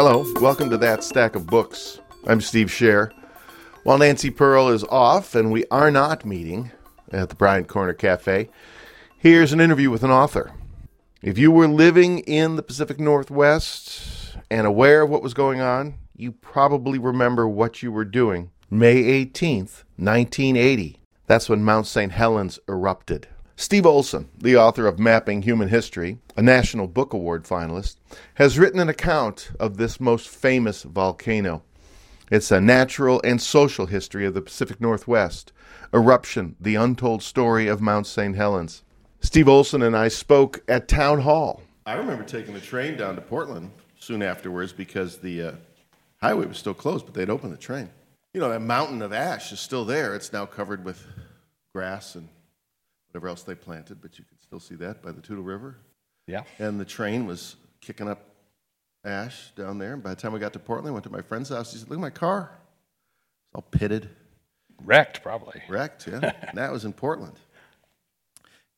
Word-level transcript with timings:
Hello, 0.00 0.24
welcome 0.40 0.70
to 0.70 0.76
That 0.76 1.02
Stack 1.02 1.34
of 1.34 1.48
Books. 1.48 1.98
I'm 2.24 2.40
Steve 2.40 2.68
Scher. 2.68 3.10
While 3.82 3.98
Nancy 3.98 4.30
Pearl 4.30 4.68
is 4.68 4.84
off 4.84 5.34
and 5.34 5.50
we 5.50 5.64
are 5.72 5.90
not 5.90 6.24
meeting 6.24 6.70
at 7.10 7.30
the 7.30 7.34
Bryant 7.34 7.66
Corner 7.66 7.94
Cafe, 7.94 8.48
here's 9.18 9.52
an 9.52 9.60
interview 9.60 9.90
with 9.90 10.04
an 10.04 10.12
author. 10.12 10.52
If 11.20 11.36
you 11.36 11.50
were 11.50 11.66
living 11.66 12.20
in 12.20 12.54
the 12.54 12.62
Pacific 12.62 13.00
Northwest 13.00 14.36
and 14.48 14.68
aware 14.68 15.02
of 15.02 15.10
what 15.10 15.20
was 15.20 15.34
going 15.34 15.60
on, 15.60 15.98
you 16.14 16.30
probably 16.30 17.00
remember 17.00 17.48
what 17.48 17.82
you 17.82 17.90
were 17.90 18.04
doing. 18.04 18.52
May 18.70 19.02
18th, 19.02 19.82
1980. 19.96 21.00
That's 21.26 21.48
when 21.48 21.64
Mount 21.64 21.88
St. 21.88 22.12
Helens 22.12 22.60
erupted. 22.68 23.26
Steve 23.60 23.86
Olson, 23.86 24.28
the 24.38 24.56
author 24.56 24.86
of 24.86 25.00
Mapping 25.00 25.42
Human 25.42 25.68
History, 25.68 26.20
a 26.36 26.42
National 26.42 26.86
Book 26.86 27.12
Award 27.12 27.42
finalist, 27.42 27.96
has 28.34 28.56
written 28.56 28.78
an 28.78 28.88
account 28.88 29.50
of 29.58 29.78
this 29.78 29.98
most 29.98 30.28
famous 30.28 30.84
volcano. 30.84 31.64
It's 32.30 32.52
a 32.52 32.60
natural 32.60 33.20
and 33.24 33.42
social 33.42 33.86
history 33.86 34.24
of 34.24 34.34
the 34.34 34.42
Pacific 34.42 34.80
Northwest. 34.80 35.52
Eruption, 35.92 36.54
the 36.60 36.76
untold 36.76 37.20
story 37.20 37.66
of 37.66 37.80
Mount 37.80 38.06
St. 38.06 38.36
Helens. 38.36 38.84
Steve 39.18 39.48
Olson 39.48 39.82
and 39.82 39.96
I 39.96 40.06
spoke 40.06 40.62
at 40.68 40.86
Town 40.86 41.22
Hall. 41.22 41.60
I 41.84 41.94
remember 41.94 42.22
taking 42.22 42.54
the 42.54 42.60
train 42.60 42.96
down 42.96 43.16
to 43.16 43.20
Portland 43.20 43.72
soon 43.98 44.22
afterwards 44.22 44.72
because 44.72 45.18
the 45.18 45.42
uh, 45.42 45.52
highway 46.22 46.46
was 46.46 46.58
still 46.58 46.74
closed, 46.74 47.06
but 47.06 47.14
they'd 47.14 47.28
opened 47.28 47.54
the 47.54 47.56
train. 47.56 47.90
You 48.34 48.40
know, 48.40 48.50
that 48.50 48.60
mountain 48.60 49.02
of 49.02 49.12
ash 49.12 49.50
is 49.50 49.58
still 49.58 49.84
there. 49.84 50.14
It's 50.14 50.32
now 50.32 50.46
covered 50.46 50.84
with 50.84 51.04
grass 51.74 52.14
and 52.14 52.28
whatever 53.08 53.28
else 53.28 53.42
they 53.42 53.54
planted, 53.54 54.00
but 54.00 54.18
you 54.18 54.24
can 54.24 54.38
still 54.38 54.60
see 54.60 54.74
that 54.76 55.02
by 55.02 55.12
the 55.12 55.20
Toutle 55.20 55.42
River. 55.44 55.76
Yeah. 56.26 56.42
And 56.58 56.78
the 56.78 56.84
train 56.84 57.26
was 57.26 57.56
kicking 57.80 58.08
up 58.08 58.20
ash 59.04 59.50
down 59.56 59.78
there. 59.78 59.94
And 59.94 60.02
by 60.02 60.10
the 60.10 60.16
time 60.16 60.32
we 60.32 60.38
got 60.40 60.52
to 60.52 60.58
Portland, 60.58 60.90
I 60.90 60.92
went 60.92 61.04
to 61.04 61.10
my 61.10 61.22
friend's 61.22 61.48
house. 61.48 61.72
He 61.72 61.78
said, 61.78 61.88
Look 61.88 61.98
at 61.98 62.02
my 62.02 62.10
car. 62.10 62.50
It's 63.48 63.54
all 63.54 63.62
pitted, 63.62 64.10
Wrecked, 64.84 65.22
probably. 65.22 65.62
wrecked. 65.68 66.06
Yeah. 66.06 66.32
and 66.42 66.58
that 66.58 66.70
was 66.70 66.84
in 66.84 66.92
Portland. 66.92 67.38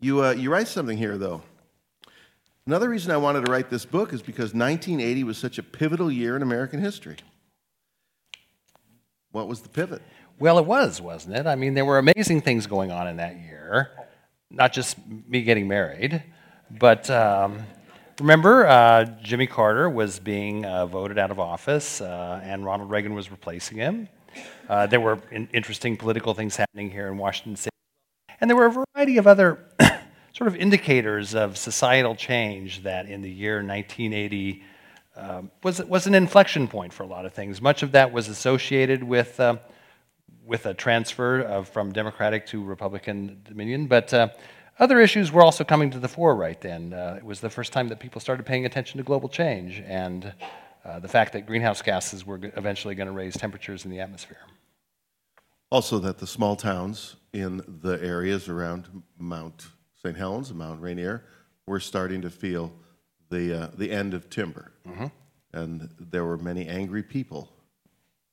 You, 0.00 0.24
uh, 0.24 0.30
you 0.32 0.50
write 0.50 0.68
something 0.68 0.96
here, 0.96 1.18
though. 1.18 1.42
Another 2.66 2.88
reason 2.88 3.10
I 3.10 3.16
wanted 3.16 3.44
to 3.46 3.50
write 3.52 3.68
this 3.68 3.84
book 3.84 4.12
is 4.12 4.22
because 4.22 4.54
1980 4.54 5.24
was 5.24 5.38
such 5.38 5.58
a 5.58 5.62
pivotal 5.62 6.10
year 6.10 6.36
in 6.36 6.42
American 6.42 6.80
history. 6.80 7.16
What 9.32 9.48
was 9.48 9.60
the 9.60 9.68
pivot? 9.68 10.02
Well, 10.38 10.58
it 10.58 10.64
was, 10.64 11.00
wasn't 11.00 11.36
it? 11.36 11.46
I 11.46 11.54
mean, 11.54 11.74
there 11.74 11.84
were 11.84 11.98
amazing 11.98 12.40
things 12.40 12.66
going 12.66 12.90
on 12.90 13.08
in 13.08 13.16
that 13.16 13.38
year. 13.40 13.90
Not 14.50 14.72
just 14.72 14.96
me 15.06 15.42
getting 15.42 15.68
married, 15.68 16.24
but 16.70 17.08
um, 17.08 17.62
remember, 18.18 18.66
uh, 18.66 19.04
Jimmy 19.22 19.46
Carter 19.46 19.88
was 19.88 20.18
being 20.18 20.64
uh, 20.64 20.86
voted 20.86 21.18
out 21.18 21.30
of 21.30 21.38
office, 21.38 22.00
uh, 22.00 22.40
and 22.42 22.64
Ronald 22.64 22.90
Reagan 22.90 23.14
was 23.14 23.30
replacing 23.30 23.78
him. 23.78 24.08
Uh, 24.68 24.86
there 24.86 25.00
were 25.00 25.20
in- 25.30 25.48
interesting 25.52 25.96
political 25.96 26.34
things 26.34 26.56
happening 26.56 26.90
here 26.90 27.08
in 27.08 27.16
Washington 27.16 27.56
State. 27.56 27.70
And 28.40 28.48
there 28.48 28.56
were 28.56 28.66
a 28.66 28.84
variety 28.94 29.18
of 29.18 29.26
other 29.26 29.66
sort 30.32 30.48
of 30.48 30.56
indicators 30.56 31.34
of 31.34 31.56
societal 31.56 32.14
change 32.14 32.82
that 32.82 33.06
in 33.06 33.22
the 33.22 33.30
year 33.30 33.56
1980 33.56 34.62
um, 35.16 35.50
was, 35.62 35.84
was 35.84 36.06
an 36.06 36.14
inflection 36.14 36.66
point 36.66 36.92
for 36.92 37.02
a 37.02 37.06
lot 37.06 37.26
of 37.26 37.32
things. 37.32 37.60
Much 37.60 37.82
of 37.82 37.92
that 37.92 38.12
was 38.12 38.28
associated 38.28 39.02
with, 39.02 39.38
uh, 39.38 39.56
with 40.44 40.66
a 40.66 40.74
transfer 40.74 41.40
of, 41.40 41.68
from 41.68 41.92
Democratic 41.92 42.46
to 42.46 42.62
Republican 42.62 43.40
dominion, 43.44 43.86
but 43.86 44.12
uh, 44.12 44.28
other 44.78 45.00
issues 45.00 45.30
were 45.30 45.42
also 45.42 45.62
coming 45.62 45.90
to 45.90 45.98
the 45.98 46.08
fore 46.08 46.34
right 46.34 46.60
then. 46.60 46.92
Uh, 46.92 47.14
it 47.18 47.24
was 47.24 47.40
the 47.40 47.50
first 47.50 47.72
time 47.72 47.88
that 47.88 48.00
people 48.00 48.20
started 48.20 48.46
paying 48.46 48.66
attention 48.66 48.98
to 48.98 49.04
global 49.04 49.28
change 49.28 49.82
and 49.86 50.32
uh, 50.84 50.98
the 50.98 51.08
fact 51.08 51.32
that 51.34 51.46
greenhouse 51.46 51.82
gases 51.82 52.24
were 52.24 52.40
eventually 52.56 52.94
going 52.94 53.06
to 53.06 53.12
raise 53.12 53.36
temperatures 53.36 53.84
in 53.84 53.90
the 53.90 54.00
atmosphere. 54.00 54.38
Also, 55.70 55.98
that 55.98 56.18
the 56.18 56.26
small 56.26 56.56
towns 56.56 57.16
in 57.32 57.62
the 57.82 58.02
areas 58.02 58.48
around 58.48 59.02
Mount 59.18 59.68
St. 60.02 60.16
Helens 60.16 60.50
and 60.50 60.58
Mount 60.58 60.80
Rainier 60.80 61.24
were 61.66 61.78
starting 61.78 62.22
to 62.22 62.30
feel 62.30 62.72
the, 63.28 63.64
uh, 63.64 63.70
the 63.76 63.90
end 63.90 64.14
of 64.14 64.30
timber. 64.30 64.72
And 65.52 65.90
there 65.98 66.24
were 66.24 66.38
many 66.38 66.66
angry 66.66 67.02
people 67.02 67.50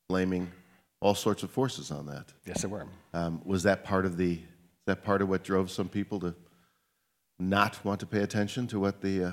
blaming 0.07 0.51
all 0.99 1.15
sorts 1.15 1.43
of 1.43 1.51
forces 1.51 1.91
on 1.91 2.05
that. 2.07 2.33
Yes, 2.45 2.61
there 2.61 2.69
were. 2.69 2.85
Um, 3.13 3.41
was 3.45 3.63
that 3.63 3.83
part 3.83 4.05
of 4.05 4.17
the, 4.17 4.33
is 4.33 4.85
that 4.85 5.03
part 5.03 5.21
of 5.21 5.29
what 5.29 5.43
drove 5.43 5.69
some 5.69 5.89
people 5.89 6.19
to 6.21 6.33
not 7.39 7.83
want 7.85 7.99
to 7.99 8.05
pay 8.05 8.21
attention 8.21 8.67
to 8.67 8.79
what 8.79 9.01
the 9.01 9.25
uh, 9.25 9.31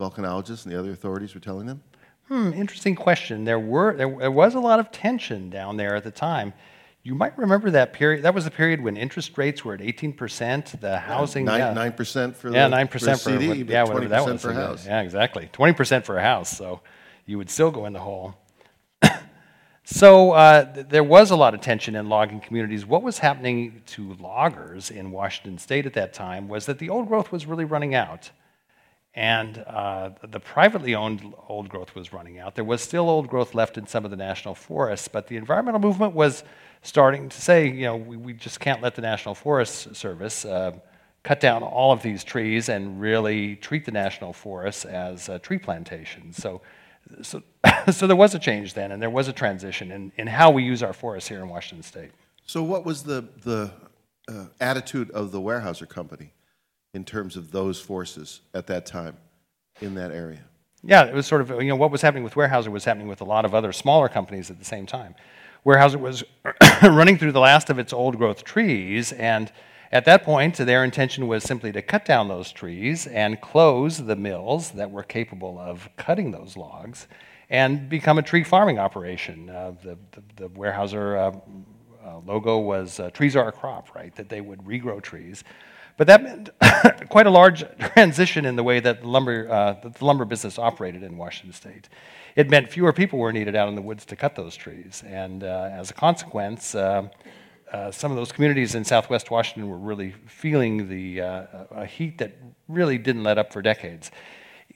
volcanologists 0.00 0.64
and 0.64 0.72
the 0.74 0.78
other 0.78 0.90
authorities 0.90 1.34
were 1.34 1.40
telling 1.40 1.66
them? 1.66 1.82
Hmm, 2.28 2.52
interesting 2.52 2.94
question. 2.94 3.44
There 3.44 3.58
were 3.58 3.94
there, 3.96 4.08
there 4.18 4.30
was 4.30 4.54
a 4.54 4.60
lot 4.60 4.80
of 4.80 4.90
tension 4.90 5.50
down 5.50 5.76
there 5.76 5.94
at 5.94 6.04
the 6.04 6.10
time. 6.10 6.54
You 7.02 7.14
might 7.14 7.36
remember 7.36 7.70
that 7.72 7.92
period. 7.92 8.22
That 8.22 8.34
was 8.34 8.46
the 8.46 8.50
period 8.50 8.80
when 8.80 8.96
interest 8.96 9.36
rates 9.36 9.62
were 9.62 9.74
at 9.74 9.80
18%. 9.80 10.80
The 10.80 10.98
housing 10.98 11.44
Nine, 11.44 11.60
yeah, 11.60 11.74
9% 11.74 12.34
for 12.34 12.48
the, 12.48 12.56
yeah, 12.56 12.66
nine 12.68 12.88
percent 12.88 13.20
for, 13.20 13.38
CD, 13.38 13.62
yeah, 13.70 13.82
whatever 13.82 14.08
that 14.08 14.22
20% 14.22 14.32
was. 14.32 14.42
for 14.42 14.52
yeah, 14.52 14.54
house. 14.54 14.86
Yeah, 14.86 15.02
exactly. 15.02 15.50
20% 15.52 16.04
for 16.06 16.16
a 16.16 16.22
house. 16.22 16.56
So 16.56 16.80
you 17.26 17.36
would 17.36 17.50
still 17.50 17.70
go 17.70 17.84
in 17.84 17.92
the 17.92 18.00
hole. 18.00 18.34
So 19.84 20.32
uh, 20.32 20.72
th- 20.72 20.88
there 20.88 21.04
was 21.04 21.30
a 21.30 21.36
lot 21.36 21.54
of 21.54 21.60
tension 21.60 21.94
in 21.94 22.08
logging 22.08 22.40
communities. 22.40 22.84
What 22.84 23.02
was 23.02 23.18
happening 23.18 23.82
to 23.86 24.14
loggers 24.14 24.90
in 24.90 25.10
Washington 25.10 25.58
State 25.58 25.86
at 25.86 25.92
that 25.94 26.12
time 26.12 26.48
was 26.48 26.66
that 26.66 26.78
the 26.78 26.88
old 26.88 27.08
growth 27.08 27.30
was 27.30 27.46
really 27.46 27.64
running 27.64 27.94
out 27.94 28.30
and 29.14 29.58
uh, 29.58 30.10
the 30.28 30.40
privately 30.40 30.94
owned 30.94 31.34
old 31.48 31.68
growth 31.68 31.94
was 31.94 32.12
running 32.12 32.40
out. 32.40 32.56
There 32.56 32.64
was 32.64 32.82
still 32.82 33.08
old 33.08 33.28
growth 33.28 33.54
left 33.54 33.78
in 33.78 33.86
some 33.86 34.04
of 34.04 34.10
the 34.10 34.16
national 34.16 34.56
forests, 34.56 35.06
but 35.06 35.28
the 35.28 35.36
environmental 35.36 35.80
movement 35.80 36.14
was 36.14 36.42
starting 36.82 37.28
to 37.28 37.40
say, 37.40 37.68
you 37.68 37.82
know, 37.82 37.96
we, 37.96 38.16
we 38.16 38.32
just 38.32 38.58
can't 38.58 38.82
let 38.82 38.96
the 38.96 39.02
National 39.02 39.34
Forest 39.34 39.94
Service 39.94 40.44
uh, 40.44 40.72
cut 41.22 41.38
down 41.38 41.62
all 41.62 41.92
of 41.92 42.02
these 42.02 42.24
trees 42.24 42.68
and 42.68 43.00
really 43.00 43.54
treat 43.56 43.84
the 43.84 43.92
national 43.92 44.32
forests 44.32 44.84
as 44.84 45.28
uh, 45.28 45.38
tree 45.38 45.58
plantations. 45.58 46.36
So, 46.36 46.60
so, 47.22 47.42
so 47.90 48.06
there 48.06 48.16
was 48.16 48.34
a 48.34 48.38
change 48.38 48.74
then, 48.74 48.92
and 48.92 49.00
there 49.00 49.10
was 49.10 49.28
a 49.28 49.32
transition 49.32 49.90
in, 49.90 50.12
in 50.16 50.26
how 50.26 50.50
we 50.50 50.62
use 50.62 50.82
our 50.82 50.92
forests 50.92 51.28
here 51.28 51.40
in 51.40 51.48
Washington 51.48 51.82
State. 51.82 52.10
So, 52.46 52.62
what 52.62 52.84
was 52.84 53.02
the, 53.02 53.26
the 53.42 53.70
uh, 54.28 54.46
attitude 54.60 55.10
of 55.10 55.32
the 55.32 55.40
Weyerhaeuser 55.40 55.88
Company 55.88 56.32
in 56.92 57.04
terms 57.04 57.36
of 57.36 57.50
those 57.50 57.80
forces 57.80 58.40
at 58.52 58.66
that 58.68 58.86
time 58.86 59.16
in 59.80 59.94
that 59.94 60.10
area? 60.10 60.44
Yeah, 60.82 61.04
it 61.04 61.14
was 61.14 61.26
sort 61.26 61.40
of, 61.40 61.50
you 61.62 61.68
know, 61.68 61.76
what 61.76 61.90
was 61.90 62.02
happening 62.02 62.24
with 62.24 62.34
Weyerhaeuser 62.34 62.68
was 62.68 62.84
happening 62.84 63.08
with 63.08 63.22
a 63.22 63.24
lot 63.24 63.46
of 63.46 63.54
other 63.54 63.72
smaller 63.72 64.08
companies 64.08 64.50
at 64.50 64.58
the 64.58 64.64
same 64.64 64.84
time. 64.84 65.14
Weyerhaeuser 65.64 65.98
was 65.98 66.22
running 66.82 67.16
through 67.16 67.32
the 67.32 67.40
last 67.40 67.70
of 67.70 67.78
its 67.78 67.92
old 67.92 68.18
growth 68.18 68.44
trees, 68.44 69.12
and 69.12 69.50
at 69.94 70.04
that 70.06 70.24
point, 70.24 70.56
their 70.56 70.82
intention 70.82 71.28
was 71.28 71.44
simply 71.44 71.70
to 71.70 71.80
cut 71.80 72.04
down 72.04 72.26
those 72.26 72.50
trees 72.50 73.06
and 73.06 73.40
close 73.40 73.98
the 73.98 74.16
mills 74.16 74.72
that 74.72 74.90
were 74.90 75.04
capable 75.04 75.56
of 75.56 75.88
cutting 75.96 76.32
those 76.32 76.56
logs 76.56 77.06
and 77.48 77.88
become 77.88 78.18
a 78.18 78.22
tree 78.22 78.42
farming 78.42 78.80
operation. 78.80 79.48
Uh, 79.48 79.72
the, 79.84 79.96
the, 80.10 80.22
the 80.34 80.48
Weyerhaeuser 80.48 81.16
uh, 81.16 82.08
uh, 82.08 82.18
logo 82.26 82.58
was 82.58 82.98
uh, 82.98 83.08
trees 83.10 83.36
are 83.36 83.46
a 83.46 83.52
crop, 83.52 83.94
right? 83.94 84.12
That 84.16 84.28
they 84.28 84.40
would 84.40 84.64
regrow 84.64 85.00
trees. 85.00 85.44
But 85.96 86.08
that 86.08 86.24
meant 86.24 86.50
quite 87.08 87.28
a 87.28 87.30
large 87.30 87.62
transition 87.78 88.46
in 88.46 88.56
the 88.56 88.64
way 88.64 88.80
that 88.80 89.02
the 89.02 89.08
lumber, 89.08 89.48
uh, 89.48 89.74
that 89.74 89.94
the 89.94 90.04
lumber 90.04 90.24
business 90.24 90.58
operated 90.58 91.04
in 91.04 91.16
Washington 91.16 91.52
state. 91.52 91.88
It 92.34 92.50
meant 92.50 92.68
fewer 92.68 92.92
people 92.92 93.20
were 93.20 93.32
needed 93.32 93.54
out 93.54 93.68
in 93.68 93.76
the 93.76 93.82
woods 93.82 94.04
to 94.06 94.16
cut 94.16 94.34
those 94.34 94.56
trees. 94.56 95.04
And 95.06 95.44
uh, 95.44 95.70
as 95.72 95.92
a 95.92 95.94
consequence, 95.94 96.74
uh, 96.74 97.08
uh, 97.74 97.90
some 97.90 98.12
of 98.12 98.16
those 98.16 98.30
communities 98.30 98.76
in 98.76 98.84
southwest 98.84 99.32
Washington 99.32 99.68
were 99.68 99.76
really 99.76 100.12
feeling 100.26 100.88
the 100.88 101.20
uh, 101.20 101.84
heat 101.86 102.18
that 102.18 102.36
really 102.68 102.98
didn't 102.98 103.24
let 103.24 103.36
up 103.36 103.52
for 103.52 103.62
decades. 103.62 104.12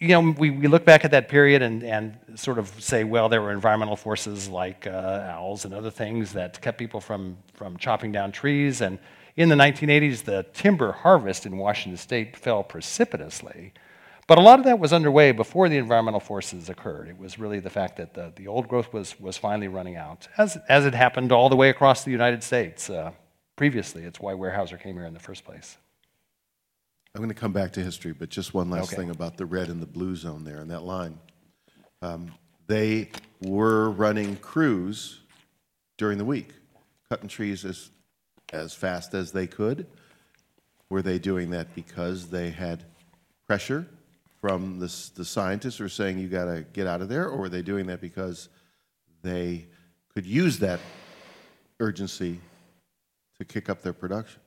You 0.01 0.09
know, 0.09 0.35
we, 0.37 0.51
we 0.51 0.67
look 0.67 0.85
back 0.85 1.05
at 1.05 1.13
that 1.13 1.29
period 1.29 1.63
and, 1.63 1.85
and 1.85 2.19
sort 2.35 2.59
of 2.59 2.69
say, 2.83 3.05
well, 3.05 3.29
there 3.29 3.41
were 3.41 3.53
environmental 3.53 3.95
forces 3.95 4.49
like 4.49 4.89
uh, 4.89 5.31
owls 5.31 5.65
and 5.65 5.73
other 5.73 5.93
things 5.93 6.33
that 6.33 6.61
kept 6.61 6.77
people 6.77 7.01
from, 7.01 7.37
from 7.55 7.77
chopping 7.77 8.11
down 8.11 8.33
trees. 8.33 8.81
And 8.81 8.99
in 9.37 9.49
the 9.49 9.55
1980s, 9.55 10.25
the 10.25 10.45
timber 10.53 10.91
harvest 10.91 11.47
in 11.47 11.57
Washington 11.57 11.97
state 11.97 12.37
fell 12.37 12.65
precipitously. 12.65 13.75
But 14.29 14.37
a 14.37 14.43
lot 14.43 14.59
of 14.59 14.67
that 14.67 14.79
was 14.79 14.93
underway 14.93 15.33
before 15.33 15.71
the 15.71 15.79
environmental 15.79 16.21
forces 16.21 16.69
occurred. 16.69 17.09
It 17.09 17.17
was 17.19 17.39
really 17.39 17.61
the 17.61 17.71
fact 17.71 17.97
that 17.97 18.13
the, 18.13 18.31
the 18.37 18.47
old 18.47 18.69
growth 18.69 18.93
was, 18.93 19.19
was 19.19 19.39
finally 19.39 19.69
running 19.69 19.97
out, 19.97 20.29
as, 20.37 20.59
as 20.69 20.85
it 20.85 20.95
happened 20.95 21.33
all 21.33 21.49
the 21.49 21.57
way 21.57 21.71
across 21.71 22.05
the 22.05 22.11
United 22.11 22.43
States 22.43 22.91
uh, 22.91 23.13
previously. 23.57 24.05
It's 24.05 24.21
why 24.21 24.35
Weyerhaeuser 24.35 24.79
came 24.79 24.97
here 24.97 25.07
in 25.07 25.15
the 25.15 25.19
first 25.19 25.47
place. 25.47 25.79
I'm 27.15 27.23
going 27.23 27.31
to 27.31 27.35
come 27.35 27.55
back 27.55 27.73
to 27.73 27.83
history, 27.83 28.13
but 28.13 28.29
just 28.29 28.53
one 28.53 28.69
last 28.69 28.93
Okay. 28.93 28.97
thing 28.97 29.09
about 29.11 29.39
the 29.39 29.47
red 29.47 29.69
and 29.71 29.81
the 29.81 29.87
blue 29.87 30.15
zone 30.15 30.45
there 30.45 30.61
in 30.61 30.69
that 30.69 30.83
line. 30.83 31.19
Um, 32.03 32.31
they 32.67 33.09
were 33.41 33.89
running 33.91 34.37
crews 34.37 35.21
during 35.97 36.19
the 36.19 36.25
week, 36.27 36.51
cutting 37.09 37.29
trees 37.29 37.65
as, 37.65 37.89
as 38.53 38.75
fast 38.75 39.15
as 39.15 39.33
they 39.33 39.47
could. 39.47 39.87
Were 40.91 41.01
they 41.01 41.19
doing 41.19 41.49
that 41.51 41.75
because 41.75 42.29
they 42.29 42.51
had 42.51 42.85
pressure 43.47 43.87
from 44.41 44.79
the, 44.79 45.11
the 45.15 45.25
scientists 45.25 45.79
who 45.79 45.85
are 45.85 45.89
saying 45.89 46.19
you 46.19 46.29
got 46.29 46.45
to 46.45 46.65
get 46.73 46.87
out 46.87 47.03
of 47.03 47.09
there, 47.09 47.29
or 47.29 47.37
were 47.37 47.49
they 47.49 47.63
doing 47.63 47.87
that 47.87 48.01
because 48.01 48.49
they 49.23 49.67
could 50.15 50.25
use 50.25 50.59
that 50.61 50.81
urgency 51.81 52.41
to 53.39 53.45
kick 53.45 53.69
up 53.69 53.83
their 53.83 53.93
production? 53.93 54.41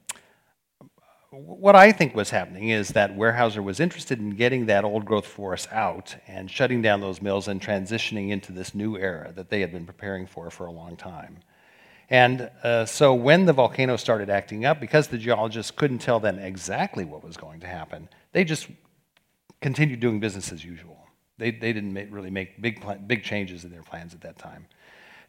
What 1.32 1.78
I 1.78 1.94
think 1.94 2.14
was 2.14 2.30
happening 2.30 2.70
is 2.70 2.90
that 2.90 3.16
Weyerhaeuser 3.16 3.64
was 3.64 3.80
interested 3.80 4.20
in 4.20 4.32
getting 4.32 4.66
that 4.66 4.84
old 4.84 5.06
growth 5.06 5.26
forest 5.26 5.70
out 5.72 6.14
and 6.28 6.52
shutting 6.52 6.82
down 6.82 7.00
those 7.00 7.22
mills 7.22 7.48
and 7.48 7.62
transitioning 7.62 8.32
into 8.32 8.52
this 8.52 8.76
new 8.76 8.98
era 8.98 9.32
that 9.38 9.50
they 9.50 9.62
had 9.62 9.72
been 9.72 9.86
preparing 9.86 10.28
for 10.28 10.50
for 10.50 10.66
a 10.66 10.72
long 10.72 10.98
time. 10.98 11.38
And 12.10 12.52
uh, 12.64 12.84
so 12.86 13.14
when 13.14 13.46
the 13.46 13.54
volcano 13.54 13.96
started 13.96 14.30
acting 14.30 14.66
up, 14.66 14.82
because 14.82 15.08
the 15.08 15.18
geologists 15.18 15.72
couldn't 15.72 16.00
tell 16.00 16.20
them 16.20 16.38
exactly 16.38 17.06
what 17.06 17.24
was 17.24 17.38
going 17.38 17.62
to 17.62 17.68
happen, 17.68 18.10
they 18.34 18.44
just 18.44 18.68
continued 19.62 20.00
doing 20.00 20.20
business 20.20 20.52
as 20.52 20.66
usual. 20.66 20.98
They, 21.38 21.52
they 21.52 21.74
didn't 21.74 21.94
make, 21.94 22.08
really 22.12 22.30
make 22.30 22.62
big, 22.62 22.84
big 23.08 23.24
changes 23.24 23.64
in 23.64 23.72
their 23.72 23.84
plans 23.84 24.14
at 24.14 24.22
that 24.22 24.38
time. 24.38 24.68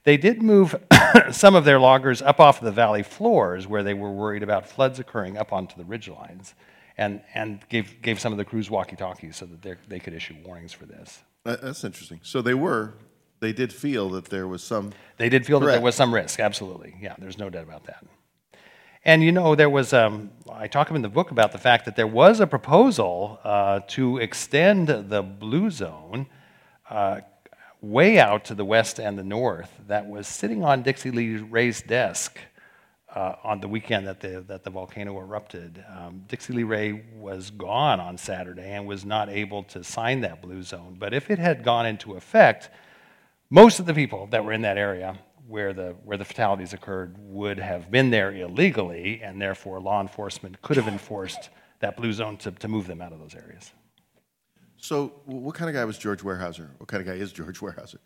They 0.05 0.17
did 0.17 0.43
move 0.43 0.75
some 1.31 1.55
of 1.55 1.65
their 1.65 1.79
loggers 1.79 2.21
up 2.21 2.41
off 2.41 2.61
the 2.61 2.73
valley 2.73 3.03
floors 3.03 3.67
where 3.67 3.83
they 3.83 3.95
were 3.95 4.11
worried 4.11 4.43
about 4.43 4.69
floods 4.69 4.99
occurring 4.99 5.39
up 5.39 5.53
onto 5.53 5.77
the 5.77 5.85
ridge 5.85 6.09
lines 6.09 6.55
and, 6.99 7.23
and 7.35 7.61
gave, 7.69 8.03
gave 8.03 8.21
some 8.21 8.33
of 8.33 8.39
the 8.39 8.45
crews 8.45 8.69
walkie 8.69 8.97
talkies 8.97 9.37
so 9.37 9.47
that 9.47 9.79
they 9.89 9.99
could 9.99 10.13
issue 10.13 10.35
warnings 10.45 10.73
for 10.73 10.87
this. 10.87 11.21
That's 11.45 11.85
interesting. 11.85 12.21
So 12.23 12.43
they 12.43 12.55
were, 12.55 12.95
they 13.41 13.53
did 13.53 13.73
feel 13.73 14.11
that 14.11 14.27
there 14.27 14.47
was 14.47 14.63
some. 14.63 14.93
They 15.17 15.29
did 15.29 15.47
feel 15.47 15.59
threat. 15.59 15.67
that 15.67 15.73
there 15.73 15.85
was 15.85 15.95
some 15.95 16.15
risk, 16.15 16.39
absolutely. 16.41 16.95
Yeah, 17.01 17.15
there's 17.19 17.39
no 17.39 17.51
doubt 17.51 17.65
about 17.65 17.85
that. 17.85 18.05
And 19.05 19.25
you 19.25 19.33
know, 19.33 19.57
there 19.57 19.71
was, 19.71 19.93
um, 19.93 20.31
I 20.51 20.69
talk 20.69 20.91
in 20.91 21.03
the 21.03 21.09
book 21.09 21.33
about 21.33 21.51
the 21.51 21.59
fact 21.59 21.87
that 21.87 21.97
there 21.97 22.07
was 22.07 22.39
a 22.39 22.47
proposal 22.47 23.41
uh, 23.43 23.81
to 23.89 24.19
extend 24.19 24.87
the 24.89 25.23
blue 25.23 25.71
zone 25.71 26.27
uh, 26.89 27.21
way 27.81 28.21
out 28.21 28.45
to 28.45 28.55
the 28.55 28.65
west 28.65 29.01
and 29.01 29.19
the 29.19 29.25
north 29.25 29.73
that 29.89 30.07
was 30.07 30.29
sitting 30.29 30.63
on 30.63 30.85
Dixy 30.85 31.13
Lee 31.13 31.39
Ray's 31.39 31.83
desk 31.83 32.39
uh, 33.13 33.35
on 33.43 33.61
the 33.61 33.67
weekend 33.67 34.07
that 34.07 34.21
the, 34.21 34.45
that 34.47 34.63
the 34.63 34.71
volcano 34.71 35.19
erupted. 35.19 35.85
Um, 35.89 36.23
Dixy 36.29 36.55
Lee 36.55 36.63
Ray 36.63 37.03
was 37.17 37.51
gone 37.51 37.99
on 37.99 38.17
Saturday 38.17 38.71
and 38.71 38.87
was 38.87 39.05
not 39.05 39.29
able 39.29 39.65
to 39.65 39.83
sign 39.83 40.21
that 40.21 40.41
blue 40.41 40.63
zone. 40.63 40.97
But 40.97 41.13
if 41.13 41.29
it 41.29 41.41
had 41.41 41.65
gone 41.65 41.87
into 41.87 42.15
effect, 42.15 42.71
most 43.51 43.81
of 43.81 43.87
the 43.87 43.95
people 43.95 44.29
that 44.29 44.45
were 44.45 44.53
in 44.53 44.63
that 44.63 44.79
area 44.79 45.19
where 45.53 45.75
the, 45.75 45.95
where 46.03 46.17
the 46.17 46.25
fatalities 46.25 46.73
occurred 46.73 47.15
would 47.19 47.59
have 47.59 47.91
been 47.91 48.09
there 48.09 48.33
illegally, 48.33 49.21
and 49.23 49.39
therefore 49.39 49.83
law 49.83 50.01
enforcement 50.01 50.63
could 50.63 50.79
have 50.79 50.89
enforced 50.89 51.51
that 51.81 51.95
blue 51.95 52.11
zone 52.11 52.39
to, 52.39 52.51
to 52.51 52.69
move 52.69 52.87
them 52.87 53.03
out 53.03 53.13
of 53.13 53.19
those 53.19 53.35
areas. 53.35 53.71
So, 54.79 55.13
what 55.27 55.55
kind 55.55 55.69
of 55.69 55.75
guy 55.75 55.85
was 55.85 55.99
George 55.99 56.21
Weyerhaeuser? 56.23 56.71
What 56.79 56.89
kind 56.89 57.03
of 57.03 57.07
guy 57.07 57.21
is 57.21 57.33
George 57.33 57.61
Weyerhaeuser? 57.61 57.99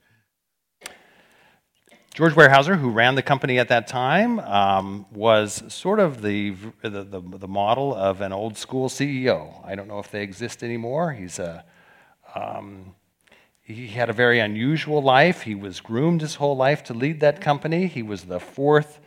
George 2.14 2.34
Weyerhaeuser, 2.34 2.80
who 2.80 2.90
ran 2.90 3.14
the 3.14 3.22
company 3.22 3.60
at 3.60 3.68
that 3.68 3.86
time, 3.86 4.40
um, 4.40 5.06
was 5.12 5.62
sort 5.68 6.00
of 6.00 6.22
the, 6.22 6.50
the, 6.82 7.04
the, 7.04 7.20
the, 7.20 7.46
model 7.46 7.94
of 7.94 8.22
an 8.22 8.32
old 8.32 8.58
school 8.58 8.88
CEO. 8.88 9.64
I 9.64 9.76
don't 9.76 9.86
know 9.86 10.00
if 10.00 10.10
they 10.10 10.24
exist 10.24 10.64
anymore. 10.64 11.12
He's 11.12 11.38
a, 11.38 11.64
um, 12.34 12.95
he 13.66 13.88
had 13.88 14.08
a 14.08 14.12
very 14.12 14.38
unusual 14.38 15.02
life. 15.02 15.42
He 15.42 15.56
was 15.56 15.80
groomed 15.80 16.20
his 16.20 16.36
whole 16.36 16.56
life 16.56 16.84
to 16.84 16.94
lead 16.94 17.18
that 17.20 17.40
company. 17.40 17.88
He 17.88 18.00
was 18.00 18.22
the 18.22 18.38
fourth 18.38 19.00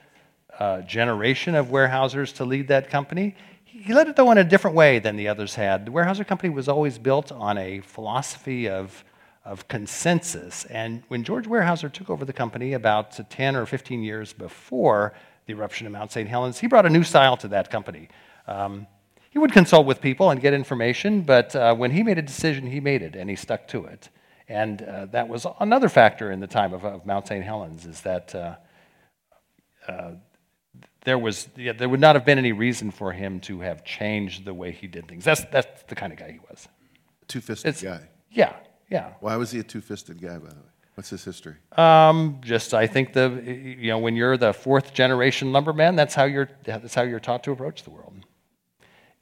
uh, 0.59 0.81
generation 0.81 1.55
of 1.55 1.67
Weyerhaeusers 1.67 2.35
to 2.35 2.45
lead 2.45 2.67
that 2.67 2.89
company. 2.89 3.37
He 3.63 3.93
led 3.93 4.09
it, 4.09 4.17
though, 4.17 4.31
in 4.31 4.37
a 4.37 4.43
different 4.43 4.75
way 4.75 4.99
than 4.99 5.15
the 5.15 5.29
others 5.29 5.55
had. 5.55 5.85
The 5.85 5.91
Weyerhaeuser 5.91 6.27
Company 6.27 6.49
was 6.49 6.67
always 6.67 6.97
built 6.97 7.31
on 7.31 7.57
a 7.57 7.79
philosophy 7.79 8.67
of, 8.67 9.05
of 9.45 9.69
consensus. 9.69 10.65
And 10.65 11.03
when 11.07 11.23
George 11.23 11.47
Weyerhaeuser 11.47 11.89
took 11.89 12.09
over 12.09 12.25
the 12.25 12.33
company 12.33 12.73
about 12.73 13.17
10 13.29 13.55
or 13.55 13.65
15 13.65 14.03
years 14.03 14.33
before 14.33 15.13
the 15.45 15.53
eruption 15.53 15.87
of 15.87 15.93
Mount 15.93 16.11
St. 16.11 16.27
Helens, 16.27 16.59
he 16.59 16.67
brought 16.67 16.85
a 16.85 16.89
new 16.89 17.03
style 17.03 17.37
to 17.37 17.47
that 17.47 17.71
company. 17.71 18.09
Um, 18.45 18.87
he 19.29 19.39
would 19.39 19.53
consult 19.53 19.85
with 19.85 20.01
people 20.01 20.31
and 20.31 20.41
get 20.41 20.53
information, 20.53 21.21
but 21.21 21.55
uh, 21.55 21.73
when 21.75 21.91
he 21.91 22.03
made 22.03 22.17
a 22.17 22.21
decision, 22.21 22.67
he 22.67 22.81
made 22.81 23.01
it, 23.01 23.15
and 23.15 23.29
he 23.29 23.37
stuck 23.37 23.65
to 23.69 23.85
it. 23.85 24.09
And 24.49 24.81
uh, 24.81 25.05
that 25.07 25.29
was 25.29 25.45
another 25.59 25.87
factor 25.87 26.31
in 26.31 26.39
the 26.39 26.47
time 26.47 26.73
of, 26.73 26.83
of 26.83 27.05
Mount 27.05 27.27
St. 27.27 27.45
Helens, 27.45 27.85
is 27.85 28.01
that 28.01 28.33
uh, 28.35 28.55
uh 29.87 30.11
there, 31.05 31.17
was, 31.17 31.47
yeah, 31.55 31.71
there 31.71 31.87
would 31.87 31.99
not 31.99 32.15
have 32.15 32.25
been 32.25 32.37
any 32.37 32.51
reason 32.51 32.91
for 32.91 33.11
him 33.11 33.39
to 33.41 33.61
have 33.61 33.85
changed 33.85 34.43
the 34.45 34.53
way 34.53 34.71
he 34.71 34.87
did 34.87 35.07
things. 35.07 35.23
That's, 35.23 35.45
that's 35.45 35.83
the 35.83 35.95
kind 35.95 36.11
of 36.11 36.19
guy 36.19 36.31
he 36.31 36.39
was. 36.49 36.67
Two 37.27 37.41
fisted 37.41 37.79
guy. 37.81 38.01
Yeah, 38.31 38.55
yeah. 38.89 39.13
Why 39.19 39.35
was 39.37 39.51
he 39.51 39.59
a 39.59 39.63
two 39.63 39.81
fisted 39.81 40.21
guy, 40.21 40.37
by 40.37 40.49
the 40.49 40.55
way? 40.55 40.69
What's 40.95 41.11
his 41.11 41.23
history? 41.23 41.55
Um, 41.77 42.41
just, 42.41 42.73
I 42.73 42.85
think 42.85 43.13
the, 43.13 43.41
you 43.45 43.87
know, 43.87 43.99
when 43.99 44.17
you're 44.17 44.35
the 44.35 44.51
fourth 44.51 44.93
generation 44.93 45.53
lumberman, 45.53 45.95
that's 45.95 46.13
how 46.13 46.25
you're, 46.25 46.49
that's 46.65 46.93
how 46.93 47.03
you're 47.03 47.21
taught 47.21 47.43
to 47.45 47.51
approach 47.51 47.83
the 47.83 47.91
world. 47.91 48.13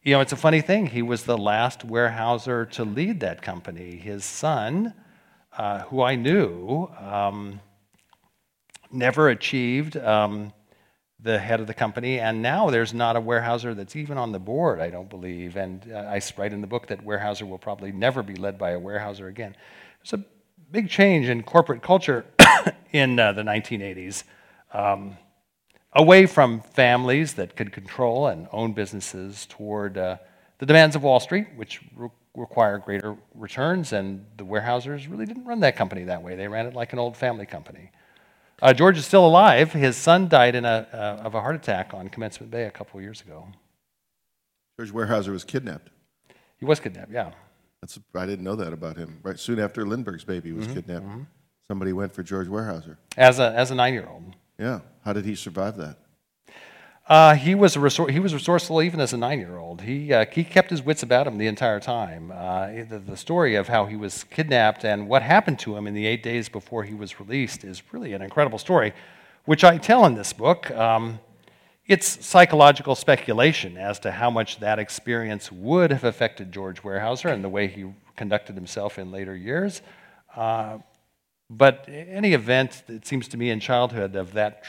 You 0.01 0.13
know, 0.13 0.21
it's 0.21 0.31
a 0.31 0.37
funny 0.37 0.61
thing. 0.61 0.87
He 0.87 1.01
was 1.01 1.23
the 1.23 1.37
last 1.37 1.87
Weyerhaeuser 1.87 2.71
to 2.71 2.85
lead 2.85 3.19
that 3.19 3.41
company. 3.41 3.97
His 3.97 4.25
son, 4.25 4.93
uh, 5.57 5.79
who 5.79 6.03
I 6.03 6.15
knew, 6.15 6.89
um, 6.99 7.59
never 8.91 9.29
achieved 9.29 9.97
um, 9.97 10.53
the 11.19 11.39
head 11.39 11.59
of 11.59 11.67
the 11.67 11.73
company, 11.73 12.19
and 12.19 12.41
now 12.43 12.69
there's 12.69 12.93
not 12.93 13.15
a 13.15 13.21
Weyerhaeuser 13.21 13.75
that's 13.75 13.95
even 13.95 14.17
on 14.19 14.31
the 14.31 14.39
board, 14.39 14.79
I 14.79 14.91
don't 14.91 15.09
believe. 15.09 15.57
And 15.57 15.91
uh, 15.91 15.97
I 15.97 16.21
write 16.37 16.53
in 16.53 16.61
the 16.61 16.67
book 16.67 16.87
that 16.87 17.03
Weyerhaeuser 17.03 17.47
will 17.49 17.57
probably 17.57 17.91
never 17.91 18.21
be 18.21 18.35
led 18.35 18.59
by 18.59 18.71
a 18.71 18.79
Weyerhaeuser 18.79 19.27
again. 19.27 19.55
There's 19.99 20.21
a 20.21 20.25
big 20.71 20.89
change 20.89 21.27
in 21.27 21.41
corporate 21.41 21.81
culture 21.81 22.25
in 22.91 23.19
uh, 23.19 23.31
the 23.33 23.41
1980s, 23.41 24.23
um, 24.73 25.17
away 25.93 26.27
from 26.27 26.61
families 26.61 27.33
that 27.33 27.55
could 27.55 27.71
control 27.71 28.27
and 28.27 28.47
own 28.51 28.73
businesses 28.73 29.47
toward 29.47 29.97
uh, 29.97 30.17
the 30.59 30.67
demands 30.67 30.95
of 30.95 31.01
Wall 31.01 31.19
Street, 31.19 31.47
which 31.55 31.81
require 32.37 32.77
greater 32.77 33.17
returns. 33.35 33.91
And 33.91 34.25
the 34.37 34.45
Weyerhaeusers 34.45 35.09
really 35.09 35.25
didn't 35.25 35.43
run 35.43 35.59
that 35.61 35.75
company 35.75 36.05
that 36.05 36.23
way. 36.23 36.35
They 36.35 36.47
ran 36.47 36.67
it 36.67 36.73
like 36.73 36.93
an 36.93 36.99
old 36.99 37.17
family 37.17 37.45
company. 37.45 37.91
Uh, 38.61 38.73
George 38.73 38.97
is 38.97 39.05
still 39.05 39.25
alive. 39.25 39.73
His 39.73 39.97
son 39.97 40.29
died 40.29 40.55
in 40.55 40.65
a, 40.65 40.87
uh, 40.93 41.23
of 41.23 41.35
a 41.35 41.41
heart 41.41 41.55
attack 41.55 41.93
on 41.93 42.07
Commencement 42.09 42.51
Bay 42.51 42.63
a 42.63 42.71
couple 42.71 42.97
of 42.97 43.03
years 43.03 43.21
ago. 43.21 43.47
George 44.79 44.91
Weyerhaeuser 44.91 45.31
was 45.31 45.43
kidnapped. 45.43 45.89
He 46.59 46.65
was 46.65 46.79
kidnapped, 46.79 47.11
yeah. 47.11 47.31
That's, 47.81 47.99
I 48.15 48.25
didn't 48.25 48.45
know 48.45 48.55
that 48.55 48.73
about 48.73 48.97
him. 48.97 49.19
Right 49.21 49.39
soon 49.39 49.59
after 49.59 49.85
Lindbergh's 49.85 50.23
baby 50.23 50.51
was 50.51 50.65
mm-hmm, 50.65 50.75
kidnapped, 50.75 51.05
mm-hmm. 51.05 51.23
somebody 51.67 51.93
went 51.93 52.13
for 52.13 52.23
George 52.23 52.47
Weyerhaeuser. 52.47 52.97
As 53.15 53.39
a, 53.39 53.53
as 53.55 53.69
a 53.69 53.75
nine 53.75 53.93
year 53.93 54.07
old. 54.11 54.35
Yeah. 54.57 54.79
How 55.05 55.13
did 55.13 55.25
he 55.25 55.35
survive 55.35 55.77
that? 55.77 55.97
Uh, 57.07 57.35
he, 57.35 57.55
was 57.55 57.77
resor- 57.77 58.09
he 58.09 58.19
was 58.19 58.33
resourceful 58.33 58.81
even 58.81 58.99
as 58.99 59.13
a 59.13 59.17
nine 59.17 59.39
year 59.39 59.57
old. 59.57 59.81
He, 59.81 60.11
uh, 60.11 60.25
he 60.29 60.43
kept 60.43 60.69
his 60.69 60.83
wits 60.83 61.03
about 61.03 61.25
him 61.25 61.37
the 61.37 61.47
entire 61.47 61.79
time. 61.79 62.33
Uh, 62.35 62.67
the, 62.89 62.99
the, 62.99 63.15
story 63.15 63.55
of 63.55 63.69
how 63.69 63.85
he 63.85 63.95
was 63.95 64.25
kidnapped 64.25 64.83
and 64.83 65.07
what 65.07 65.21
happened 65.21 65.57
to 65.59 65.77
him 65.77 65.87
in 65.87 65.93
the 65.93 66.05
eight 66.05 66.21
days 66.21 66.49
before 66.49 66.83
he 66.83 66.93
was 66.93 67.17
released 67.17 67.63
is 67.63 67.81
really 67.93 68.11
an 68.11 68.21
incredible 68.21 68.59
story, 68.59 68.93
which 69.45 69.63
I 69.63 69.77
tell 69.77 70.05
in 70.05 70.15
this 70.15 70.33
book. 70.33 70.69
Um, 70.71 71.19
it's 71.85 72.25
psychological 72.25 72.93
speculation 72.93 73.77
as 73.77 73.99
to 73.99 74.11
how 74.11 74.29
much 74.29 74.59
that 74.59 74.77
experience 74.77 75.49
would 75.49 75.91
have 75.91 76.03
affected 76.03 76.51
George 76.51 76.83
Weyerhaeuser 76.83 77.31
and 77.31 77.41
the 77.41 77.49
way 77.49 77.67
he 77.67 77.85
conducted 78.17 78.55
himself 78.55 78.99
in 78.99 79.11
later 79.11 79.33
years. 79.33 79.81
Uh, 80.35 80.79
but 81.49 81.85
any 81.87 82.33
event, 82.33 82.83
it 82.89 83.07
seems 83.07 83.29
to 83.29 83.37
me, 83.37 83.49
in 83.49 83.61
childhood 83.61 84.17
of 84.17 84.33
that 84.33 84.63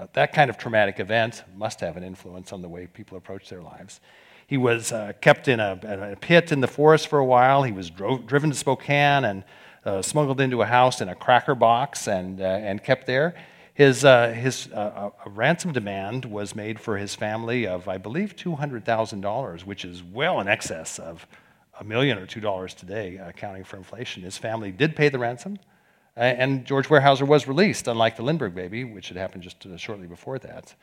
uh, 0.00 0.06
that 0.14 0.32
kind 0.32 0.48
of 0.48 0.56
traumatic 0.56 0.98
event 0.98 1.44
must 1.56 1.80
have 1.80 1.96
an 1.96 2.02
influence 2.02 2.52
on 2.52 2.62
the 2.62 2.68
way 2.68 2.86
people 2.86 3.18
approach 3.18 3.50
their 3.50 3.60
lives. 3.60 4.00
He 4.46 4.56
was 4.56 4.92
uh, 4.92 5.12
kept 5.20 5.46
in 5.46 5.60
a, 5.60 5.78
a, 6.12 6.16
pit 6.16 6.52
in 6.52 6.60
the 6.60 6.66
forest 6.66 7.08
for 7.08 7.18
a 7.18 7.24
while. 7.24 7.62
He 7.64 7.72
was 7.72 7.90
drove, 7.90 8.26
driven 8.26 8.50
to 8.50 8.56
Spokane 8.56 9.24
and 9.24 9.44
uh, 9.84 10.00
smuggled 10.00 10.40
into 10.40 10.62
a 10.62 10.66
house 10.66 11.02
in 11.02 11.10
a 11.10 11.14
cracker 11.14 11.54
box 11.54 12.08
and, 12.08 12.40
uh, 12.40 12.44
and 12.44 12.82
kept 12.82 13.06
there. 13.06 13.34
His, 13.74 14.04
uh, 14.04 14.32
his 14.32 14.68
uh, 14.72 15.10
ransom 15.26 15.72
demand 15.72 16.24
was 16.24 16.54
made 16.56 16.80
for 16.80 16.96
his 16.96 17.14
family 17.14 17.66
of, 17.66 17.86
I 17.86 17.98
believe, 17.98 18.36
$200,000, 18.36 19.64
which 19.64 19.84
is 19.84 20.02
well 20.02 20.40
in 20.40 20.48
excess 20.48 20.98
of 20.98 21.26
a 21.78 21.84
million 21.84 22.18
or 22.18 22.26
two 22.26 22.40
dollars 22.40 22.74
today, 22.74 23.16
accounting 23.16 23.64
for 23.64 23.76
inflation. 23.76 24.22
His 24.22 24.38
family 24.38 24.72
did 24.72 24.96
pay 24.96 25.10
the 25.10 25.18
ransom. 25.18 25.58
And 26.20 26.66
George 26.66 26.88
Weyerhaeuser 26.88 27.26
was 27.26 27.48
released, 27.48 27.88
unlike 27.88 28.16
the 28.16 28.22
Lindbergh 28.22 28.54
baby, 28.54 28.84
which 28.84 29.08
had 29.08 29.16
happened 29.16 29.42
just 29.42 29.64
uh, 29.64 29.76
shortly 29.78 30.06
before 30.06 30.38
that. 30.40 30.74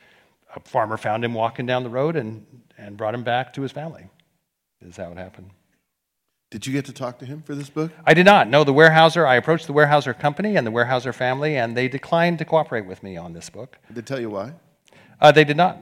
A 0.56 0.60
farmer 0.60 0.96
found 0.96 1.24
him 1.24 1.32
walking 1.32 1.64
down 1.64 1.84
the 1.84 1.90
road 1.90 2.16
and, 2.16 2.44
and 2.76 2.96
brought 2.96 3.14
him 3.14 3.22
back 3.22 3.52
to 3.52 3.62
his 3.62 3.70
family. 3.70 4.08
Is 4.80 4.96
how 4.96 5.12
it 5.12 5.16
happened. 5.16 5.50
Did 6.50 6.66
you 6.66 6.72
get 6.72 6.86
to 6.86 6.92
talk 6.92 7.18
to 7.18 7.26
him 7.26 7.42
for 7.42 7.54
this 7.54 7.68
book? 7.68 7.92
I 8.04 8.14
did 8.14 8.24
not. 8.24 8.48
No, 8.48 8.64
the 8.64 8.72
Weyerhaeuser, 8.72 9.26
I 9.26 9.36
approached 9.36 9.66
the 9.66 9.72
Weyerhaeuser 9.72 10.18
company 10.18 10.56
and 10.56 10.66
the 10.66 10.72
Weyerhaeuser 10.72 11.14
family, 11.14 11.56
and 11.56 11.76
they 11.76 11.88
declined 11.88 12.38
to 12.38 12.44
cooperate 12.44 12.86
with 12.86 13.02
me 13.02 13.16
on 13.16 13.32
this 13.32 13.50
book. 13.50 13.78
Did 13.88 13.96
they 13.96 14.02
tell 14.02 14.20
you 14.20 14.30
why? 14.30 14.54
Uh, 15.20 15.30
they 15.30 15.44
did 15.44 15.56
not. 15.56 15.78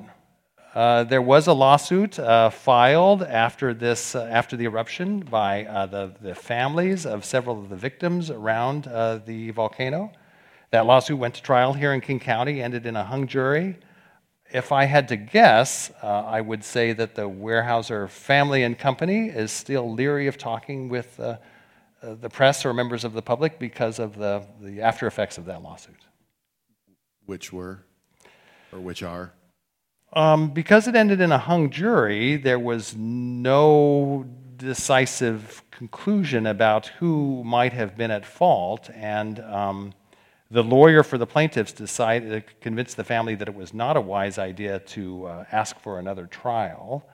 Uh, 0.77 1.05
there 1.05 1.23
was 1.23 1.47
a 1.47 1.53
lawsuit 1.55 2.19
uh, 2.19 2.51
filed 2.51 3.23
after 3.23 3.73
this, 3.73 4.15
uh, 4.15 4.29
after 4.31 4.59
the 4.59 4.65
eruption, 4.67 5.21
by 5.21 5.65
uh, 5.65 5.87
the, 5.87 6.13
the 6.21 6.35
families 6.35 7.07
of 7.07 7.25
several 7.25 7.59
of 7.59 7.71
the 7.71 7.77
victims 7.77 8.31
around 8.31 8.87
uh, 8.87 9.19
the 9.25 9.51
volcano. 9.53 10.13
That 10.73 10.85
lawsuit 10.85 11.17
went 11.17 11.33
to 11.37 11.43
trial 11.43 11.73
here 11.73 11.95
in 11.95 12.03
King 12.03 12.21
County, 12.21 12.61
ended 12.61 12.85
in 12.85 12.95
a 12.95 13.03
hung 13.03 13.27
jury. 13.27 13.79
If 14.53 14.71
I 14.71 14.85
had 14.85 15.09
to 15.09 15.17
guess, 15.17 15.91
I 16.03 16.43
would 16.43 16.63
say 16.63 16.93
that 16.93 17.15
the 17.15 17.23
Weyerhaeuser 17.23 18.11
family 18.11 18.63
and 18.63 18.79
company 18.79 19.29
is 19.29 19.51
still 19.51 19.91
leery 19.91 20.27
of 20.27 20.37
talking 20.37 20.91
with 20.91 21.17
the 21.17 22.29
press 22.31 22.67
or 22.67 22.75
members 22.75 23.03
of 23.03 23.15
the 23.15 23.23
public 23.23 23.59
because 23.59 23.99
of 23.99 24.19
the, 24.19 24.45
the 24.61 24.83
after 24.83 25.07
effects 25.07 25.39
of 25.39 25.47
that 25.47 25.63
lawsuit. 25.63 26.05
Which 27.25 27.51
were, 27.51 27.83
or 28.73 28.81
which 28.81 29.03
are? 29.03 29.33
Um, 30.13 30.51
because 30.51 30.89
it 30.89 30.95
ended 30.95 31.21
in 31.21 31.33
a 31.33 31.39
hung 31.39 31.71
jury, 31.71 32.37
there 32.37 32.59
was 32.59 32.95
no 32.97 34.27
decisive 34.57 35.63
conclusion 35.71 36.47
about 36.47 36.87
who 36.87 37.43
might 37.45 37.73
have 37.73 37.97
been 37.97 38.11
at 38.11 38.25
fault, 38.25 38.89
and 38.95 39.41
um, 39.41 39.93
the 40.51 40.63
lawyer 40.63 41.03
for 41.03 41.19
the 41.19 41.27
plaintiffs 41.27 41.73
decided 41.73 42.31
to 42.31 42.55
convince 42.61 42.95
the 42.95 43.05
family 43.05 43.35
that 43.35 43.49
it 43.49 43.55
was 43.55 43.75
not 43.75 43.97
a 43.97 44.01
wise 44.01 44.39
idea 44.39 44.79
to 44.79 45.27
uh, 45.27 45.45
ask 45.53 45.79
for 45.81 45.99
another 45.99 46.27
trial. 46.27 47.07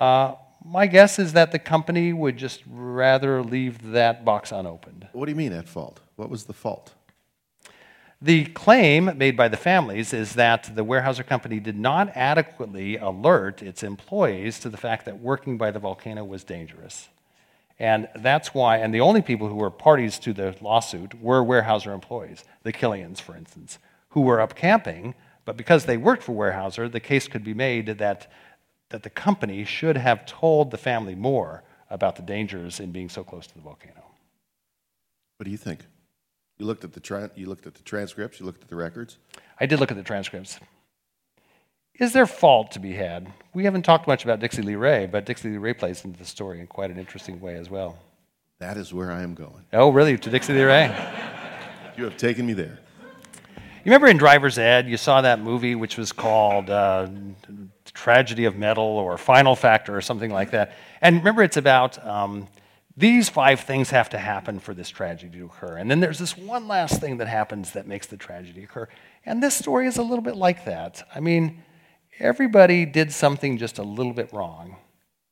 Uh, 0.00 0.34
my 0.64 0.86
guess 0.86 1.18
is 1.18 1.32
that 1.34 1.52
the 1.52 1.58
company 1.58 2.12
would 2.12 2.36
just 2.36 2.62
rather 2.66 3.42
leave 3.42 3.92
that 3.92 4.24
box 4.24 4.52
unopened. 4.52 5.08
What 5.12 5.26
do 5.26 5.32
you 5.32 5.36
mean 5.36 5.52
at 5.52 5.68
fault? 5.68 6.00
What 6.16 6.30
was 6.30 6.44
the 6.44 6.52
fault? 6.52 6.94
The 8.24 8.44
claim 8.44 9.18
made 9.18 9.36
by 9.36 9.48
the 9.48 9.56
families 9.56 10.12
is 10.12 10.34
that 10.34 10.70
the 10.76 10.84
Weyerhaeuser 10.84 11.26
Company 11.26 11.58
did 11.58 11.76
not 11.76 12.16
adequately 12.16 12.96
alert 12.96 13.62
its 13.62 13.82
employees 13.82 14.60
to 14.60 14.68
the 14.68 14.76
fact 14.76 15.06
that 15.06 15.18
working 15.18 15.58
by 15.58 15.72
the 15.72 15.80
volcano 15.80 16.24
was 16.24 16.44
dangerous. 16.44 17.08
And 17.80 18.08
that's 18.14 18.54
why, 18.54 18.76
and 18.76 18.94
the 18.94 19.00
only 19.00 19.22
people 19.22 19.48
who 19.48 19.56
were 19.56 19.72
parties 19.72 20.20
to 20.20 20.32
the 20.32 20.54
lawsuit 20.60 21.20
were 21.20 21.42
Weyerhaeuser 21.42 21.92
employees, 21.92 22.44
the 22.62 22.72
Killians, 22.72 23.20
for 23.20 23.34
instance, 23.34 23.80
who 24.10 24.20
were 24.20 24.40
up 24.40 24.54
camping, 24.54 25.16
but 25.44 25.56
because 25.56 25.86
they 25.86 25.96
worked 25.96 26.22
for 26.22 26.32
Weyerhaeuser, 26.32 26.92
the 26.92 27.00
case 27.00 27.26
could 27.26 27.42
be 27.42 27.54
made 27.54 27.86
that, 27.86 28.30
that 28.90 29.02
the 29.02 29.10
company 29.10 29.64
should 29.64 29.96
have 29.96 30.26
told 30.26 30.70
the 30.70 30.78
family 30.78 31.16
more 31.16 31.64
about 31.90 32.14
the 32.14 32.22
dangers 32.22 32.78
in 32.78 32.92
being 32.92 33.08
so 33.08 33.24
close 33.24 33.48
to 33.48 33.54
the 33.54 33.62
volcano. 33.62 34.04
What 35.38 35.44
do 35.44 35.50
you 35.50 35.58
think? 35.58 35.80
You 36.58 36.66
looked 36.66 36.84
at 36.84 36.92
the 36.92 37.00
tra- 37.00 37.30
you 37.34 37.46
looked 37.46 37.66
at 37.66 37.74
the 37.74 37.82
transcripts. 37.82 38.40
You 38.40 38.46
looked 38.46 38.62
at 38.62 38.68
the 38.68 38.76
records. 38.76 39.18
I 39.58 39.66
did 39.66 39.80
look 39.80 39.90
at 39.90 39.96
the 39.96 40.02
transcripts. 40.02 40.58
Is 41.98 42.12
there 42.12 42.26
fault 42.26 42.72
to 42.72 42.78
be 42.78 42.92
had? 42.92 43.32
We 43.52 43.64
haven't 43.64 43.82
talked 43.82 44.06
much 44.08 44.24
about 44.24 44.40
Dixy 44.40 44.64
Lee 44.64 44.76
Ray, 44.76 45.06
but 45.06 45.26
Dixy 45.26 45.44
Lee 45.44 45.58
Ray 45.58 45.74
plays 45.74 46.04
into 46.04 46.18
the 46.18 46.24
story 46.24 46.60
in 46.60 46.66
quite 46.66 46.90
an 46.90 46.98
interesting 46.98 47.40
way 47.40 47.56
as 47.56 47.68
well. 47.68 47.98
That 48.60 48.76
is 48.76 48.94
where 48.94 49.12
I 49.12 49.22
am 49.22 49.34
going. 49.34 49.64
Oh, 49.72 49.90
really? 49.90 50.16
To 50.16 50.30
Dixy 50.30 50.50
Lee 50.50 50.62
Ray? 50.62 51.18
You 51.94 52.04
have 52.04 52.16
taken 52.16 52.46
me 52.46 52.54
there. 52.54 52.78
You 53.84 53.90
remember 53.90 54.06
in 54.06 54.16
Driver's 54.16 54.56
Ed, 54.56 54.88
you 54.88 54.96
saw 54.96 55.20
that 55.20 55.40
movie 55.40 55.74
which 55.74 55.98
was 55.98 56.10
called 56.10 56.70
uh, 56.70 57.06
Tragedy 57.92 58.46
of 58.46 58.56
Metal 58.56 58.84
or 58.84 59.18
Final 59.18 59.54
Factor 59.54 59.94
or 59.94 60.00
something 60.00 60.30
like 60.30 60.52
that. 60.52 60.74
And 61.02 61.16
remember, 61.16 61.42
it's 61.42 61.58
about 61.58 62.04
um, 62.06 62.48
these 62.96 63.28
five 63.28 63.60
things 63.60 63.90
have 63.90 64.10
to 64.10 64.18
happen 64.18 64.58
for 64.58 64.74
this 64.74 64.90
tragedy 64.90 65.38
to 65.38 65.46
occur. 65.46 65.76
And 65.76 65.90
then 65.90 66.00
there's 66.00 66.18
this 66.18 66.36
one 66.36 66.68
last 66.68 67.00
thing 67.00 67.16
that 67.18 67.28
happens 67.28 67.72
that 67.72 67.86
makes 67.86 68.06
the 68.06 68.16
tragedy 68.16 68.64
occur. 68.64 68.88
And 69.24 69.42
this 69.42 69.54
story 69.54 69.86
is 69.86 69.96
a 69.96 70.02
little 70.02 70.22
bit 70.22 70.36
like 70.36 70.64
that. 70.66 71.06
I 71.14 71.20
mean, 71.20 71.62
everybody 72.18 72.84
did 72.84 73.12
something 73.12 73.56
just 73.56 73.78
a 73.78 73.82
little 73.82 74.12
bit 74.12 74.32
wrong. 74.32 74.76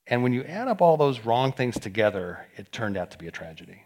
And 0.06 0.22
when 0.22 0.32
you 0.32 0.42
add 0.44 0.68
up 0.68 0.80
all 0.80 0.96
those 0.96 1.20
wrong 1.20 1.52
things 1.52 1.78
together, 1.78 2.46
it 2.56 2.72
turned 2.72 2.96
out 2.96 3.10
to 3.12 3.18
be 3.18 3.28
a 3.28 3.30
tragedy. 3.30 3.84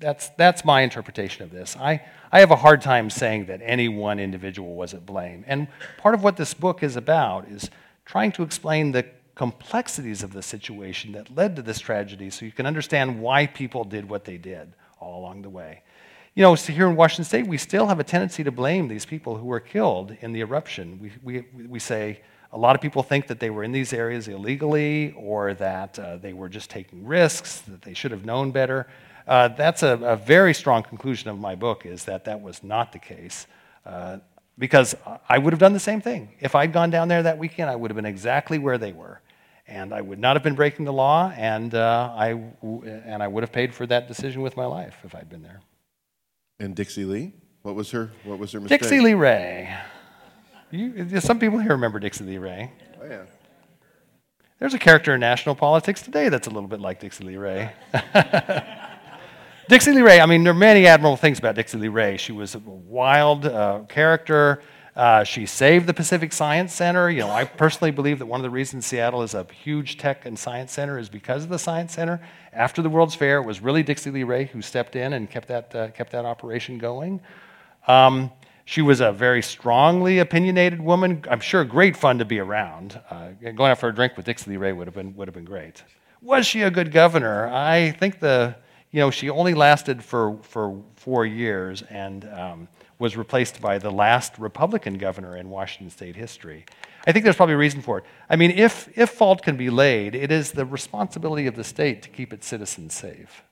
That's, 0.00 0.30
that's 0.30 0.64
my 0.64 0.80
interpretation 0.80 1.44
of 1.44 1.50
this. 1.50 1.76
I, 1.76 2.02
I 2.32 2.40
have 2.40 2.50
a 2.50 2.56
hard 2.56 2.80
time 2.80 3.10
saying 3.10 3.46
that 3.46 3.60
any 3.62 3.88
one 3.88 4.18
individual 4.18 4.74
was 4.74 4.94
at 4.94 5.06
blame. 5.06 5.44
And 5.46 5.68
part 5.98 6.14
of 6.14 6.24
what 6.24 6.36
this 6.36 6.54
book 6.54 6.82
is 6.82 6.96
about 6.96 7.48
is 7.48 7.70
trying 8.04 8.32
to 8.32 8.42
explain 8.42 8.92
the 8.92 9.06
complexities 9.34 10.22
of 10.22 10.32
the 10.32 10.42
situation 10.42 11.12
that 11.12 11.34
led 11.34 11.56
to 11.56 11.62
this 11.62 11.80
tragedy 11.80 12.30
so 12.30 12.44
you 12.44 12.52
can 12.52 12.66
understand 12.66 13.20
why 13.20 13.46
people 13.46 13.84
did 13.84 14.08
what 14.08 14.24
they 14.24 14.36
did 14.36 14.72
all 15.00 15.18
along 15.18 15.42
the 15.42 15.50
way. 15.50 15.82
You 16.34 16.42
know, 16.42 16.54
so 16.54 16.72
here 16.72 16.88
in 16.88 16.96
Washington 16.96 17.24
State, 17.24 17.46
we 17.46 17.58
still 17.58 17.86
have 17.86 18.00
a 18.00 18.04
tendency 18.04 18.42
to 18.44 18.50
blame 18.50 18.88
these 18.88 19.06
people 19.06 19.36
who 19.36 19.46
were 19.46 19.60
killed 19.60 20.16
in 20.20 20.32
the 20.32 20.40
eruption. 20.40 20.98
We, 20.98 21.12
we, 21.22 21.66
we 21.66 21.78
say 21.78 22.22
a 22.52 22.58
lot 22.58 22.74
of 22.74 22.80
people 22.80 23.02
think 23.02 23.28
that 23.28 23.40
they 23.40 23.50
were 23.50 23.62
in 23.62 23.72
these 23.72 23.92
areas 23.92 24.26
illegally 24.26 25.14
or 25.16 25.54
that 25.54 25.98
uh, 25.98 26.16
they 26.16 26.32
were 26.32 26.48
just 26.48 26.70
taking 26.70 27.06
risks, 27.06 27.60
that 27.62 27.82
they 27.82 27.94
should 27.94 28.10
have 28.10 28.24
known 28.24 28.50
better. 28.50 28.88
Uh, 29.26 29.48
that's 29.48 29.82
a, 29.82 29.92
a, 29.98 30.16
very 30.16 30.52
strong 30.52 30.82
conclusion 30.82 31.30
of 31.30 31.38
my 31.38 31.54
book 31.54 31.86
is 31.86 32.04
that 32.04 32.24
that 32.26 32.42
was 32.42 32.62
not 32.62 32.92
the 32.92 32.98
case. 32.98 33.46
Uh, 33.86 34.18
because 34.58 34.94
I 35.28 35.38
would 35.38 35.52
have 35.52 35.60
done 35.60 35.72
the 35.72 35.80
same 35.80 36.00
thing. 36.00 36.30
If 36.40 36.54
I'd 36.54 36.72
gone 36.72 36.90
down 36.90 37.08
there 37.08 37.22
that 37.24 37.38
weekend, 37.38 37.70
I 37.70 37.76
would 37.76 37.90
have 37.90 37.96
been 37.96 38.04
exactly 38.04 38.58
where 38.58 38.78
they 38.78 38.92
were 38.92 39.20
and 39.66 39.94
I 39.94 40.00
would 40.00 40.18
not 40.18 40.36
have 40.36 40.42
been 40.42 40.54
breaking 40.54 40.84
the 40.84 40.92
law, 40.92 41.32
and, 41.36 41.74
uh, 41.74 42.12
I, 42.14 42.38
and 42.62 43.22
I 43.22 43.28
would 43.28 43.42
have 43.42 43.52
paid 43.52 43.74
for 43.74 43.86
that 43.86 44.08
decision 44.08 44.42
with 44.42 44.56
my 44.56 44.66
life 44.66 44.96
if 45.04 45.14
I'd 45.14 45.28
been 45.28 45.42
there. 45.42 45.60
And 46.60 46.76
Dixy 46.76 47.08
Lee? 47.08 47.32
What 47.62 47.74
was 47.74 47.90
her, 47.92 48.10
what 48.24 48.38
was 48.38 48.52
her 48.52 48.60
mistake? 48.60 48.82
Dixy 48.82 49.02
Lee 49.02 49.14
Ray. 49.14 49.74
You, 50.70 51.20
some 51.20 51.38
people 51.38 51.58
here 51.58 51.72
remember 51.72 51.98
Dixy 51.98 52.26
Lee 52.26 52.38
Ray. 52.38 52.72
Oh, 53.00 53.06
yeah. 53.06 53.22
There's 54.58 54.74
a 54.74 54.78
character 54.78 55.14
in 55.14 55.20
national 55.20 55.54
politics 55.54 56.02
today 56.02 56.28
that's 56.28 56.46
a 56.46 56.50
little 56.50 56.68
bit 56.68 56.80
like 56.80 57.00
Dixy 57.00 57.24
Lee 57.24 57.36
Ray. 57.36 57.72
Dixy 59.70 59.94
Lee 59.94 60.02
Ray, 60.02 60.20
I 60.20 60.26
mean, 60.26 60.44
there 60.44 60.52
are 60.52 60.56
many 60.56 60.86
admirable 60.86 61.16
things 61.16 61.38
about 61.38 61.56
Dixy 61.56 61.80
Lee 61.80 61.88
Ray. 61.88 62.18
She 62.18 62.32
was 62.32 62.54
a 62.54 62.58
wild 62.58 63.46
uh, 63.46 63.80
character. 63.88 64.60
Uh, 64.96 65.24
she 65.24 65.44
saved 65.44 65.86
the 65.86 65.94
Pacific 65.94 66.32
Science 66.32 66.72
Center. 66.72 67.10
You 67.10 67.20
know, 67.20 67.30
I 67.30 67.44
personally 67.44 67.90
believe 67.90 68.20
that 68.20 68.26
one 68.26 68.38
of 68.38 68.44
the 68.44 68.50
reasons 68.50 68.86
Seattle 68.86 69.22
is 69.22 69.34
a 69.34 69.44
huge 69.52 69.98
tech 69.98 70.24
and 70.24 70.38
science 70.38 70.72
center 70.72 70.98
is 70.98 71.08
because 71.08 71.42
of 71.42 71.48
the 71.48 71.58
Science 71.58 71.94
Center. 71.94 72.20
After 72.52 72.80
the 72.80 72.88
World's 72.88 73.16
Fair, 73.16 73.38
it 73.38 73.44
was 73.44 73.60
really 73.60 73.82
Dixy 73.82 74.12
Lee 74.12 74.22
Ray 74.22 74.44
who 74.44 74.62
stepped 74.62 74.94
in 74.94 75.14
and 75.14 75.28
kept 75.28 75.48
that, 75.48 75.74
uh, 75.74 75.88
kept 75.90 76.12
that 76.12 76.24
operation 76.24 76.78
going. 76.78 77.20
Um, 77.88 78.30
she 78.66 78.82
was 78.82 79.00
a 79.00 79.10
very 79.10 79.42
strongly 79.42 80.20
opinionated 80.20 80.80
woman. 80.80 81.24
I'm 81.28 81.40
sure 81.40 81.64
great 81.64 81.96
fun 81.96 82.18
to 82.18 82.24
be 82.24 82.38
around. 82.38 83.00
Uh, 83.10 83.30
going 83.40 83.72
out 83.72 83.78
for 83.78 83.88
a 83.88 83.94
drink 83.94 84.16
with 84.16 84.26
Dixy 84.26 84.46
Lee 84.46 84.56
Ray 84.56 84.72
would 84.72 84.86
have 84.86 84.94
been, 84.94 85.16
would 85.16 85.26
have 85.26 85.34
been 85.34 85.44
great. 85.44 85.82
Was 86.22 86.46
she 86.46 86.62
a 86.62 86.70
good 86.70 86.92
governor? 86.92 87.48
I 87.48 87.90
think 87.90 88.20
the, 88.20 88.54
you 88.92 89.00
know, 89.00 89.10
she 89.10 89.28
only 89.28 89.54
lasted 89.54 90.02
for, 90.02 90.38
for 90.42 90.80
four 90.94 91.26
years, 91.26 91.82
and 91.82 92.24
um, 92.32 92.68
was 92.98 93.16
replaced 93.16 93.60
by 93.60 93.78
the 93.78 93.90
last 93.90 94.38
Republican 94.38 94.98
governor 94.98 95.36
in 95.36 95.50
Washington 95.50 95.90
state 95.90 96.16
history. 96.16 96.64
I 97.06 97.12
think 97.12 97.24
there's 97.24 97.36
probably 97.36 97.54
a 97.54 97.58
reason 97.58 97.82
for 97.82 97.98
it. 97.98 98.04
I 98.30 98.36
mean, 98.36 98.52
if, 98.52 98.88
if 98.96 99.10
fault 99.10 99.42
can 99.42 99.56
be 99.56 99.70
laid, 99.70 100.14
it 100.14 100.32
is 100.32 100.52
the 100.52 100.64
responsibility 100.64 101.46
of 101.46 101.56
the 101.56 101.64
state 101.64 102.02
to 102.02 102.08
keep 102.08 102.32
its 102.32 102.46
citizens 102.46 102.94
safe. 102.94 103.42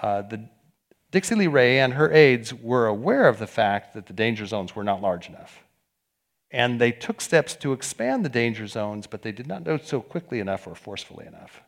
Uh, 0.00 0.22
the, 0.22 0.48
Dixy 1.12 1.36
Lee 1.36 1.46
Ray 1.46 1.78
and 1.78 1.94
her 1.94 2.12
aides 2.12 2.52
were 2.52 2.86
aware 2.86 3.28
of 3.28 3.38
the 3.38 3.46
fact 3.46 3.94
that 3.94 4.06
the 4.06 4.12
danger 4.12 4.46
zones 4.46 4.74
were 4.74 4.82
not 4.82 5.00
large 5.00 5.28
enough. 5.28 5.62
And 6.50 6.80
they 6.80 6.90
took 6.90 7.20
steps 7.20 7.54
to 7.56 7.72
expand 7.72 8.24
the 8.24 8.28
danger 8.28 8.66
zones, 8.66 9.06
but 9.06 9.22
they 9.22 9.32
did 9.32 9.46
not 9.46 9.64
do 9.64 9.78
so 9.82 10.00
quickly 10.00 10.40
enough 10.40 10.66
or 10.66 10.74
forcefully 10.74 11.26
enough. 11.26 11.62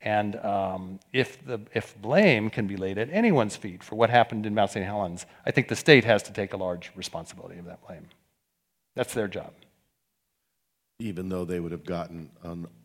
And 0.00 0.36
um, 0.36 1.00
if, 1.12 1.44
the, 1.44 1.60
if 1.74 2.00
blame 2.00 2.50
can 2.50 2.66
be 2.66 2.76
laid 2.76 2.98
at 2.98 3.10
anyone's 3.10 3.56
feet 3.56 3.82
for 3.82 3.96
what 3.96 4.10
happened 4.10 4.46
in 4.46 4.54
Mount 4.54 4.70
St. 4.70 4.86
Helens, 4.86 5.26
I 5.44 5.50
think 5.50 5.68
the 5.68 5.76
state 5.76 6.04
has 6.04 6.22
to 6.24 6.32
take 6.32 6.52
a 6.52 6.56
large 6.56 6.92
responsibility 6.94 7.58
of 7.58 7.64
that 7.64 7.84
blame. 7.86 8.08
That's 8.94 9.12
their 9.12 9.28
job. 9.28 9.52
Even 11.00 11.28
though 11.28 11.44
they 11.44 11.60
would 11.60 11.72
have 11.72 11.84
gotten 11.84 12.30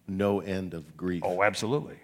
no 0.07 0.39
end 0.39 0.73
of 0.73 0.97
grief. 0.97 1.23
Oh, 1.25 1.43
absolutely. 1.43 1.97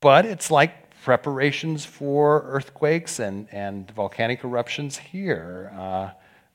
But 0.00 0.24
it's 0.24 0.50
like 0.50 0.90
preparations 1.02 1.84
for 1.84 2.42
earthquakes 2.46 3.18
and, 3.18 3.48
and 3.52 3.90
volcanic 3.90 4.44
eruptions 4.44 4.98
here. 4.98 5.72
Uh, 5.76 6.10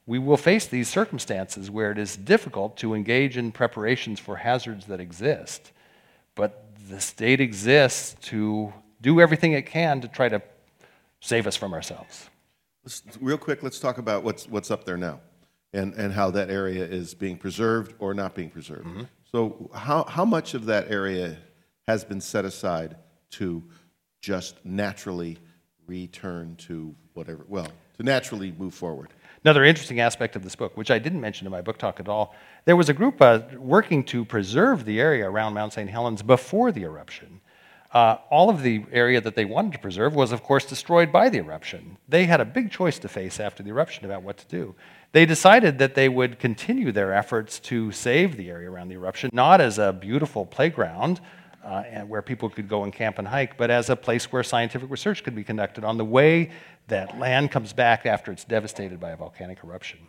we 0.06 0.20
will 0.20 0.38
face 0.38 0.68
these 0.68 0.88
circumstances 0.88 1.72
where 1.72 1.92
it 1.92 1.98
is 1.98 2.16
difficult 2.16 2.78
to 2.78 2.94
engage 2.94 3.38
in 3.38 3.52
preparations 3.52 4.20
for 4.20 4.36
hazards 4.36 4.86
that 4.86 5.00
exist. 5.00 5.72
But 6.36 6.65
the 6.90 7.00
state 7.00 7.42
exists 7.42 8.16
to 8.30 8.74
do 9.02 9.20
everything 9.20 9.54
it 9.54 9.66
can 9.66 10.02
to 10.02 10.08
try 10.08 10.30
to 10.30 10.42
save 11.20 11.48
us 11.48 11.56
from 11.56 11.74
ourselves. 11.74 12.30
Let's, 12.84 13.02
real 13.20 13.38
quick, 13.38 13.64
let's 13.64 13.80
talk 13.80 13.98
about 13.98 14.24
what's, 14.24 14.48
what's 14.48 14.70
up 14.70 14.86
there 14.86 14.98
now 14.98 15.20
and, 15.74 15.94
and 15.96 16.14
how 16.14 16.32
that 16.32 16.50
area 16.50 16.84
is 16.86 17.14
being 17.14 17.38
preserved 17.38 17.96
or 18.00 18.14
not 18.14 18.36
being 18.36 18.50
preserved. 18.50 18.86
Mm-hmm. 18.86 19.04
So, 19.32 19.70
how, 19.74 20.04
how 20.04 20.24
much 20.24 20.54
of 20.54 20.66
that 20.68 20.90
area 20.90 21.38
has 21.88 22.06
been 22.06 22.22
set 22.22 22.46
aside 22.46 22.96
to 23.32 23.64
just 24.22 24.64
naturally 24.64 25.38
return 25.88 26.56
to 26.56 26.96
whatever, 27.14 27.46
well, 27.48 27.68
to 27.98 28.04
naturally 28.04 28.54
move 28.58 28.74
forward? 28.74 29.10
Another 29.46 29.64
interesting 29.64 30.00
aspect 30.00 30.36
of 30.36 30.44
this 30.44 30.56
book, 30.56 30.76
which 30.76 30.90
I 30.90 30.98
didn't 30.98 31.22
mention 31.22 31.46
in 31.46 31.52
my 31.52 31.62
book 31.62 31.78
talk 31.78 32.00
at 32.00 32.10
all, 32.10 32.34
there 32.66 32.76
was 32.76 32.90
a 32.90 32.94
group 32.96 33.22
uh, 33.22 33.42
working 33.60 34.04
to 34.06 34.26
preserve 34.26 34.86
the 34.86 35.00
area 35.00 35.30
around 35.30 35.54
Mount 35.54 35.72
St. 35.72 35.88
Helens 35.88 36.24
before 36.24 36.72
the 36.72 36.82
eruption. 36.82 37.42
Uh, 37.94 38.18
all 38.32 38.50
of 38.50 38.64
the 38.64 38.84
area 38.92 39.22
that 39.22 39.36
they 39.36 39.46
wanted 39.46 39.74
to 39.74 39.78
preserve 39.78 40.16
was, 40.16 40.32
of 40.32 40.42
course, 40.42 40.66
destroyed 40.66 41.12
by 41.12 41.30
the 41.30 41.38
eruption. 41.38 42.00
They 42.10 42.26
had 42.26 42.42
a 42.42 42.46
big 42.46 42.72
choice 42.72 42.98
to 42.98 43.08
face 43.08 43.40
after 43.40 43.62
the 43.62 43.70
eruption 43.70 44.04
about 44.04 44.24
what 44.24 44.38
to 44.40 44.48
do. 44.48 44.74
They 45.12 45.28
decided 45.28 45.78
that 45.78 45.94
they 45.94 46.10
would 46.10 46.40
continue 46.40 46.92
their 46.92 47.14
efforts 47.14 47.60
to 47.60 47.92
save 47.92 48.38
the 48.38 48.50
area 48.50 48.72
around 48.72 48.88
the 48.88 48.96
eruption, 48.96 49.30
not 49.32 49.62
as 49.62 49.78
a 49.78 49.94
beautiful 49.94 50.48
playground 50.48 51.22
uh, 51.66 51.84
where 52.02 52.22
people 52.22 52.50
could 52.50 52.70
go 52.70 52.84
and 52.84 52.94
camp 52.94 53.18
and 53.20 53.28
hike, 53.28 53.58
but 53.58 53.72
as 53.72 53.90
a 53.90 53.96
place 53.96 54.32
where 54.32 54.44
scientific 54.44 54.90
research 54.90 55.24
could 55.24 55.36
be 55.36 55.44
conducted 55.44 55.84
on 55.84 55.98
the 55.98 56.06
way 56.06 56.52
that 56.88 57.18
land 57.18 57.52
comes 57.52 57.74
back 57.74 58.06
after 58.06 58.32
it's 58.32 58.44
devastated 58.44 59.00
by 59.00 59.10
a 59.10 59.18
volcanic 59.18 59.60
eruption. 59.64 60.00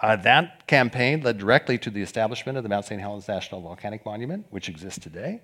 Uh, 0.00 0.16
that 0.16 0.66
campaign 0.66 1.20
led 1.22 1.38
directly 1.38 1.78
to 1.78 1.90
the 1.90 2.02
establishment 2.02 2.56
of 2.56 2.62
the 2.62 2.68
Mount 2.68 2.84
St. 2.84 3.00
Helens 3.00 3.26
National 3.26 3.60
Volcanic 3.60 4.04
Monument, 4.04 4.46
which 4.50 4.68
exists 4.68 5.00
today. 5.00 5.40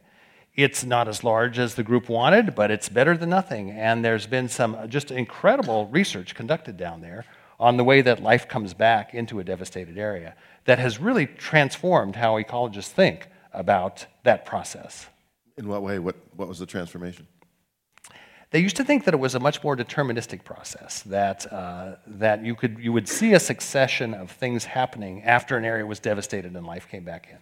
It's 0.55 0.85
not 0.85 1.09
as 1.09 1.25
large 1.25 1.59
as 1.59 1.75
the 1.75 1.83
group 1.83 2.09
wanted, 2.09 2.55
but 2.55 2.71
it's 2.71 2.89
better 2.89 3.17
than 3.17 3.31
nothing. 3.31 3.71
And 3.71 4.05
there's 4.05 4.27
been 4.27 4.49
some 4.49 4.89
just 4.89 5.11
incredible 5.11 5.87
research 5.87 6.35
conducted 6.35 6.77
down 6.77 7.01
there 7.01 7.25
on 7.59 7.77
the 7.77 7.85
way 7.85 8.03
that 8.03 8.23
life 8.23 8.49
comes 8.49 8.75
back 8.75 9.15
into 9.15 9.39
a 9.39 9.45
devastated 9.45 9.97
area 9.97 10.35
that 10.65 10.79
has 10.79 10.99
really 10.99 11.27
transformed 11.27 12.17
how 12.17 12.35
ecologists 12.35 12.89
think 12.89 13.29
about 13.53 14.07
that 14.25 14.45
process. 14.45 15.07
In 15.57 15.69
what 15.69 15.83
way? 15.83 15.99
What, 15.99 16.17
what 16.37 16.49
was 16.49 16.59
the 16.59 16.67
transformation? 16.67 17.27
They 18.51 18.59
used 18.59 18.77
to 18.77 18.85
think 18.85 19.05
that 19.05 19.15
it 19.15 19.19
was 19.19 19.37
a 19.37 19.41
much 19.41 19.63
more 19.63 19.77
deterministic 19.77 20.43
process, 20.43 21.03
that, 21.03 21.51
uh, 21.53 21.97
that 22.07 22.45
you, 22.45 22.57
could, 22.57 22.79
you 22.81 22.93
would 22.93 23.09
see 23.09 23.35
a 23.35 23.41
succession 23.41 24.13
of 24.13 24.33
things 24.33 24.65
happening 24.65 25.23
after 25.23 25.57
an 25.57 25.65
area 25.65 25.87
was 25.87 26.01
devastated 26.01 26.57
and 26.57 26.67
life 26.67 26.89
came 26.89 27.05
back 27.05 27.29
in. 27.31 27.39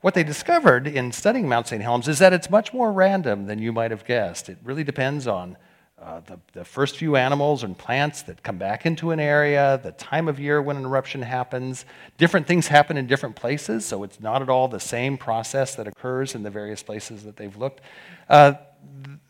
What 0.00 0.14
they 0.14 0.24
discovered 0.24 0.88
in 0.88 1.12
studying 1.12 1.48
Mount 1.48 1.68
St. 1.68 1.80
Helens 1.80 2.08
is 2.08 2.18
that 2.18 2.32
it's 2.32 2.50
much 2.50 2.74
more 2.74 2.92
random 2.92 3.46
than 3.46 3.60
you 3.60 3.72
might 3.72 3.92
have 3.92 4.04
guessed. 4.04 4.48
It 4.48 4.58
really 4.64 4.84
depends 4.84 5.26
on 5.28 5.56
uh, 6.04 6.20
the, 6.26 6.38
the 6.52 6.64
first 6.64 6.98
few 6.98 7.16
animals 7.16 7.62
and 7.62 7.78
plants 7.78 8.22
that 8.22 8.42
come 8.42 8.58
back 8.58 8.84
into 8.84 9.10
an 9.10 9.18
area, 9.18 9.80
the 9.82 9.92
time 9.92 10.28
of 10.28 10.38
year 10.38 10.60
when 10.60 10.76
an 10.76 10.84
eruption 10.84 11.22
happens. 11.22 11.86
Different 12.18 12.46
things 12.46 12.66
happen 12.68 12.98
in 12.98 13.06
different 13.06 13.36
places, 13.36 13.86
so 13.86 14.02
it's 14.02 14.20
not 14.20 14.42
at 14.42 14.50
all 14.50 14.68
the 14.68 14.80
same 14.80 15.16
process 15.16 15.74
that 15.76 15.86
occurs 15.86 16.34
in 16.34 16.42
the 16.42 16.50
various 16.50 16.82
places 16.82 17.24
that 17.24 17.36
they've 17.36 17.56
looked. 17.56 17.80
Uh, 18.28 18.52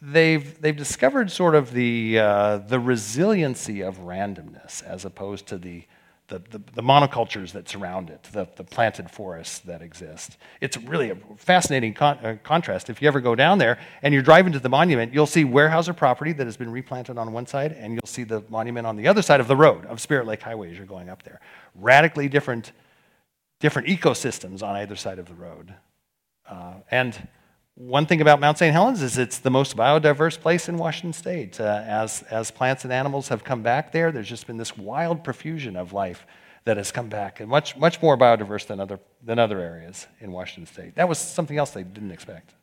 they've, 0.03 0.61
they've 0.61 0.77
discovered 0.77 1.31
sort 1.31 1.55
of 1.55 1.73
the, 1.73 2.19
uh, 2.19 2.59
the 2.59 2.81
resiliency 2.81 3.81
of 3.81 3.99
randomness 3.99 4.83
as 4.83 5.05
opposed 5.05 5.47
to 5.47 5.59
the 5.59 5.85
the, 6.29 6.39
the, 6.51 6.59
the, 6.75 6.83
monocultures 6.83 7.53
that 7.53 7.69
surround 7.69 8.09
it, 8.09 8.23
the, 8.33 8.49
the 8.57 8.65
planted 8.65 9.11
forests 9.11 9.59
that 9.61 9.83
exist. 9.83 10.39
It's 10.63 10.79
really 10.79 11.11
a 11.11 11.17
fascinating 11.37 11.93
con- 11.93 12.19
uh, 12.25 12.37
contrast. 12.43 12.89
If 12.89 13.03
you 13.03 13.09
ever 13.09 13.21
go 13.21 13.35
down 13.35 13.59
there 13.59 13.79
and 14.03 14.15
you're 14.15 14.23
driving 14.23 14.53
to 14.55 14.59
the 14.59 14.71
monument, 14.71 15.13
you'll 15.13 15.27
see 15.27 15.45
Weyerhaeuser 15.45 15.95
property 15.95 16.33
that 16.33 16.47
has 16.47 16.57
been 16.57 16.71
replanted 16.71 17.19
on 17.19 17.33
one 17.33 17.47
side, 17.47 17.73
and 17.73 17.93
you'll 17.93 18.07
see 18.07 18.25
the 18.25 18.43
monument 18.49 18.87
on 18.87 18.97
the 18.97 19.07
other 19.07 19.21
side 19.21 19.41
of 19.41 19.49
the 19.49 19.57
road 19.57 19.85
of 19.85 20.01
Spirit 20.01 20.27
Lake 20.27 20.41
Highway 20.41 20.71
as 20.71 20.79
you're 20.79 20.87
going 20.87 21.11
up 21.11 21.23
there. 21.25 21.41
Radically 21.75 22.29
different, 22.29 22.73
different 23.61 23.89
ecosystems 23.89 24.63
on 24.63 24.77
either 24.77 24.97
side 24.97 25.19
of 25.19 25.27
the 25.27 25.35
road. 25.35 25.75
Uh, 26.49 26.75
and 26.91 27.29
one 27.77 28.07
thing 28.07 28.21
about 28.21 28.41
Mount 28.41 28.59
St. 28.59 28.73
Helens 28.73 29.03
is 29.03 29.19
it's 29.19 29.39
the 29.39 29.51
most 29.51 29.77
biodiverse 29.77 30.39
place 30.39 30.69
in 30.69 30.77
Washington 30.77 31.13
state. 31.13 31.61
Uh, 31.61 31.83
as, 31.87 32.23
as 32.31 32.51
plants 32.51 32.85
and 32.85 32.93
animals 32.93 33.29
have 33.29 33.43
come 33.43 33.63
back 33.63 33.91
there, 33.91 34.13
there's 34.13 34.29
just 34.29 34.47
been 34.47 34.57
this 34.57 34.77
wild 34.77 35.25
profusion 35.25 35.77
of 35.77 35.93
life 35.93 36.27
that 36.65 36.77
has 36.77 36.91
come 36.91 37.09
back, 37.09 37.41
and 37.41 37.49
much, 37.49 37.77
much 37.77 38.01
more 38.01 38.17
biodiverse 38.17 38.67
than 38.67 38.81
other, 38.81 38.99
than 39.23 39.39
other 39.39 39.61
areas 39.61 40.07
in 40.21 40.33
Washington 40.33 40.73
state. 40.73 40.95
That 40.95 41.09
was 41.09 41.19
something 41.19 41.59
else 41.59 41.73
they 41.73 41.83
didn't 41.83 42.11
expect. 42.11 42.55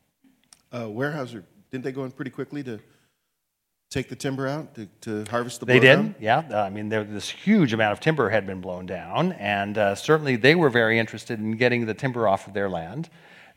Uh, 0.72 0.86
Weyerhaeuser, 0.86 1.44
didn't 1.70 1.84
they 1.84 1.92
go 1.92 2.04
in 2.04 2.10
pretty 2.10 2.30
quickly 2.30 2.64
to 2.64 2.80
take 3.90 4.08
the 4.08 4.16
timber 4.16 4.48
out 4.48 4.74
to, 4.74 4.86
to 5.02 5.30
harvest 5.30 5.60
the 5.60 5.66
They 5.66 5.78
did, 5.78 6.16
yeah. 6.18 6.42
Uh, 6.50 6.62
I 6.62 6.70
mean, 6.70 6.88
there, 6.88 7.04
this 7.04 7.28
huge 7.28 7.74
amount 7.74 7.92
of 7.92 8.00
timber 8.00 8.30
had 8.30 8.46
been 8.46 8.60
blown 8.60 8.86
down, 8.86 9.32
and 9.32 9.76
uh, 9.78 9.94
certainly 9.94 10.34
they 10.34 10.54
were 10.54 10.70
very 10.70 10.98
interested 10.98 11.38
in 11.38 11.52
getting 11.52 11.86
the 11.86 11.94
timber 11.94 12.26
off 12.26 12.48
of 12.48 12.54
their 12.54 12.70
land. 12.70 13.08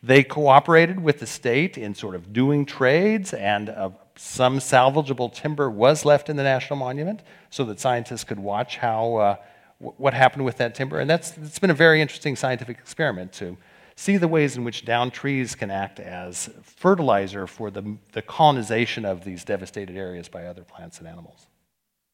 They 0.06 0.24
cooperated 0.24 1.00
with 1.02 1.18
the 1.18 1.26
state 1.26 1.80
in 1.80 1.96
sort 1.96 2.13
of 2.13 2.32
doing 2.32 2.68
trades, 2.68 3.34
and 3.34 3.70
uh, 3.70 3.89
some 4.15 4.60
salvageable 4.60 5.34
timber 5.34 5.68
was 5.68 6.06
left 6.06 6.30
in 6.30 6.36
the 6.36 6.44
National 6.44 6.78
Monument 6.78 7.24
so 7.50 7.65
that 7.65 7.80
scientists 7.80 8.24
could 8.24 8.38
watch 8.38 8.78
how, 8.78 9.15
uh, 9.15 9.36
w- 9.80 9.96
what 9.98 10.13
happened 10.13 10.46
with 10.46 10.58
that 10.58 10.76
timber. 10.76 11.00
And 11.00 11.10
that's 11.10 11.36
it's 11.38 11.58
been 11.58 11.72
a 11.72 11.74
very 11.74 12.02
interesting 12.02 12.36
scientific 12.36 12.78
experiment 12.78 13.34
to 13.34 13.58
see 13.96 14.18
the 14.18 14.28
ways 14.28 14.56
in 14.58 14.63
which 14.63 14.86
down 14.86 15.10
trees 15.10 15.56
can 15.56 15.72
act 15.72 16.00
as 16.00 16.52
fertilizer 16.62 17.48
for 17.48 17.72
the, 17.72 17.98
the 18.12 18.22
colonization 18.22 19.06
of 19.06 19.24
these 19.24 19.44
devastated 19.44 19.98
areas 19.98 20.30
by 20.30 20.46
other 20.46 20.62
plants 20.62 21.00
and 21.00 21.08
animals 21.08 21.48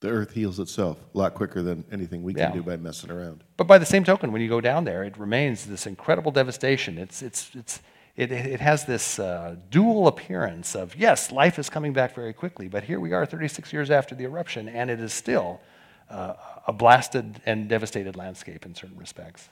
the 0.01 0.09
earth 0.09 0.33
heals 0.33 0.59
itself 0.59 0.97
a 1.13 1.17
lot 1.17 1.35
quicker 1.35 1.61
than 1.61 1.85
anything 1.91 2.23
we 2.23 2.33
can 2.33 2.49
yeah. 2.49 2.51
do 2.51 2.63
by 2.63 2.75
messing 2.75 3.11
around. 3.11 3.43
But 3.55 3.67
by 3.67 3.77
the 3.77 3.85
same 3.85 4.03
token, 4.03 4.31
when 4.31 4.41
you 4.41 4.49
go 4.49 4.59
down 4.59 4.83
there, 4.83 5.03
it 5.03 5.17
remains 5.17 5.65
this 5.65 5.85
incredible 5.85 6.31
devastation. 6.31 6.97
It's, 6.97 7.21
it's, 7.21 7.51
it's, 7.53 7.81
it, 8.15 8.31
it 8.31 8.59
has 8.59 8.85
this 8.85 9.19
uh, 9.19 9.55
dual 9.69 10.07
appearance 10.07 10.75
of, 10.75 10.95
yes, 10.95 11.31
life 11.31 11.59
is 11.59 11.69
coming 11.69 11.93
back 11.93 12.15
very 12.15 12.33
quickly, 12.33 12.67
but 12.67 12.83
here 12.83 12.99
we 12.99 13.13
are 13.13 13.27
36 13.27 13.71
years 13.71 13.91
after 13.91 14.15
the 14.15 14.23
eruption, 14.23 14.67
and 14.67 14.89
it 14.89 14.99
is 14.99 15.13
still 15.13 15.61
uh, 16.09 16.33
a 16.67 16.73
blasted 16.73 17.39
and 17.45 17.69
devastated 17.69 18.15
landscape 18.15 18.65
in 18.65 18.73
certain 18.73 18.97
respects. 18.97 19.49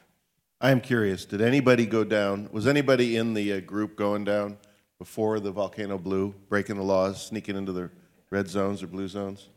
I 0.59 0.71
am 0.71 0.81
curious, 0.81 1.25
did 1.25 1.41
anybody 1.41 1.85
go 1.85 2.03
down? 2.03 2.49
Was 2.51 2.65
anybody 2.65 3.17
in 3.17 3.35
the 3.35 3.53
uh, 3.53 3.59
group 3.59 3.95
going 3.95 4.23
down 4.23 4.57
before 4.97 5.39
the 5.39 5.51
volcano 5.51 5.99
blew, 5.99 6.33
breaking 6.49 6.75
the 6.75 6.83
laws, 6.83 7.23
sneaking 7.23 7.55
into 7.55 7.71
the 7.71 7.91
red 8.31 8.49
zones 8.49 8.81
or 8.81 8.87
blue 8.87 9.07
zones? 9.07 9.49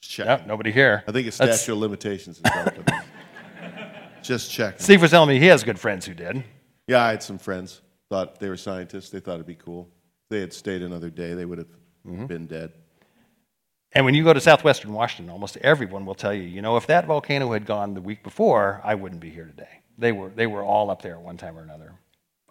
Check. 0.00 0.46
nobody 0.46 0.72
here. 0.72 1.04
I 1.06 1.12
think 1.12 1.26
it's 1.26 1.36
statute 1.36 1.50
That's... 1.50 1.68
of 1.68 1.78
limitations. 1.78 2.40
Just 4.22 4.50
check. 4.50 4.80
Steve 4.80 5.00
was 5.00 5.10
telling 5.10 5.28
me 5.28 5.38
he 5.38 5.46
has 5.46 5.64
good 5.64 5.78
friends 5.78 6.04
who 6.04 6.14
did. 6.14 6.44
Yeah, 6.86 7.02
I 7.02 7.10
had 7.10 7.22
some 7.22 7.38
friends. 7.38 7.82
Thought 8.10 8.40
they 8.40 8.48
were 8.48 8.56
scientists. 8.56 9.10
They 9.10 9.20
thought 9.20 9.34
it'd 9.34 9.46
be 9.46 9.54
cool. 9.54 9.88
If 10.24 10.28
they 10.30 10.40
had 10.40 10.52
stayed 10.52 10.82
another 10.82 11.10
day, 11.10 11.34
they 11.34 11.44
would 11.44 11.58
have 11.58 11.68
mm-hmm. 12.06 12.26
been 12.26 12.46
dead. 12.46 12.72
And 13.92 14.04
when 14.04 14.14
you 14.14 14.24
go 14.24 14.32
to 14.32 14.40
southwestern 14.40 14.92
Washington, 14.92 15.32
almost 15.32 15.56
everyone 15.58 16.04
will 16.04 16.14
tell 16.14 16.34
you, 16.34 16.42
you 16.42 16.60
know, 16.60 16.76
if 16.76 16.86
that 16.88 17.06
volcano 17.06 17.52
had 17.52 17.64
gone 17.64 17.94
the 17.94 18.00
week 18.00 18.22
before, 18.22 18.80
I 18.84 18.94
wouldn't 18.94 19.20
be 19.20 19.30
here 19.30 19.46
today. 19.46 19.80
They 19.96 20.12
were, 20.12 20.28
they 20.28 20.46
were 20.46 20.62
all 20.62 20.90
up 20.90 21.02
there 21.02 21.14
at 21.14 21.22
one 21.22 21.36
time 21.36 21.56
or 21.58 21.62
another, 21.62 21.94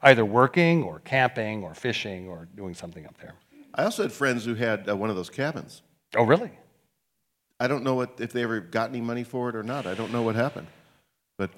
either 0.02 0.26
working 0.26 0.84
or 0.84 1.00
camping 1.00 1.64
or 1.64 1.74
fishing 1.74 2.28
or 2.28 2.48
doing 2.56 2.74
something 2.74 3.06
up 3.06 3.18
there. 3.22 3.36
I 3.76 3.84
also 3.84 4.04
had 4.04 4.12
friends 4.12 4.46
who 4.46 4.56
had 4.56 4.90
uh, 4.90 4.96
one 4.96 5.10
of 5.10 5.16
those 5.16 5.30
cabins. 5.30 5.84
Oh, 6.16 6.24
really? 6.24 6.52
I 7.60 7.68
don't 7.68 7.84
know 7.84 7.96
what, 7.96 8.20
if 8.20 8.32
they 8.32 8.44
ever 8.44 8.60
got 8.60 8.90
any 8.90 9.02
money 9.02 9.24
for 9.24 9.50
it 9.50 9.56
or 9.56 9.64
not. 9.64 9.86
I 9.88 9.96
don't 9.96 10.12
know 10.12 10.22
what 10.22 10.36
happened. 10.36 10.68
But 11.38 11.50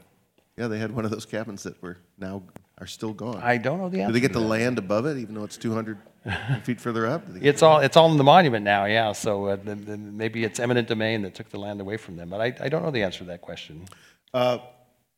yeah, 0.57 0.67
they 0.67 0.79
had 0.79 0.91
one 0.91 1.05
of 1.05 1.11
those 1.11 1.25
cabins 1.25 1.63
that 1.63 1.81
were 1.81 1.97
now 2.17 2.43
are 2.77 2.87
still 2.87 3.13
gone. 3.13 3.41
I 3.43 3.57
don't 3.57 3.79
know 3.79 3.89
the 3.89 4.01
answer. 4.01 4.07
Do 4.07 4.13
they 4.13 4.21
get 4.21 4.33
the 4.33 4.39
land 4.39 4.77
above 4.77 5.05
it, 5.05 5.17
even 5.17 5.35
though 5.35 5.43
it's 5.43 5.57
200 5.57 5.97
feet 6.63 6.79
further 6.79 7.05
up? 7.05 7.23
It's 7.41 7.61
all 7.61 7.79
it's 7.79 7.97
all 7.97 8.11
in 8.11 8.17
the 8.17 8.23
monument 8.23 8.63
now. 8.63 8.85
Yeah, 8.85 9.11
so 9.11 9.47
uh, 9.47 9.55
the, 9.57 9.75
the, 9.75 9.97
maybe 9.97 10.43
it's 10.43 10.59
eminent 10.59 10.87
domain 10.87 11.21
that 11.23 11.35
took 11.35 11.49
the 11.49 11.59
land 11.59 11.81
away 11.81 11.97
from 11.97 12.15
them. 12.15 12.29
But 12.29 12.41
I, 12.41 12.65
I 12.65 12.69
don't 12.69 12.83
know 12.83 12.91
the 12.91 13.03
answer 13.03 13.19
to 13.19 13.25
that 13.25 13.41
question. 13.41 13.85
Uh, 14.33 14.59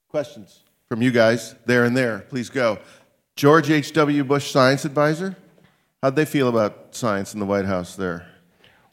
questions 0.09 0.61
from 0.89 1.01
you 1.01 1.11
guys 1.11 1.55
there 1.65 1.85
and 1.85 1.95
there. 1.95 2.19
Please 2.29 2.49
go. 2.49 2.79
George 3.35 3.69
H. 3.69 3.93
W. 3.93 4.23
Bush 4.23 4.51
Science 4.51 4.85
Advisor. 4.85 5.37
How'd 6.03 6.15
they 6.15 6.25
feel 6.25 6.49
about 6.49 6.95
science 6.95 7.33
in 7.33 7.39
the 7.39 7.45
White 7.45 7.65
House 7.65 7.95
there? 7.95 8.27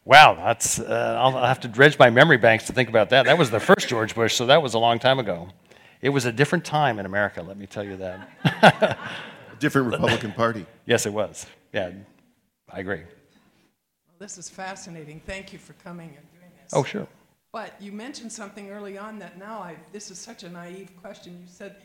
Wow, 0.09 0.33
that's, 0.33 0.79
uh, 0.79 1.19
I'll 1.21 1.45
have 1.45 1.59
to 1.59 1.67
dredge 1.67 1.99
my 1.99 2.09
memory 2.09 2.37
banks 2.37 2.65
to 2.65 2.73
think 2.73 2.89
about 2.89 3.11
that. 3.11 3.27
That 3.27 3.37
was 3.37 3.51
the 3.51 3.59
first 3.59 3.87
George 3.87 4.15
Bush, 4.15 4.33
so 4.33 4.47
that 4.47 4.59
was 4.59 4.73
a 4.73 4.79
long 4.79 4.97
time 4.97 5.19
ago. 5.19 5.49
It 6.01 6.09
was 6.09 6.25
a 6.25 6.31
different 6.31 6.65
time 6.65 6.97
in 6.97 7.05
America, 7.05 7.43
let 7.43 7.59
me 7.59 7.67
tell 7.67 7.83
you 7.83 7.95
that. 7.97 8.97
different 9.59 9.91
Republican 9.91 10.31
Party. 10.31 10.65
Yes, 10.87 11.05
it 11.05 11.13
was. 11.13 11.45
Yeah, 11.73 11.91
I 12.71 12.79
agree. 12.79 13.01
Well, 13.01 14.15
this 14.17 14.39
is 14.39 14.49
fascinating. 14.49 15.21
Thank 15.27 15.53
you 15.53 15.59
for 15.59 15.73
coming 15.73 16.07
and 16.07 16.31
doing 16.31 16.51
this. 16.59 16.73
Oh, 16.73 16.81
sure. 16.81 17.05
But 17.51 17.79
you 17.79 17.91
mentioned 17.91 18.31
something 18.31 18.71
early 18.71 18.97
on 18.97 19.19
that 19.19 19.37
now 19.37 19.59
I, 19.59 19.75
this 19.91 20.09
is 20.09 20.17
such 20.17 20.41
a 20.41 20.49
naive 20.49 20.89
question. 20.99 21.37
You 21.39 21.47
said 21.47 21.75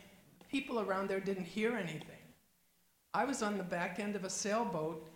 people 0.49 0.79
around 0.79 1.09
there 1.09 1.19
didn't 1.19 1.45
hear 1.45 1.75
anything. 1.75 2.23
I 3.13 3.23
was 3.23 3.43
on 3.43 3.59
the 3.59 3.63
back 3.63 3.99
end 3.99 4.15
of 4.15 4.23
a 4.23 4.31
sailboat 4.31 5.07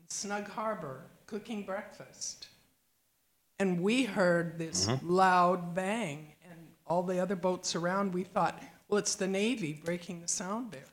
in 0.00 0.08
Snug 0.08 0.48
Harbor 0.50 1.02
cooking 1.28 1.62
breakfast. 1.62 2.48
And 3.60 3.80
we 3.80 4.02
heard 4.02 4.58
this 4.58 4.86
mm-hmm. 4.86 5.08
loud 5.08 5.74
bang, 5.76 6.32
and 6.50 6.58
all 6.86 7.04
the 7.04 7.20
other 7.20 7.36
boats 7.36 7.76
around, 7.76 8.12
we 8.12 8.24
thought, 8.24 8.60
well, 8.88 8.98
it's 8.98 9.14
the 9.14 9.28
Navy 9.28 9.80
breaking 9.84 10.20
the 10.20 10.28
sound 10.28 10.72
barrier. 10.72 10.86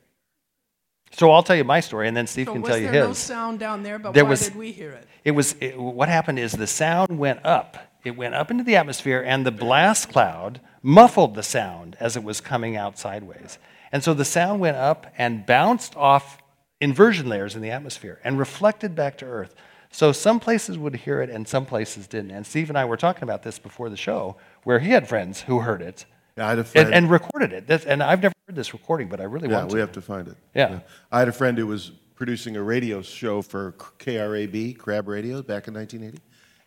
So 1.12 1.32
I'll 1.32 1.41
tell 1.43 1.56
you 1.56 1.63
my 1.63 1.80
story, 1.80 2.08
and 2.08 2.15
then 2.15 2.28
Steve 2.28 2.45
so 2.45 2.54
can 2.54 2.62
tell 2.62 2.78
you 2.78 2.88
his. 2.88 3.08
Was 3.08 3.28
there 3.28 3.38
no 3.38 3.41
sound 3.41 3.60
down 3.60 3.82
there, 3.82 3.98
but 3.98 4.13
there 4.13 4.26
why 4.26 4.32
was, 4.32 4.48
did 4.50 4.56
we 4.56 4.71
hear 4.71 4.91
it? 4.91 5.08
It 5.24 5.32
was 5.32 5.56
it, 5.62 5.80
what 5.80 6.10
happened 6.10 6.38
is 6.39 6.52
the 6.52 6.67
sound 6.67 7.17
went 7.17 7.43
up 7.45 7.78
it 8.06 8.15
went 8.15 8.36
up 8.36 8.52
into 8.52 8.63
the 8.63 8.76
atmosphere, 8.76 9.21
and 9.26 9.45
the 9.45 9.52
blast 9.52 10.10
cloud 10.10 10.62
muffled 10.84 11.34
the 11.34 11.43
sound 11.43 11.98
as 12.00 12.15
it 12.15 12.24
was 12.24 12.39
coming 12.39 12.78
out 12.78 13.00
sideways. 13.00 13.58
And 13.91 14.04
so 14.04 14.13
the 14.13 14.24
sound 14.24 14.60
went 14.62 14.78
up 14.78 15.08
and 15.17 15.43
bounced 15.45 15.95
off 15.98 16.38
inversion 16.80 17.28
layers 17.28 17.56
in 17.56 17.63
the 17.63 17.71
atmosphere 17.71 18.19
and 18.24 18.38
reflected 18.38 18.93
back 18.93 19.17
to 19.17 19.26
Earth. 19.26 19.56
So 19.95 20.12
some 20.12 20.41
places 20.41 20.77
would 20.77 20.93
hear 20.93 21.21
it 21.21 21.29
and 21.29 21.47
some 21.47 21.65
places 21.65 22.05
didn't. 22.05 22.31
And 22.31 22.45
Steve 22.45 22.67
and 22.67 22.77
I 22.77 22.84
were 22.84 22.97
talking 22.97 23.23
about 23.23 23.43
this 23.43 23.58
before 23.58 23.89
the 23.89 23.95
show, 23.95 24.36
where 24.63 24.79
he 24.79 24.89
had 24.89 25.08
friends 25.08 25.43
who 25.43 25.60
heard 25.60 25.81
it 25.81 26.05
Yeah, 26.36 26.47
I 26.47 26.49
had 26.49 26.60
a 26.60 26.63
friend. 26.65 26.88
and, 26.88 26.95
and 26.95 27.10
recorded 27.10 27.53
it. 27.53 27.65
This, 27.65 27.86
and 27.86 28.03
I've 28.03 28.21
never 28.21 28.34
heard 28.45 28.58
this 28.58 28.73
recording, 28.73 29.08
but 29.08 29.21
I 29.21 29.23
really 29.23 29.47
yeah, 29.47 29.60
want 29.60 29.69
to. 29.69 29.73
we 29.73 29.79
have 29.79 29.93
to 29.93 30.01
find 30.01 30.27
it. 30.27 30.36
Yeah. 30.53 30.81
I 31.13 31.19
had 31.19 31.29
a 31.29 31.31
friend 31.31 31.58
who 31.58 31.65
was 31.65 31.93
producing 32.13 32.58
a 32.58 32.62
radio 32.62 33.01
show 33.01 33.41
for 33.41 33.71
KRAB, 33.99 34.77
Crab 34.77 35.08
Radio, 35.08 35.41
back 35.41 35.69
in 35.69 35.73
1980. 35.73 36.21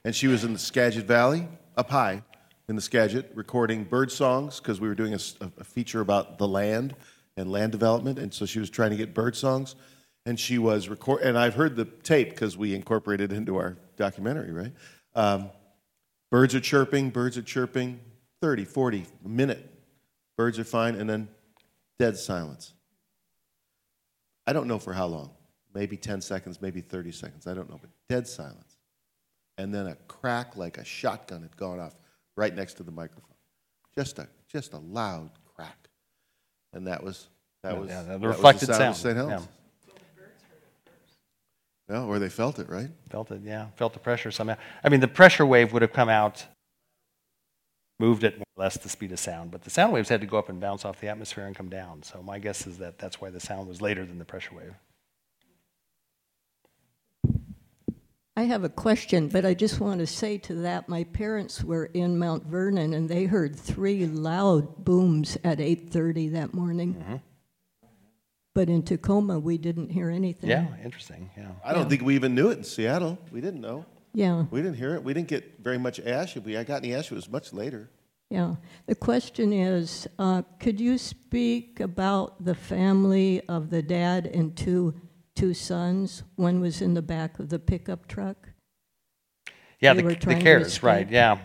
And 0.06 0.16
she 0.16 0.26
was 0.26 0.42
in 0.44 0.54
the 0.54 0.58
Skagit 0.58 1.04
Valley, 1.04 1.48
up 1.76 1.90
high 1.90 2.22
in 2.66 2.76
the 2.76 2.82
Skagit, 2.82 3.30
recording 3.34 3.84
bird 3.84 4.10
songs 4.10 4.58
because 4.58 4.80
we 4.80 4.88
were 4.88 4.94
doing 4.94 5.12
a 5.12 5.64
feature 5.64 6.00
about 6.00 6.38
the 6.38 6.48
land 6.48 6.96
and 7.36 7.52
land 7.52 7.72
development. 7.72 8.18
And 8.18 8.32
so 8.32 8.46
she 8.46 8.58
was 8.58 8.70
trying 8.70 8.90
to 8.92 8.96
get 8.96 9.12
bird 9.12 9.36
songs. 9.36 9.76
And 10.26 10.38
she 10.38 10.58
was 10.58 10.88
record, 10.88 11.22
and 11.22 11.38
I've 11.38 11.54
heard 11.54 11.76
the 11.76 11.84
tape 11.84 12.30
because 12.30 12.56
we 12.56 12.74
incorporated 12.74 13.32
it 13.32 13.36
into 13.36 13.56
our 13.56 13.78
documentary, 13.96 14.52
right? 14.52 14.72
Um, 15.14 15.50
birds 16.30 16.54
are 16.54 16.60
chirping, 16.60 17.10
birds 17.10 17.38
are 17.38 17.42
chirping, 17.42 18.00
30, 18.42 18.64
40, 18.64 19.06
a 19.24 19.28
minute. 19.28 19.74
Birds 20.36 20.58
are 20.58 20.64
fine, 20.64 20.94
and 20.96 21.08
then 21.08 21.28
dead 21.98 22.16
silence. 22.16 22.74
I 24.46 24.52
don't 24.52 24.68
know 24.68 24.78
for 24.78 24.92
how 24.92 25.06
long. 25.06 25.30
Maybe 25.74 25.96
10 25.96 26.20
seconds, 26.20 26.60
maybe 26.62 26.80
30 26.80 27.12
seconds. 27.12 27.46
I 27.46 27.54
don't 27.54 27.68
know, 27.68 27.78
but 27.80 27.90
dead 28.08 28.26
silence. 28.26 28.78
And 29.58 29.74
then 29.74 29.86
a 29.86 29.94
crack 30.06 30.56
like 30.56 30.78
a 30.78 30.84
shotgun 30.84 31.42
had 31.42 31.56
gone 31.56 31.80
off 31.80 31.94
right 32.36 32.54
next 32.54 32.74
to 32.74 32.82
the 32.82 32.92
microphone. 32.92 33.34
Just 33.94 34.18
a 34.18 34.28
just 34.50 34.72
a 34.72 34.78
loud 34.78 35.30
crack. 35.54 35.88
And 36.72 36.86
that 36.86 37.02
was 37.02 37.28
that 37.62 37.78
was 37.78 37.90
yeah, 37.90 38.02
the 38.02 38.08
that 38.10 38.20
was 38.20 38.36
reflected 38.36 38.66
sound 38.66 38.82
of. 38.82 38.96
St. 38.96 39.16
Helens. 39.16 39.42
Yeah, 39.42 39.46
or 41.90 42.18
they 42.18 42.28
felt 42.28 42.58
it, 42.58 42.68
right? 42.68 42.90
Felt 43.08 43.30
it, 43.30 43.40
yeah. 43.44 43.68
Felt 43.76 43.92
the 43.94 43.98
pressure 43.98 44.30
somehow. 44.30 44.56
I 44.84 44.88
mean, 44.88 45.00
the 45.00 45.08
pressure 45.08 45.46
wave 45.46 45.72
would 45.72 45.82
have 45.82 45.92
come 45.92 46.08
out, 46.08 46.44
moved 47.98 48.24
at 48.24 48.36
more 48.36 48.44
or 48.56 48.64
less 48.64 48.76
the 48.76 48.88
speed 48.88 49.12
of 49.12 49.18
sound, 49.18 49.50
but 49.50 49.62
the 49.62 49.70
sound 49.70 49.92
waves 49.92 50.08
had 50.08 50.20
to 50.20 50.26
go 50.26 50.38
up 50.38 50.48
and 50.48 50.60
bounce 50.60 50.84
off 50.84 51.00
the 51.00 51.08
atmosphere 51.08 51.46
and 51.46 51.56
come 51.56 51.68
down. 51.68 52.02
So 52.02 52.22
my 52.22 52.38
guess 52.38 52.66
is 52.66 52.78
that 52.78 52.98
that's 52.98 53.20
why 53.20 53.30
the 53.30 53.40
sound 53.40 53.68
was 53.68 53.80
later 53.80 54.04
than 54.04 54.18
the 54.18 54.24
pressure 54.24 54.54
wave. 54.54 54.74
I 58.36 58.42
have 58.42 58.62
a 58.62 58.68
question, 58.68 59.26
but 59.26 59.44
I 59.44 59.52
just 59.52 59.80
want 59.80 59.98
to 59.98 60.06
say 60.06 60.38
to 60.38 60.54
that, 60.56 60.88
my 60.88 61.02
parents 61.02 61.64
were 61.64 61.86
in 61.86 62.20
Mount 62.20 62.44
Vernon 62.44 62.94
and 62.94 63.08
they 63.08 63.24
heard 63.24 63.56
three 63.56 64.06
loud 64.06 64.84
booms 64.84 65.36
at 65.42 65.58
8:30 65.58 66.32
that 66.34 66.54
morning. 66.54 66.94
Mm-hmm. 66.94 67.16
But 68.58 68.68
in 68.68 68.82
Tacoma, 68.82 69.38
we 69.38 69.56
didn't 69.56 69.90
hear 69.90 70.10
anything. 70.10 70.50
Yeah, 70.50 70.66
interesting. 70.82 71.30
Yeah. 71.36 71.52
I 71.64 71.72
don't 71.72 71.88
think 71.88 72.02
we 72.02 72.16
even 72.16 72.34
knew 72.34 72.50
it 72.50 72.58
in 72.58 72.64
Seattle. 72.64 73.16
We 73.30 73.40
didn't 73.40 73.60
know. 73.60 73.84
Yeah, 74.14 74.46
We 74.50 74.60
didn't 74.62 74.78
hear 74.78 74.96
it. 74.96 75.04
We 75.04 75.14
didn't 75.14 75.28
get 75.28 75.60
very 75.62 75.78
much 75.78 76.00
ash. 76.00 76.36
If 76.36 76.44
we 76.44 76.56
I 76.56 76.64
got 76.64 76.82
any 76.82 76.92
ash, 76.92 77.12
it 77.12 77.14
was 77.14 77.28
much 77.30 77.52
later. 77.52 77.88
yeah. 78.30 78.56
The 78.86 78.96
question 78.96 79.52
is, 79.52 80.08
uh, 80.18 80.42
could 80.58 80.80
you 80.80 80.98
speak 80.98 81.78
about 81.78 82.44
the 82.44 82.56
family 82.56 83.42
of 83.48 83.70
the 83.70 83.80
dad 83.80 84.26
and 84.26 84.56
two 84.56 84.92
two 85.36 85.54
sons? 85.54 86.24
One 86.34 86.60
was 86.60 86.82
in 86.82 86.94
the 86.94 87.02
back 87.02 87.38
of 87.38 87.50
the 87.50 87.60
pickup 87.60 88.08
truck. 88.08 88.48
Yeah, 89.78 89.94
They 89.94 90.00
the, 90.00 90.04
were 90.04 90.14
the 90.14 90.16
trying 90.16 90.40
to 90.40 90.44
Karrs, 90.44 90.82
right? 90.82 91.08
Yeah, 91.08 91.38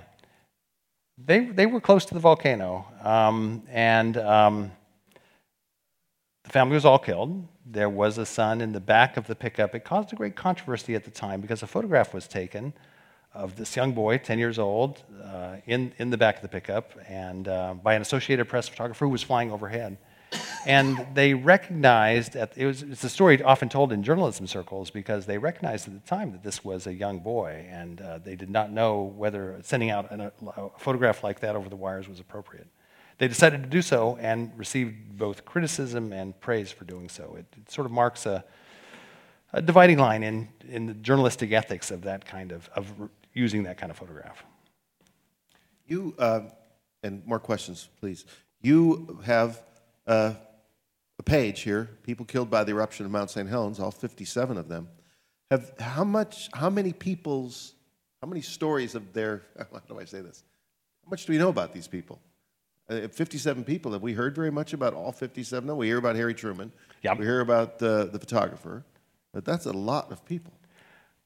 they 1.19 1.45
they 1.45 1.67
were 1.67 1.80
close 1.80 2.06
to 2.06 2.15
the 2.15 2.19
volcano, 2.19 2.88
um, 3.04 3.62
and 3.69 4.17
um, 4.17 4.71
the 6.44 6.50
family 6.50 6.76
was 6.76 6.86
all 6.86 7.00
killed. 7.00 7.48
There 7.66 7.90
was 7.90 8.18
a 8.18 8.26
son 8.26 8.62
in 8.62 8.74
the 8.74 8.80
back 8.80 9.18
of 9.18 9.28
the 9.28 9.36
pickup. 9.36 9.74
It 9.74 9.86
caused 9.86 10.14
a 10.14 10.16
great 10.16 10.36
controversy 10.36 10.96
at 10.96 11.06
the 11.06 11.12
time 11.12 11.42
because 11.42 11.64
a 11.64 11.68
photograph 11.68 12.14
was 12.14 12.28
taken 12.28 12.74
of 13.34 13.56
this 13.56 13.76
young 13.76 13.94
boy, 13.94 14.18
10 14.18 14.38
years 14.38 14.60
old, 14.60 15.02
uh, 15.24 15.56
in 15.66 15.92
in 15.98 16.10
the 16.10 16.18
back 16.18 16.36
of 16.36 16.42
the 16.44 16.48
pickup, 16.48 16.92
and 17.08 17.48
uh, 17.48 17.74
by 17.74 17.96
an 17.96 18.02
Associated 18.02 18.46
Press 18.46 18.68
photographer 18.68 19.06
who 19.06 19.12
was 19.12 19.24
flying 19.24 19.52
overhead. 19.52 19.98
And 20.66 21.06
they 21.14 21.34
recognized, 21.34 22.36
at, 22.36 22.58
it 22.58 22.66
was, 22.66 22.84
it's 22.84 23.04
a 23.04 23.10
story 23.10 23.42
often 23.44 23.70
told 23.70 23.92
in 23.92 24.02
journalism 24.02 24.48
circles 24.48 24.90
because 24.90 25.26
they 25.26 25.38
recognized 25.38 25.88
at 25.88 25.94
the 25.94 26.08
time 26.08 26.32
that 26.32 26.42
this 26.42 26.64
was 26.64 26.88
a 26.88 26.94
young 26.94 27.20
boy 27.20 27.68
and 27.70 28.02
uh, 28.02 28.18
they 28.20 28.36
did 28.36 28.50
not 28.50 28.72
know 28.72 29.14
whether 29.16 29.60
sending 29.62 29.90
out 29.90 30.10
an, 30.12 30.22
a 30.22 30.32
photograph 30.78 31.24
like 31.24 31.42
that 31.42 31.56
over 31.56 31.70
the 31.70 31.76
wires 31.76 32.08
was 32.08 32.20
appropriate. 32.20 32.68
They 33.17 33.28
decided 33.28 33.63
to 33.63 33.69
do 33.69 33.82
so 33.82 34.17
and 34.19 34.52
received 34.58 35.17
both 35.17 35.45
criticism 35.45 36.12
and 36.13 36.39
praise 36.39 36.71
for 36.71 36.86
doing 36.86 37.10
so. 37.10 37.36
It, 37.38 37.45
it 37.58 37.71
sort 37.71 37.86
of 37.86 37.91
marks 37.91 38.26
a, 38.26 38.43
a 39.54 39.62
dividing 39.62 39.99
line 39.99 40.23
in, 40.23 40.49
in 40.67 40.88
the 40.88 40.93
journalistic 40.93 41.52
ethics 41.52 41.91
of 41.91 42.02
that 42.04 42.26
kind 42.26 42.52
of, 42.52 42.69
of 42.76 42.91
using 43.34 43.63
that 43.63 43.78
kind 43.78 43.91
of 43.91 43.97
photograph. 43.97 44.43
You, 45.88 46.15
uh, 46.17 46.41
and 47.04 47.26
more 47.26 47.39
questions, 47.39 47.89
please. 47.99 48.26
You 48.62 49.19
have 49.26 49.62
uh, 50.08 50.34
a 51.19 51.23
page 51.23 51.62
here, 51.62 51.89
people 52.04 52.26
killed 52.26 52.49
by 52.49 52.63
the 52.63 52.71
eruption 52.71 53.06
of 53.06 53.12
Mount 53.12 53.30
St. 53.30 53.47
Helens, 53.47 53.80
all 53.80 53.91
57 53.91 54.58
of 54.58 54.67
them. 54.67 54.89
Have, 55.52 55.73
how 55.80 56.04
much, 56.04 56.49
how 56.54 56.69
many 56.69 56.93
people's, 56.93 57.73
how 58.21 58.28
many 58.28 58.41
stories 58.41 58.95
of 58.95 59.13
their, 59.13 59.43
how 59.58 59.82
do 59.88 59.99
I 59.99 60.06
say 60.06 60.21
this? 60.21 60.43
How 61.04 61.10
much 61.10 61.26
do 61.26 61.34
we 61.34 61.38
know 61.38 61.49
about 61.49 61.73
these 61.73 61.88
people? 61.88 62.19
Uh, 62.89 63.08
57 63.08 63.63
people, 63.63 63.93
have 63.93 64.02
we 64.02 64.13
heard 64.13 64.36
very 64.36 64.52
much 64.52 64.74
about 64.74 64.93
all 64.93 65.12
57 65.12 65.65
No. 65.65 65.76
We 65.76 65.88
hear 65.88 65.98
about 65.98 66.15
Harry 66.15 66.34
Truman. 66.34 66.72
Yep. 67.02 67.19
We 67.19 67.26
hear 67.26 67.39
about 67.39 67.82
uh, 67.82 68.06
the 68.06 68.19
photographer. 68.19 68.84
But 69.34 69.46
that's 69.46 69.65
a 69.65 69.72
lot 69.72 70.12
of 70.12 70.26
people. 70.26 70.54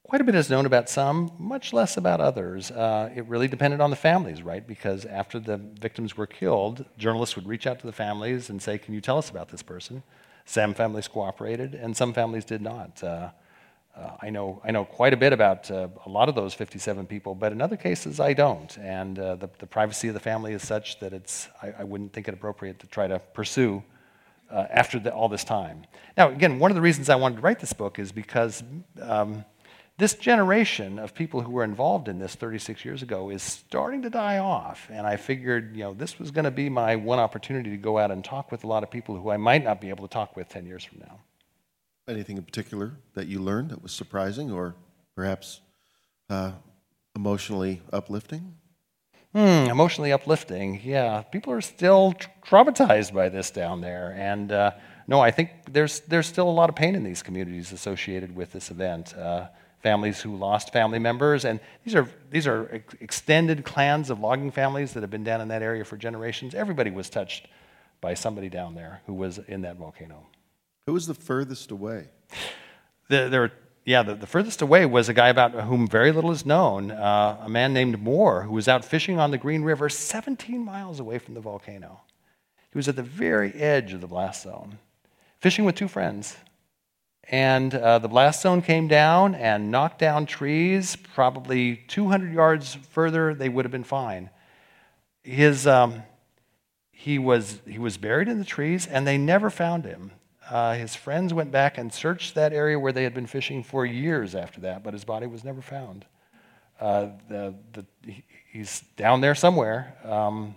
Quite 0.04 0.22
a 0.22 0.24
bit 0.24 0.36
is 0.36 0.50
known 0.50 0.66
about 0.66 0.90
some, 0.90 1.34
much 1.38 1.74
less 1.74 1.98
about 1.98 2.22
others. 2.22 2.72
Uh, 2.72 3.10
it 3.14 3.26
really 3.26 3.50
depended 3.50 3.82
on 3.82 3.90
the 3.90 3.98
families, 3.98 4.42
right? 4.42 4.66
Because 4.66 5.04
after 5.04 5.38
the 5.38 5.58
victims 5.58 6.16
were 6.16 6.28
killed, 6.28 6.86
journalists 6.98 7.36
would 7.36 7.46
reach 7.46 7.68
out 7.68 7.80
to 7.80 7.86
the 7.86 7.92
families 7.92 8.50
and 8.50 8.62
say, 8.62 8.78
Can 8.78 8.94
you 8.94 9.02
tell 9.02 9.18
us 9.18 9.30
about 9.30 9.50
this 9.50 9.62
person? 9.62 10.04
Some 10.46 10.74
families 10.74 11.10
cooperated, 11.10 11.76
and 11.76 11.98
some 11.98 12.14
families 12.14 12.46
did 12.46 12.62
not. 12.62 13.04
Uh, 13.98 14.12
I, 14.22 14.30
know, 14.30 14.62
I 14.64 14.72
know 14.72 14.86
quite 14.86 15.14
a 15.14 15.18
bit 15.18 15.34
about 15.34 15.72
uh, 15.72 15.88
a 16.06 16.10
lot 16.10 16.30
of 16.30 16.36
those 16.36 16.54
57 16.54 17.08
people, 17.08 17.34
but 17.34 17.52
in 17.52 17.62
other 17.62 17.78
cases, 17.78 18.20
I 18.20 18.34
don't. 18.34 18.78
And 18.78 19.18
uh, 19.18 19.36
the, 19.38 19.50
the 19.58 19.66
privacy 19.66 20.08
of 20.08 20.14
the 20.14 20.20
family 20.20 20.54
is 20.54 20.62
such 20.62 21.00
that 21.00 21.14
it's, 21.14 21.48
I, 21.64 21.74
I 21.80 21.84
wouldn't 21.84 22.14
think 22.14 22.28
it 22.28 22.34
appropriate 22.34 22.80
to 22.80 22.88
try 22.88 23.08
to 23.08 23.20
pursue 23.34 23.84
uh, 24.52 24.66
after 24.70 25.00
the, 25.00 25.12
all 25.12 25.30
this 25.30 25.44
time. 25.44 25.84
Now, 26.16 26.30
again, 26.30 26.60
one 26.60 26.70
of 26.70 26.76
the 26.76 26.82
reasons 26.82 27.10
I 27.10 27.16
wanted 27.16 27.38
to 27.38 27.42
write 27.42 27.60
this 27.60 27.74
book 27.74 27.98
is 27.98 28.12
because 28.12 28.64
um, 29.02 29.44
this 29.98 30.14
generation 30.14 31.00
of 31.00 31.16
people 31.16 31.42
who 31.42 31.52
were 31.52 31.64
involved 31.64 32.08
in 32.08 32.20
this 32.20 32.36
36 32.36 32.86
years 32.86 33.02
ago 33.02 33.32
is 33.32 33.42
starting 33.42 34.04
to 34.04 34.12
die 34.12 34.38
off. 34.38 34.88
And 34.92 35.08
I 35.08 35.16
figured, 35.16 35.76
you 35.76 35.84
know, 35.84 35.96
this 35.96 36.20
was 36.20 36.30
going 36.30 36.46
to 36.46 36.52
be 36.52 36.70
my 36.70 36.96
one 36.96 37.18
opportunity 37.18 37.72
to 37.72 37.78
go 37.78 37.98
out 37.98 38.12
and 38.12 38.24
talk 38.24 38.52
with 38.52 38.64
a 38.64 38.68
lot 38.68 38.84
of 38.84 38.92
people 38.92 39.20
who 39.20 39.32
I 39.32 39.38
might 39.38 39.64
not 39.64 39.82
be 39.82 39.90
able 39.90 40.08
to 40.08 40.14
talk 40.14 40.36
with 40.36 40.50
10 40.50 40.68
years 40.68 40.84
from 40.84 41.00
now. 41.00 41.20
Anything 42.08 42.38
in 42.38 42.44
particular 42.44 42.94
that 43.16 43.28
you 43.28 43.40
learned 43.40 43.72
that 43.72 43.84
was 43.84 43.92
surprising 43.92 44.52
or 44.52 44.76
perhaps 45.16 45.62
uh, 46.30 46.54
emotionally 47.16 47.82
uplifting? 47.92 48.56
Hmm, 49.34 49.70
emotionally 49.70 50.14
uplifting. 50.14 50.80
Yeah, 50.84 51.22
people 51.24 51.52
are 51.52 51.62
still 51.62 52.16
traumatized 52.46 53.14
by 53.14 53.30
this 53.30 53.52
down 53.52 53.82
there, 53.82 54.16
and 54.18 54.52
uh, 54.52 54.72
no, 55.08 55.20
I 55.20 55.32
think 55.32 55.50
there's 55.70 56.00
there's 56.02 56.28
still 56.28 56.50
a 56.50 56.52
lot 56.52 56.70
of 56.70 56.76
pain 56.76 56.96
in 56.96 57.04
these 57.04 57.22
communities 57.22 57.72
associated 57.74 58.36
with 58.36 58.54
this 58.54 58.72
event. 58.72 59.14
Uh, 59.16 59.48
families 59.84 60.22
who 60.22 60.36
lost 60.36 60.74
family 60.74 61.00
members, 61.00 61.46
and 61.46 61.60
these 61.84 61.94
are 61.94 62.08
these 62.32 62.48
are 62.48 62.70
ex- 62.72 62.96
extended 63.00 63.64
clans 63.64 64.10
of 64.10 64.20
logging 64.20 64.52
families 64.52 64.94
that 64.94 65.02
have 65.02 65.12
been 65.12 65.24
down 65.24 65.42
in 65.42 65.50
that 65.50 65.62
area 65.62 65.84
for 65.84 65.98
generations. 65.98 66.56
Everybody 66.56 66.90
was 66.90 67.10
touched 67.10 67.48
by 68.02 68.14
somebody 68.14 68.50
down 68.50 68.76
there 68.76 69.02
who 69.06 69.14
was 69.14 69.40
in 69.40 69.62
that 69.62 69.76
volcano. 69.76 70.26
Who 70.88 70.94
was 70.94 71.06
the 71.06 71.14
furthest 71.14 71.70
away? 71.70 72.08
The, 73.10 73.28
there 73.28 73.42
were, 73.42 73.52
yeah, 73.84 74.04
the, 74.04 74.16
the 74.16 74.26
furthest 74.26 74.62
away 74.62 74.86
was 74.86 75.10
a 75.10 75.14
guy 75.14 75.28
about 75.28 75.52
whom 75.52 75.86
very 75.86 76.14
little 76.14 76.32
is 76.32 76.46
known, 76.46 76.92
uh, 76.92 77.42
a 77.42 77.50
man 77.50 77.74
named 77.74 78.02
Moore, 78.02 78.44
who 78.44 78.54
was 78.54 78.70
out 78.70 78.86
fishing 78.86 79.20
on 79.20 79.32
the 79.32 79.38
Green 79.38 79.64
River 79.64 79.90
17 79.90 80.64
miles 80.64 81.02
away 81.02 81.20
from 81.20 81.34
the 81.34 81.42
volcano. 81.42 82.00
He 82.72 82.78
was 82.78 82.88
at 82.88 82.96
the 82.96 83.04
very 83.04 83.54
edge 83.54 83.92
of 83.92 84.00
the 84.00 84.08
blast 84.08 84.44
zone, 84.44 84.78
fishing 85.42 85.66
with 85.66 85.76
two 85.76 85.90
friends. 85.90 86.38
And 87.26 87.76
uh, 87.76 88.00
the 88.00 88.08
blast 88.08 88.42
zone 88.42 88.62
came 88.62 88.88
down 88.88 89.36
and 89.36 89.70
knocked 89.70 90.00
down 90.00 90.26
trees. 90.26 90.96
Probably 91.14 91.84
200 91.90 92.32
yards 92.32 92.76
further, 92.76 93.34
they 93.34 93.50
would 93.50 93.66
have 93.66 93.74
been 93.74 93.84
fine. 93.84 94.30
His, 95.22 95.68
um, 95.68 96.04
he, 96.92 97.20
was, 97.20 97.60
he 97.68 97.78
was 97.78 97.98
buried 97.98 98.30
in 98.30 98.40
the 98.40 98.46
trees, 98.46 98.88
and 98.88 99.06
they 99.06 99.18
never 99.18 99.50
found 99.50 99.84
him. 99.84 100.12
Uh, 100.50 100.76
his 100.76 100.96
friends 100.96 101.34
went 101.34 101.52
back 101.52 101.78
and 101.78 101.94
searched 101.94 102.36
that 102.36 102.54
area 102.54 102.80
where 102.80 102.92
they 102.92 103.04
had 103.04 103.14
been 103.14 103.28
fishing 103.28 103.64
for 103.64 103.86
years 103.86 104.34
after 104.36 104.62
that, 104.62 104.84
but 104.84 104.94
his 104.94 105.04
body 105.04 105.28
was 105.28 105.44
never 105.44 105.62
found. 105.62 106.06
Uh, 106.80 107.10
the, 107.28 107.54
the, 107.74 107.86
he's 108.52 108.82
down 108.96 109.22
there 109.22 109.36
somewhere. 109.36 109.96
Um, 110.04 110.56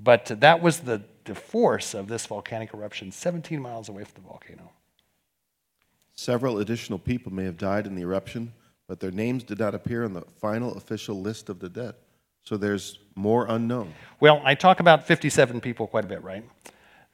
but 0.00 0.26
that 0.40 0.62
was 0.62 0.80
the, 0.80 1.02
the 1.24 1.34
force 1.34 1.94
of 1.94 2.08
this 2.08 2.26
volcanic 2.26 2.74
eruption 2.74 3.12
17 3.12 3.60
miles 3.60 3.88
away 3.88 4.04
from 4.04 4.22
the 4.22 4.28
volcano. 4.28 4.70
Several 6.14 6.58
additional 6.58 6.98
people 6.98 7.32
may 7.32 7.44
have 7.44 7.56
died 7.56 7.86
in 7.86 7.94
the 7.94 8.02
eruption, 8.02 8.52
but 8.86 9.00
their 9.00 9.10
names 9.10 9.42
did 9.42 9.58
not 9.58 9.74
appear 9.74 10.04
on 10.04 10.12
the 10.12 10.22
final 10.40 10.74
official 10.76 11.20
list 11.20 11.48
of 11.48 11.58
the 11.58 11.68
dead. 11.68 11.94
So 12.44 12.56
there's 12.56 12.98
more 13.14 13.46
unknown. 13.48 13.94
Well, 14.20 14.40
I 14.44 14.54
talk 14.54 14.80
about 14.80 15.06
57 15.06 15.60
people 15.60 15.86
quite 15.86 16.04
a 16.04 16.08
bit, 16.08 16.22
right? 16.22 16.44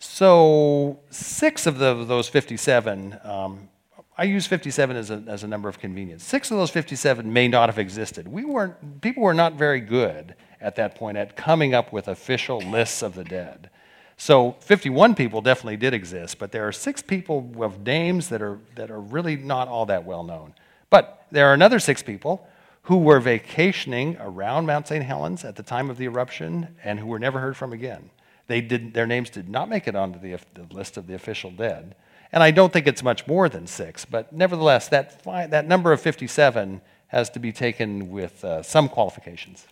So 0.00 0.98
six 1.10 1.66
of 1.66 1.76
the, 1.76 2.04
those 2.04 2.26
57, 2.26 3.18
um, 3.22 3.68
I 4.16 4.24
use 4.24 4.46
57 4.46 4.96
as 4.96 5.10
a, 5.10 5.22
as 5.26 5.44
a 5.44 5.46
number 5.46 5.68
of 5.68 5.78
convenience. 5.78 6.24
Six 6.24 6.50
of 6.50 6.56
those 6.56 6.70
57 6.70 7.30
may 7.30 7.48
not 7.48 7.68
have 7.68 7.78
existed. 7.78 8.26
We 8.26 8.46
weren't, 8.46 9.02
people 9.02 9.22
were 9.22 9.34
not 9.34 9.54
very 9.54 9.80
good 9.80 10.34
at 10.58 10.74
that 10.76 10.94
point 10.94 11.18
at 11.18 11.36
coming 11.36 11.74
up 11.74 11.92
with 11.92 12.08
official 12.08 12.60
lists 12.60 13.02
of 13.02 13.14
the 13.14 13.24
dead. 13.24 13.68
So 14.16 14.56
51 14.60 15.14
people 15.14 15.42
definitely 15.42 15.76
did 15.76 15.92
exist, 15.92 16.38
but 16.38 16.50
there 16.50 16.66
are 16.66 16.72
six 16.72 17.02
people 17.02 17.42
with 17.42 17.78
names 17.80 18.30
that 18.30 18.40
are, 18.40 18.58
that 18.76 18.90
are 18.90 19.00
really 19.00 19.36
not 19.36 19.68
all 19.68 19.84
that 19.86 20.06
well 20.06 20.24
known. 20.24 20.54
But 20.88 21.26
there 21.30 21.48
are 21.48 21.54
another 21.54 21.78
six 21.78 22.02
people 22.02 22.46
who 22.84 22.96
were 22.96 23.20
vacationing 23.20 24.16
around 24.18 24.64
Mount 24.64 24.88
St. 24.88 25.04
Helens 25.04 25.44
at 25.44 25.56
the 25.56 25.62
time 25.62 25.90
of 25.90 25.98
the 25.98 26.06
eruption 26.06 26.74
and 26.82 26.98
who 26.98 27.06
were 27.06 27.18
never 27.18 27.38
heard 27.38 27.56
from 27.56 27.74
again. 27.74 28.08
They 28.50 28.60
did, 28.60 28.94
their 28.94 29.06
names 29.06 29.30
did 29.30 29.48
not 29.48 29.68
make 29.68 29.86
it 29.86 29.94
onto 29.94 30.18
the, 30.18 30.36
the 30.54 30.74
list 30.74 30.96
of 30.96 31.06
the 31.06 31.14
official 31.14 31.52
dead. 31.52 31.94
And 32.32 32.42
I 32.42 32.50
don't 32.50 32.72
think 32.72 32.88
it's 32.88 33.00
much 33.00 33.24
more 33.28 33.48
than 33.48 33.68
six, 33.68 34.04
but 34.04 34.32
nevertheless, 34.32 34.88
that, 34.88 35.22
that 35.22 35.68
number 35.68 35.92
of 35.92 36.00
57 36.00 36.80
has 37.06 37.30
to 37.30 37.38
be 37.38 37.52
taken 37.52 38.10
with 38.10 38.44
uh, 38.44 38.64
some 38.64 38.88
qualifications. 38.88 39.68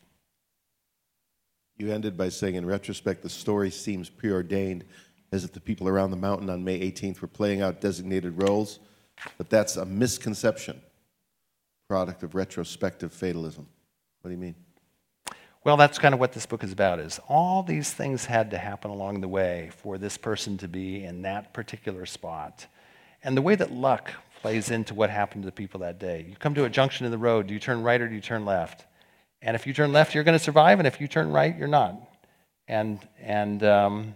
You 1.76 1.90
ended 1.90 2.16
by 2.16 2.28
saying, 2.28 2.54
in 2.54 2.66
retrospect, 2.66 3.22
the 3.22 3.28
story 3.28 3.72
seems 3.72 4.08
preordained 4.08 4.84
as 5.32 5.42
if 5.42 5.52
the 5.52 5.60
people 5.60 5.88
around 5.88 6.12
the 6.12 6.16
mountain 6.16 6.48
on 6.48 6.62
May 6.62 6.78
18th 6.78 7.20
were 7.20 7.26
playing 7.26 7.62
out 7.62 7.80
designated 7.80 8.40
roles, 8.40 8.78
but 9.38 9.50
that's 9.50 9.76
a 9.76 9.84
misconception, 9.84 10.80
product 11.88 12.22
of 12.22 12.36
retrospective 12.36 13.12
fatalism. 13.12 13.66
What 14.20 14.28
do 14.28 14.34
you 14.36 14.40
mean? 14.40 14.54
Well, 15.64 15.76
that's 15.76 15.98
kind 15.98 16.14
of 16.14 16.20
what 16.20 16.32
this 16.32 16.46
book 16.46 16.62
is 16.62 16.72
about 16.72 17.00
is 17.00 17.20
all 17.28 17.62
these 17.62 17.92
things 17.92 18.24
had 18.24 18.52
to 18.52 18.58
happen 18.58 18.90
along 18.90 19.20
the 19.20 19.28
way 19.28 19.70
for 19.76 19.98
this 19.98 20.16
person 20.16 20.56
to 20.58 20.68
be 20.68 21.04
in 21.04 21.22
that 21.22 21.52
particular 21.52 22.06
spot. 22.06 22.66
And 23.24 23.36
the 23.36 23.42
way 23.42 23.56
that 23.56 23.72
luck 23.72 24.12
plays 24.40 24.70
into 24.70 24.94
what 24.94 25.10
happened 25.10 25.42
to 25.42 25.46
the 25.46 25.52
people 25.52 25.80
that 25.80 25.98
day. 25.98 26.24
You 26.28 26.36
come 26.36 26.54
to 26.54 26.64
a 26.64 26.70
junction 26.70 27.04
in 27.06 27.12
the 27.12 27.18
road, 27.18 27.48
do 27.48 27.54
you 27.54 27.60
turn 27.60 27.82
right 27.82 28.00
or 28.00 28.08
do 28.08 28.14
you 28.14 28.20
turn 28.20 28.44
left? 28.44 28.86
And 29.42 29.54
if 29.54 29.66
you 29.66 29.72
turn 29.72 29.92
left, 29.92 30.14
you're 30.14 30.24
going 30.24 30.38
to 30.38 30.42
survive, 30.42 30.78
and 30.78 30.86
if 30.86 31.00
you 31.00 31.08
turn 31.08 31.30
right, 31.30 31.56
you're 31.56 31.68
not. 31.68 31.96
And, 32.66 32.98
and, 33.20 33.62
um, 33.62 34.14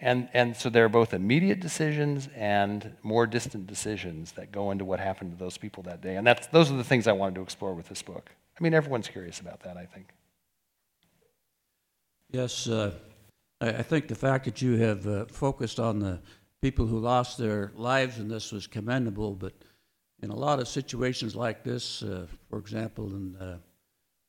and, 0.00 0.28
and 0.34 0.56
so 0.56 0.68
there 0.70 0.84
are 0.84 0.88
both 0.88 1.14
immediate 1.14 1.60
decisions 1.60 2.28
and 2.34 2.96
more 3.02 3.26
distant 3.26 3.66
decisions 3.66 4.32
that 4.32 4.50
go 4.50 4.70
into 4.70 4.84
what 4.84 4.98
happened 4.98 5.32
to 5.32 5.36
those 5.36 5.56
people 5.56 5.84
that 5.84 6.00
day. 6.00 6.16
And 6.16 6.26
that's, 6.26 6.48
those 6.48 6.70
are 6.70 6.76
the 6.76 6.84
things 6.84 7.06
I 7.06 7.12
wanted 7.12 7.36
to 7.36 7.42
explore 7.42 7.74
with 7.74 7.88
this 7.88 8.02
book. 8.02 8.30
I 8.62 8.64
mean, 8.64 8.74
everyone's 8.74 9.08
curious 9.08 9.40
about 9.40 9.58
that, 9.64 9.76
I 9.76 9.86
think. 9.86 10.14
Yes, 12.30 12.68
uh, 12.68 12.92
I, 13.60 13.82
think 13.82 14.06
the 14.06 14.14
fact 14.14 14.44
that 14.44 14.62
you 14.62 14.76
have 14.76 15.04
uh, 15.04 15.24
focused 15.24 15.80
on 15.80 15.98
the 15.98 16.20
people 16.60 16.86
who 16.86 17.00
lost 17.00 17.38
their 17.38 17.72
lives 17.74 18.20
in 18.20 18.28
this 18.28 18.52
was 18.52 18.68
commendable, 18.68 19.34
but 19.34 19.52
in 20.22 20.30
a 20.30 20.36
lot 20.36 20.60
of 20.60 20.68
situations 20.68 21.34
like 21.34 21.64
this, 21.64 22.04
uh, 22.04 22.28
for 22.48 22.60
example, 22.60 23.06
in 23.08 23.34
uh, 23.34 23.58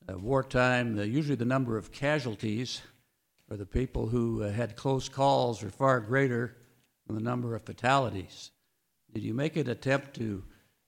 uh, 0.10 0.18
wartime, 0.18 0.98
uh, 0.98 1.04
usually 1.04 1.36
the 1.36 1.46
number 1.46 1.78
of 1.78 1.92
casualties 1.92 2.82
or 3.52 3.56
the 3.58 3.68
people 3.68 4.08
who 4.08 4.40
had 4.40 4.76
close 4.76 5.08
calls 5.08 5.62
are 5.62 5.70
far 5.70 6.00
greater 6.00 6.56
than 7.06 7.16
the 7.16 7.22
number 7.22 7.54
of 7.54 7.62
fatalities. 7.62 8.50
Did 9.14 9.22
you 9.22 9.36
make 9.36 9.58
an 9.58 9.70
attempt 9.70 10.16
to, 10.16 10.44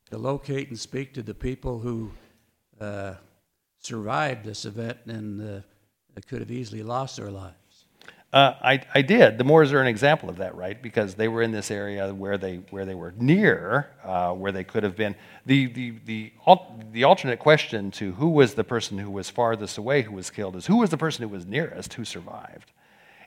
to 0.09 0.17
locate 0.17 0.69
and 0.69 0.79
speak 0.79 1.13
to 1.13 1.21
the 1.21 1.35
people 1.35 1.77
who 1.77 2.11
uh, 2.81 3.13
survived 3.85 4.43
this 4.43 4.65
event 4.65 4.97
and 5.05 5.41
uh, 5.41 5.61
could 6.27 6.39
have 6.39 6.51
easily 6.51 6.83
lost 6.83 7.17
their 7.17 7.31
lives? 7.31 7.55
Uh, 8.33 8.53
I, 8.61 8.81
I 8.93 9.01
did. 9.01 9.37
The 9.37 9.45
Moores 9.45 9.71
are 9.71 9.79
an 9.79 9.87
example 9.87 10.29
of 10.29 10.37
that, 10.37 10.55
right? 10.55 10.81
Because 10.81 11.15
they 11.15 11.29
were 11.29 11.41
in 11.41 11.53
this 11.53 11.71
area 11.71 12.13
where 12.13 12.37
they, 12.37 12.57
where 12.69 12.83
they 12.83 12.95
were 12.95 13.13
near, 13.17 13.91
uh, 14.03 14.33
where 14.33 14.51
they 14.51 14.65
could 14.65 14.83
have 14.83 14.97
been. 14.97 15.15
The, 15.45 15.67
the, 15.67 15.93
the, 16.05 16.33
the 16.91 17.03
alternate 17.05 17.39
question 17.39 17.91
to 17.91 18.11
who 18.13 18.27
was 18.27 18.55
the 18.55 18.65
person 18.65 18.97
who 18.97 19.09
was 19.09 19.29
farthest 19.29 19.77
away 19.77 20.01
who 20.01 20.13
was 20.13 20.29
killed 20.29 20.57
is 20.57 20.65
who 20.65 20.77
was 20.77 20.89
the 20.89 20.97
person 20.97 21.23
who 21.23 21.29
was 21.29 21.45
nearest 21.45 21.93
who 21.93 22.03
survived? 22.03 22.73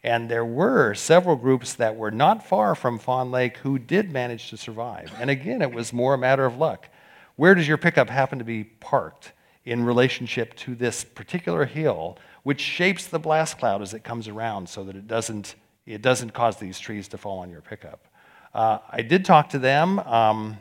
And 0.02 0.28
there 0.28 0.44
were 0.44 0.94
several 0.94 1.36
groups 1.36 1.72
that 1.74 1.96
were 1.96 2.10
not 2.10 2.46
far 2.46 2.74
from 2.74 2.98
Fawn 2.98 3.30
Lake 3.30 3.56
who 3.58 3.78
did 3.78 4.12
manage 4.12 4.50
to 4.50 4.58
survive. 4.58 5.10
And 5.18 5.30
again, 5.30 5.62
it 5.62 5.72
was 5.72 5.90
more 5.90 6.14
a 6.14 6.18
matter 6.18 6.44
of 6.44 6.58
luck. 6.58 6.88
Where 7.36 7.54
does 7.54 7.66
your 7.66 7.78
pickup 7.78 8.10
happen 8.10 8.38
to 8.40 8.44
be 8.44 8.64
parked 8.64 9.32
in 9.68 9.84
relationship 9.84 10.54
to 10.54 10.74
this 10.74 11.04
particular 11.04 11.64
hill 11.64 12.18
which 12.42 12.60
shapes 12.60 13.06
the 13.06 13.18
blast 13.18 13.58
cloud 13.58 13.82
as 13.82 13.92
it 13.92 14.02
comes 14.02 14.26
around 14.26 14.66
so 14.68 14.82
that 14.84 14.96
it 14.96 15.06
doesn't, 15.06 15.54
it 15.84 16.00
doesn't 16.00 16.32
cause 16.32 16.56
these 16.56 16.78
trees 16.78 17.08
to 17.08 17.18
fall 17.18 17.40
on 17.40 17.50
your 17.50 17.60
pickup. 17.60 18.06
Uh, 18.54 18.78
I 18.90 19.02
did 19.02 19.26
talk 19.26 19.50
to 19.50 19.58
them. 19.58 19.98
Um, 19.98 20.56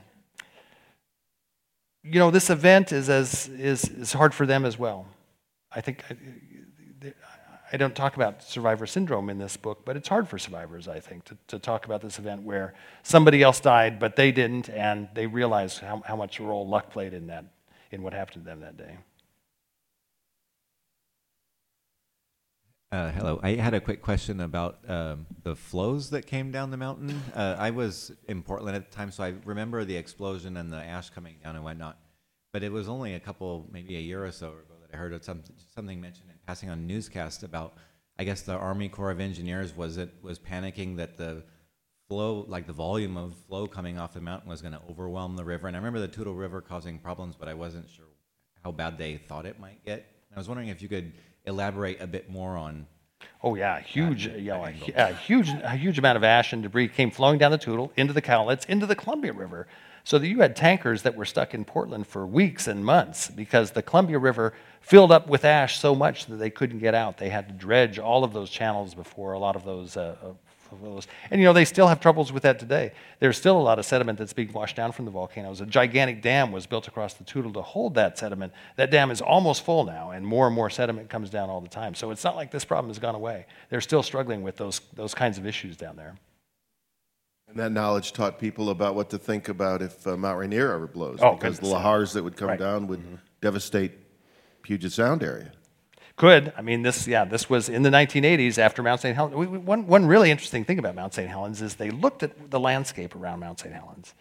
you 2.03 2.19
know, 2.19 2.29
this 2.29 2.49
event 2.49 2.91
is, 2.91 3.09
as, 3.09 3.47
is, 3.47 3.85
is 3.85 4.11
hard 4.11 4.33
for 4.33 4.45
them 4.45 4.65
as 4.65 4.77
well. 4.77 5.05
I 5.71 5.79
think 5.79 6.03
I, 6.09 7.13
I 7.71 7.77
don't 7.77 7.95
talk 7.95 8.15
about 8.15 8.43
survivor 8.43 8.85
syndrome 8.85 9.29
in 9.29 9.37
this 9.37 9.57
book, 9.57 9.83
but 9.85 9.97
it's 9.97 10.07
hard 10.07 10.27
for 10.27 10.37
survivors, 10.37 10.87
I 10.87 10.99
think, 10.99 11.25
to, 11.25 11.37
to 11.47 11.59
talk 11.59 11.85
about 11.85 12.01
this 12.01 12.17
event 12.17 12.43
where 12.43 12.73
somebody 13.03 13.41
else 13.43 13.59
died, 13.59 13.99
but 13.99 14.15
they 14.15 14.31
didn't, 14.31 14.69
and 14.69 15.09
they 15.13 15.27
realize 15.27 15.77
how, 15.77 16.01
how 16.05 16.15
much 16.15 16.39
role 16.39 16.67
luck 16.67 16.89
played 16.89 17.13
in 17.13 17.27
that, 17.27 17.45
in 17.91 18.03
what 18.03 18.13
happened 18.13 18.43
to 18.43 18.49
them 18.49 18.61
that 18.61 18.77
day. 18.77 18.97
Uh, 22.89 23.11
hello. 23.11 23.37
I 23.43 23.55
had 23.55 23.73
a 23.73 23.81
quick 23.81 24.01
question 24.01 24.39
about 24.39 24.79
um, 24.89 25.25
the 25.43 25.57
flows 25.57 26.09
that 26.11 26.25
came 26.25 26.51
down 26.51 26.71
the 26.71 26.77
mountain. 26.77 27.21
Uh, 27.35 27.55
I 27.59 27.71
was 27.71 28.13
in 28.29 28.41
Portland 28.41 28.77
at 28.77 28.89
the 28.89 28.95
time, 28.95 29.11
so 29.11 29.23
I 29.25 29.33
remember 29.43 29.83
the 29.83 29.97
explosion 29.97 30.55
and 30.55 30.71
the 30.71 30.77
ash 30.77 31.09
coming 31.09 31.35
down 31.43 31.55
and 31.55 31.65
whatnot. 31.65 31.99
But 32.53 32.63
it 32.63 32.71
was 32.71 32.87
only 32.87 33.15
a 33.15 33.19
couple, 33.19 33.67
maybe 33.73 33.97
a 33.97 33.99
year 33.99 34.25
or 34.25 34.31
so 34.31 34.47
ago, 34.47 34.75
that 34.81 34.95
I 34.95 34.97
heard 34.97 35.21
some, 35.25 35.43
something 35.75 35.99
mentioned 35.99 36.29
in 36.29 36.37
passing 36.47 36.69
on 36.69 36.87
newscast 36.87 37.43
about. 37.43 37.73
I 38.19 38.23
guess 38.23 38.41
the 38.41 38.53
Army 38.53 38.87
Corps 38.89 39.11
of 39.11 39.19
Engineers 39.19 39.75
was 39.75 39.97
it 39.97 40.11
was 40.21 40.39
panicking 40.39 40.95
that 40.97 41.17
the 41.17 41.43
flow, 42.07 42.45
like 42.47 42.67
the 42.67 42.73
volume 42.73 43.17
of 43.17 43.33
flow 43.47 43.67
coming 43.67 43.97
off 43.97 44.13
the 44.13 44.21
mountain, 44.21 44.49
was 44.49 44.61
going 44.61 44.73
to 44.73 44.81
overwhelm 44.89 45.35
the 45.35 45.43
river. 45.43 45.67
And 45.67 45.75
I 45.75 45.79
remember 45.79 45.99
the 45.99 46.07
Toutle 46.07 46.33
River 46.33 46.61
causing 46.61 46.99
problems, 46.99 47.35
but 47.37 47.47
I 47.47 47.53
wasn't 47.53 47.89
sure 47.89 48.05
how 48.63 48.71
bad 48.71 48.97
they 48.97 49.17
thought 49.17 49.45
it 49.45 49.59
might 49.59 49.83
get. 49.85 50.05
I 50.35 50.39
was 50.39 50.47
wondering 50.47 50.69
if 50.69 50.81
you 50.81 50.87
could 50.87 51.13
elaborate 51.45 52.01
a 52.01 52.07
bit 52.07 52.29
more 52.29 52.57
on. 52.57 52.87
Oh 53.43 53.55
yeah, 53.55 53.79
huge, 53.79 54.27
know, 54.27 54.65
a, 54.65 54.73
a, 54.95 55.13
huge, 55.13 55.49
a 55.49 55.75
huge 55.75 55.97
amount 55.97 56.17
of 56.17 56.23
ash 56.23 56.53
and 56.53 56.61
debris 56.61 56.89
came 56.89 57.09
flowing 57.09 57.39
down 57.39 57.51
the 57.51 57.57
Toutle 57.57 57.91
into 57.97 58.13
the 58.13 58.21
Cowlitz, 58.21 58.65
into 58.67 58.85
the 58.85 58.95
Columbia 58.95 59.33
River, 59.33 59.67
so 60.03 60.19
that 60.19 60.27
you 60.27 60.39
had 60.39 60.55
tankers 60.55 61.01
that 61.01 61.15
were 61.15 61.25
stuck 61.25 61.53
in 61.53 61.65
Portland 61.65 62.05
for 62.05 62.25
weeks 62.25 62.67
and 62.67 62.85
months 62.85 63.29
because 63.29 63.71
the 63.71 63.81
Columbia 63.81 64.19
River 64.19 64.53
filled 64.81 65.11
up 65.11 65.27
with 65.27 65.43
ash 65.43 65.79
so 65.79 65.95
much 65.95 66.27
that 66.27 66.35
they 66.35 66.49
couldn't 66.49 66.79
get 66.79 66.93
out. 66.93 67.17
They 67.17 67.29
had 67.29 67.47
to 67.47 67.53
dredge 67.53 67.99
all 67.99 68.23
of 68.23 68.33
those 68.33 68.49
channels 68.49 68.93
before 68.93 69.33
a 69.33 69.39
lot 69.39 69.55
of 69.55 69.63
those 69.63 69.97
uh, 69.97 70.15
those. 70.75 71.07
And 71.31 71.39
you 71.39 71.45
know, 71.45 71.53
they 71.53 71.65
still 71.65 71.87
have 71.87 71.99
troubles 71.99 72.31
with 72.31 72.43
that 72.43 72.59
today. 72.59 72.91
There's 73.19 73.37
still 73.37 73.57
a 73.57 73.61
lot 73.61 73.79
of 73.79 73.85
sediment 73.85 74.19
that's 74.19 74.33
being 74.33 74.51
washed 74.51 74.75
down 74.75 74.91
from 74.91 75.05
the 75.05 75.11
volcanoes. 75.11 75.61
A 75.61 75.65
gigantic 75.65 76.21
dam 76.21 76.51
was 76.51 76.65
built 76.65 76.87
across 76.87 77.13
the 77.13 77.23
Toutle 77.23 77.53
to 77.53 77.61
hold 77.61 77.95
that 77.95 78.17
sediment. 78.17 78.53
That 78.75 78.91
dam 78.91 79.11
is 79.11 79.21
almost 79.21 79.63
full 79.63 79.85
now, 79.85 80.11
and 80.11 80.25
more 80.25 80.47
and 80.47 80.55
more 80.55 80.69
sediment 80.69 81.09
comes 81.09 81.29
down 81.29 81.49
all 81.49 81.61
the 81.61 81.69
time. 81.69 81.95
So 81.95 82.11
it's 82.11 82.23
not 82.23 82.35
like 82.35 82.51
this 82.51 82.65
problem 82.65 82.89
has 82.89 82.99
gone 82.99 83.15
away. 83.15 83.45
They're 83.69 83.81
still 83.81 84.03
struggling 84.03 84.43
with 84.43 84.57
those, 84.57 84.81
those 84.93 85.13
kinds 85.13 85.37
of 85.37 85.45
issues 85.45 85.77
down 85.77 85.95
there. 85.95 86.15
And 87.47 87.57
that 87.59 87.71
knowledge 87.71 88.11
taught 88.11 88.39
people 88.39 88.69
about 88.69 88.95
what 88.95 89.09
to 89.11 89.17
think 89.17 89.47
about 89.47 89.81
if 89.81 90.05
uh, 90.05 90.17
Mount 90.17 90.37
Rainier 90.37 90.73
ever 90.73 90.87
blows, 90.87 91.19
oh, 91.21 91.35
because 91.35 91.59
the 91.59 91.67
lahars 91.67 92.13
that 92.13 92.23
would 92.23 92.35
come 92.35 92.49
right. 92.49 92.59
down 92.59 92.87
would 92.87 92.99
mm-hmm. 92.99 93.15
devastate 93.39 93.93
Puget 94.63 94.91
Sound 94.91 95.23
area. 95.23 95.53
Could. 96.17 96.51
I 96.57 96.63
mean, 96.63 96.81
this, 96.81 97.07
yeah, 97.07 97.25
this 97.25 97.47
was 97.47 97.69
in 97.69 97.83
the 97.83 97.91
1980s 97.91 98.57
after 98.57 98.81
Mount 98.81 99.01
St. 99.01 99.15
Helens. 99.15 99.35
One, 99.35 99.85
one 99.85 100.05
really 100.07 100.31
interesting 100.31 100.65
thing 100.65 100.79
about 100.79 100.95
Mount 100.95 101.13
St. 101.13 101.29
Helens 101.29 101.61
is 101.61 101.75
they 101.75 101.91
looked 101.91 102.23
at 102.23 102.49
the 102.49 102.59
landscape 102.59 103.15
around 103.15 103.39
Mount 103.39 103.59
St. 103.59 103.73
Helens 103.73 104.15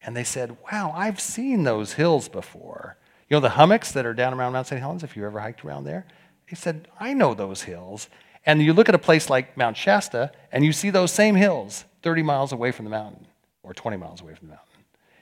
and 0.00 0.16
they 0.16 0.24
said, 0.24 0.56
wow, 0.72 0.92
I've 0.96 1.20
seen 1.20 1.64
those 1.64 1.92
hills 1.92 2.28
before. 2.28 2.96
You 3.28 3.36
know, 3.36 3.40
the 3.40 3.50
hummocks 3.50 3.92
that 3.92 4.06
are 4.06 4.14
down 4.14 4.32
around 4.32 4.54
Mount 4.54 4.66
St. 4.66 4.80
Helens, 4.80 5.04
if 5.04 5.14
you 5.14 5.26
ever 5.26 5.40
hiked 5.40 5.62
around 5.62 5.84
there? 5.84 6.06
They 6.48 6.56
said, 6.56 6.88
I 6.98 7.12
know 7.12 7.34
those 7.34 7.62
hills. 7.62 8.08
And 8.46 8.62
you 8.62 8.72
look 8.72 8.88
at 8.88 8.94
a 8.94 8.98
place 8.98 9.28
like 9.28 9.58
Mount 9.58 9.76
Shasta 9.76 10.32
and 10.52 10.64
you 10.64 10.72
see 10.72 10.88
those 10.88 11.12
same 11.12 11.34
hills 11.34 11.84
30 12.02 12.22
miles 12.22 12.52
away 12.52 12.72
from 12.72 12.86
the 12.86 12.90
mountain 12.90 13.26
or 13.62 13.74
20 13.74 13.98
miles 13.98 14.22
away 14.22 14.34
from 14.34 14.48
the 14.48 14.54
mountain. 14.54 14.66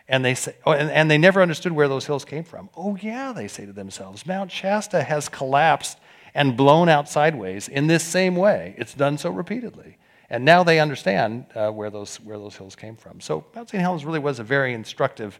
And 0.07 0.24
they 0.24 0.35
say, 0.35 0.55
oh, 0.66 0.72
and, 0.72 0.90
and 0.90 1.11
they 1.11 1.18
never 1.18 1.40
understood 1.40 1.72
where 1.72 1.88
those 1.88 2.05
hills 2.05 2.24
came 2.24 2.44
from. 2.44 2.68
Oh, 2.77 2.96
yeah, 2.96 3.33
they 3.33 3.48
say 3.48 3.64
to 3.64 3.72
themselves, 3.72 4.27
Mount 4.27 4.53
Shasta 4.53 5.03
has 5.03 5.31
collapsed 5.31 5.98
and 6.35 6.57
blown 6.57 6.88
out 6.88 7.09
sideways 7.09 7.68
in 7.68 7.87
this 7.87 8.03
same 8.03 8.37
way. 8.37 8.75
It's 8.77 8.94
done 8.94 9.18
so 9.18 9.31
repeatedly. 9.31 9.99
And 10.31 10.44
now 10.44 10.64
they 10.64 10.81
understand 10.81 11.47
uh, 11.55 11.70
where, 11.70 11.90
those, 11.90 12.16
where 12.16 12.38
those 12.38 12.57
hills 12.57 12.75
came 12.75 12.97
from. 12.97 13.20
So 13.20 13.44
Mount 13.55 13.70
St. 13.70 13.81
Helens 13.81 14.05
really 14.05 14.18
was 14.18 14.38
a 14.40 14.44
very 14.44 14.73
instructive, 14.75 15.38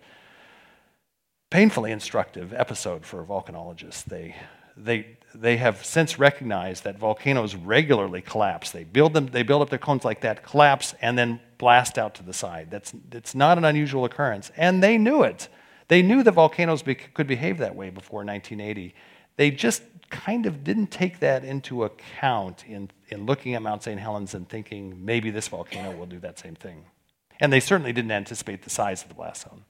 painfully 1.51 1.91
instructive 1.91 2.53
episode 2.53 3.05
for 3.05 3.25
volcanologists. 3.25 4.05
They, 4.05 4.37
they, 4.77 5.17
they 5.35 5.57
have 5.57 5.85
since 5.85 6.19
recognized 6.19 6.85
that 6.85 6.99
volcanoes 6.99 7.57
regularly 7.57 8.21
collapse. 8.21 8.71
They 8.71 8.85
build, 8.85 9.15
them, 9.15 9.27
they 9.27 9.43
build 9.43 9.63
up 9.63 9.71
their 9.71 9.79
cones 9.79 10.05
like 10.05 10.21
that, 10.21 10.45
collapse, 10.45 10.95
and 11.01 11.19
then 11.19 11.41
blast 11.59 11.99
out 11.99 12.15
to 12.17 12.23
the 12.23 12.33
side. 12.33 12.71
That's, 12.71 12.93
it's 13.11 13.35
not 13.35 13.59
an 13.59 13.65
unusual 13.65 14.05
occurrence. 14.05 14.53
And 14.57 14.83
they 14.83 14.99
knew 14.99 15.23
it. 15.23 15.49
They 15.89 16.03
knew 16.03 16.23
that 16.23 16.33
volcanoes 16.33 16.83
be, 16.83 16.95
could 16.95 17.27
behave 17.27 17.59
that 17.59 17.75
way 17.75 17.91
before 17.91 18.19
1980. 18.25 18.95
They 19.37 19.51
just 19.51 19.83
kind 20.11 20.47
of 20.47 20.65
didn't 20.65 20.89
take 20.89 21.21
that 21.21 21.45
into 21.45 21.85
account 21.85 22.65
in, 22.67 22.91
in 23.09 23.27
looking 23.27 23.55
at 23.55 23.63
Mount 23.63 23.83
St. 23.83 24.01
Helens 24.01 24.35
and 24.35 24.49
thinking 24.49 25.05
maybe 25.05 25.31
this 25.31 25.49
volcano 25.49 25.97
will 25.97 26.07
do 26.07 26.19
that 26.21 26.39
same 26.39 26.55
thing. 26.55 26.85
And 27.41 27.53
they 27.53 27.61
certainly 27.61 27.93
didn't 27.93 28.13
anticipate 28.13 28.63
the 28.63 28.71
size 28.71 29.03
of 29.03 29.09
the 29.09 29.15
blast 29.15 29.43
zone. 29.43 29.65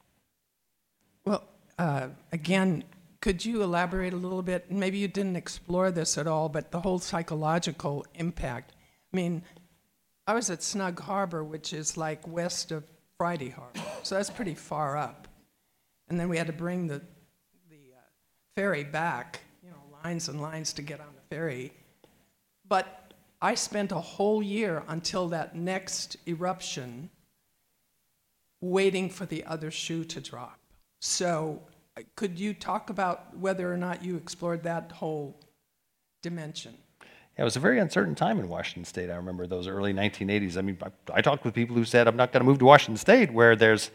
Well, 1.24 1.44
uh, 1.78 2.08
again, 2.32 2.84
could 3.20 3.44
you 3.44 3.62
elaborate 3.62 4.12
a 4.12 4.16
little 4.16 4.42
bit? 4.42 4.70
Maybe 4.70 4.98
you 4.98 5.08
didn't 5.08 5.36
explore 5.36 5.90
this 5.90 6.18
at 6.18 6.26
all, 6.26 6.48
but 6.48 6.70
the 6.70 6.80
whole 6.80 6.98
psychological 6.98 8.04
impact. 8.14 8.72
I 9.12 9.16
mean, 9.16 9.42
I 10.26 10.34
was 10.34 10.50
at 10.50 10.62
Snug 10.62 11.00
Harbor, 11.00 11.42
which 11.42 11.72
is 11.72 11.96
like 11.96 12.26
west 12.28 12.70
of 12.70 12.84
Friday 13.16 13.48
Harbor, 13.48 13.80
so 14.02 14.16
that's 14.16 14.30
pretty 14.30 14.54
far 14.54 14.96
up. 14.96 15.28
And 16.08 16.20
then 16.20 16.28
we 16.28 16.36
had 16.36 16.48
to 16.48 16.52
bring 16.52 16.86
the, 16.86 17.00
the 17.70 17.94
uh, 17.96 18.02
ferry 18.54 18.84
back 18.84 19.40
lines 20.04 20.28
and 20.28 20.40
lines 20.40 20.72
to 20.74 20.82
get 20.82 21.00
on 21.00 21.06
the 21.14 21.34
ferry. 21.34 21.72
But 22.68 23.12
I 23.40 23.54
spent 23.54 23.90
a 23.90 24.00
whole 24.00 24.42
year 24.42 24.82
until 24.88 25.28
that 25.28 25.56
next 25.56 26.16
eruption 26.28 27.10
waiting 28.60 29.08
for 29.10 29.26
the 29.26 29.44
other 29.44 29.70
shoe 29.70 30.04
to 30.04 30.20
drop. 30.20 30.58
So, 31.00 31.62
uh, 31.96 32.02
could 32.16 32.38
you 32.38 32.54
talk 32.54 32.90
about 32.90 33.36
whether 33.36 33.72
or 33.72 33.76
not 33.76 34.04
you 34.04 34.16
explored 34.16 34.62
that 34.62 34.92
whole 34.92 35.38
dimension? 36.22 36.74
Yeah, 37.00 37.42
it 37.42 37.44
was 37.44 37.56
a 37.56 37.60
very 37.60 37.78
uncertain 37.78 38.14
time 38.14 38.38
in 38.38 38.48
Washington 38.48 38.84
State. 38.84 39.10
I 39.10 39.16
remember 39.16 39.46
those 39.46 39.68
early 39.68 39.92
1980s. 39.92 40.56
I 40.56 40.62
mean, 40.62 40.78
I, 40.82 40.90
I 41.12 41.20
talked 41.20 41.44
with 41.44 41.52
people 41.54 41.76
who 41.76 41.84
said, 41.84 42.06
I'm 42.08 42.16
not 42.16 42.32
going 42.32 42.40
to 42.40 42.46
move 42.46 42.58
to 42.60 42.64
Washington 42.64 42.96
State 42.96 43.32
where 43.32 43.56
there's 43.56 43.90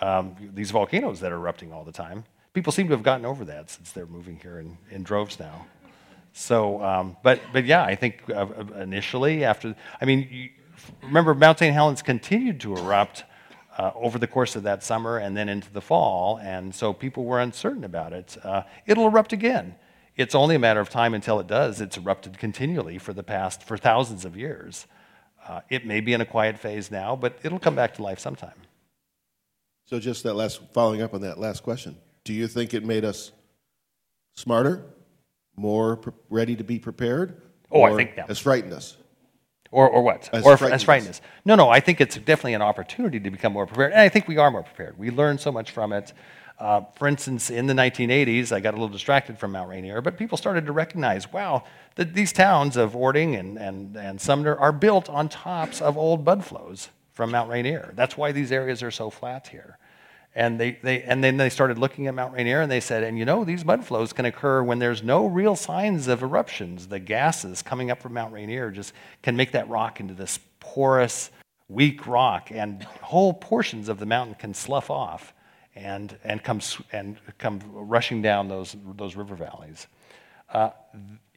um, 0.00 0.36
these 0.54 0.70
volcanoes 0.70 1.20
that 1.20 1.32
are 1.32 1.36
erupting 1.36 1.72
all 1.72 1.84
the 1.84 1.92
time 1.92 2.24
people 2.52 2.72
seem 2.72 2.88
to 2.88 2.92
have 2.92 3.02
gotten 3.02 3.24
over 3.24 3.44
that 3.46 3.70
since 3.70 3.92
they're 3.92 4.06
moving 4.06 4.38
here 4.38 4.58
in, 4.58 4.76
in 4.90 5.02
droves 5.02 5.38
now. 5.38 5.66
So, 6.32 6.82
um, 6.82 7.16
but, 7.22 7.40
but 7.52 7.64
yeah, 7.64 7.84
I 7.84 7.94
think 7.94 8.22
uh, 8.30 8.46
uh 8.46 8.64
initially 8.80 9.44
after, 9.44 9.74
I 10.00 10.04
mean, 10.04 10.28
you, 10.30 10.50
remember 11.02 11.34
Mount 11.34 11.58
St. 11.58 11.74
Helens 11.74 12.02
continued 12.02 12.60
to 12.60 12.74
erupt 12.74 13.24
uh, 13.78 13.90
over 13.94 14.18
the 14.18 14.26
course 14.26 14.56
of 14.56 14.62
that 14.64 14.82
summer 14.82 15.18
and 15.18 15.36
then 15.36 15.48
into 15.48 15.72
the 15.72 15.80
fall, 15.80 16.38
and 16.42 16.74
so 16.74 16.92
people 16.92 17.24
were 17.24 17.40
uncertain 17.40 17.84
about 17.84 18.12
it. 18.12 18.36
Uh, 18.42 18.62
it'll 18.86 19.06
erupt 19.06 19.32
again. 19.32 19.74
It's 20.16 20.34
only 20.34 20.54
a 20.54 20.58
matter 20.58 20.80
of 20.80 20.90
time 20.90 21.14
until 21.14 21.40
it 21.40 21.46
does. 21.46 21.80
It's 21.80 21.96
erupted 21.96 22.38
continually 22.38 22.98
for 22.98 23.14
the 23.14 23.22
past, 23.22 23.62
for 23.62 23.78
thousands 23.78 24.24
of 24.26 24.36
years. 24.36 24.86
Uh, 25.46 25.60
it 25.70 25.86
may 25.86 26.00
be 26.00 26.12
in 26.12 26.20
a 26.20 26.26
quiet 26.26 26.58
phase 26.58 26.90
now, 26.90 27.16
but 27.16 27.38
it'll 27.42 27.58
come 27.58 27.74
back 27.74 27.94
to 27.94 28.02
life 28.02 28.18
sometime. 28.18 28.52
So, 29.86 29.98
just 29.98 30.22
that 30.22 30.34
last, 30.34 30.60
following 30.72 31.02
up 31.02 31.14
on 31.14 31.22
that 31.22 31.38
last 31.38 31.62
question, 31.62 31.96
do 32.24 32.32
you 32.32 32.46
think 32.46 32.74
it 32.74 32.84
made 32.84 33.04
us 33.04 33.32
smarter, 34.34 34.84
more 35.56 35.96
pre- 35.96 36.12
ready 36.30 36.56
to 36.56 36.64
be 36.64 36.78
prepared? 36.78 37.40
Oh, 37.70 37.82
I 37.82 37.94
think 37.94 38.16
that 38.16 38.28
has 38.28 38.38
frightened 38.38 38.72
us. 38.72 38.96
Or, 39.70 39.88
or 39.88 40.02
what? 40.02 40.28
As 40.32 40.44
or 40.44 40.56
frightened 40.56 40.74
as 40.74 40.82
frightened 40.82 41.10
us. 41.10 41.20
No, 41.44 41.54
no, 41.54 41.70
I 41.70 41.80
think 41.80 42.00
it's 42.00 42.16
definitely 42.16 42.54
an 42.54 42.62
opportunity 42.62 43.18
to 43.18 43.30
become 43.30 43.54
more 43.54 43.66
prepared. 43.66 43.92
And 43.92 44.00
I 44.00 44.08
think 44.10 44.28
we 44.28 44.36
are 44.36 44.50
more 44.50 44.62
prepared. 44.62 44.98
We 44.98 45.10
learned 45.10 45.40
so 45.40 45.50
much 45.50 45.70
from 45.70 45.92
it. 45.92 46.12
Uh, 46.58 46.82
for 46.94 47.08
instance, 47.08 47.50
in 47.50 47.66
the 47.66 47.72
1980s, 47.72 48.52
I 48.52 48.60
got 48.60 48.74
a 48.74 48.76
little 48.76 48.88
distracted 48.88 49.38
from 49.38 49.52
Mount 49.52 49.70
Rainier, 49.70 50.02
but 50.02 50.18
people 50.18 50.36
started 50.36 50.66
to 50.66 50.72
recognize 50.72 51.32
wow, 51.32 51.64
that 51.96 52.14
these 52.14 52.32
towns 52.32 52.76
of 52.76 52.94
Orting 52.94 53.34
and, 53.34 53.58
and, 53.58 53.96
and 53.96 54.20
Sumner 54.20 54.54
are 54.56 54.72
built 54.72 55.08
on 55.08 55.28
tops 55.28 55.80
of 55.80 55.96
old 55.96 56.24
mud 56.24 56.44
flows 56.44 56.90
from 57.14 57.30
Mount 57.30 57.50
Rainier. 57.50 57.92
That's 57.96 58.16
why 58.16 58.30
these 58.30 58.52
areas 58.52 58.82
are 58.82 58.90
so 58.90 59.10
flat 59.10 59.48
here. 59.48 59.78
And, 60.34 60.58
they, 60.58 60.78
they, 60.82 61.02
and 61.02 61.22
then 61.22 61.36
they 61.36 61.50
started 61.50 61.78
looking 61.78 62.06
at 62.06 62.14
Mount 62.14 62.32
Rainier 62.32 62.62
and 62.62 62.72
they 62.72 62.80
said, 62.80 63.02
and 63.02 63.18
you 63.18 63.24
know, 63.24 63.44
these 63.44 63.64
mud 63.64 63.84
flows 63.84 64.14
can 64.14 64.24
occur 64.24 64.62
when 64.62 64.78
there's 64.78 65.02
no 65.02 65.26
real 65.26 65.56
signs 65.56 66.08
of 66.08 66.22
eruptions. 66.22 66.88
The 66.88 66.98
gases 66.98 67.60
coming 67.60 67.90
up 67.90 68.00
from 68.00 68.14
Mount 68.14 68.32
Rainier 68.32 68.70
just 68.70 68.94
can 69.22 69.36
make 69.36 69.52
that 69.52 69.68
rock 69.68 70.00
into 70.00 70.14
this 70.14 70.38
porous, 70.58 71.30
weak 71.68 72.06
rock, 72.06 72.48
and 72.50 72.82
whole 72.82 73.34
portions 73.34 73.90
of 73.90 73.98
the 73.98 74.06
mountain 74.06 74.34
can 74.34 74.54
slough 74.54 74.90
off 74.90 75.34
and, 75.74 76.16
and, 76.24 76.42
come, 76.42 76.60
and 76.92 77.18
come 77.36 77.60
rushing 77.70 78.22
down 78.22 78.48
those, 78.48 78.74
those 78.96 79.16
river 79.16 79.34
valleys. 79.34 79.86
Uh, 80.50 80.70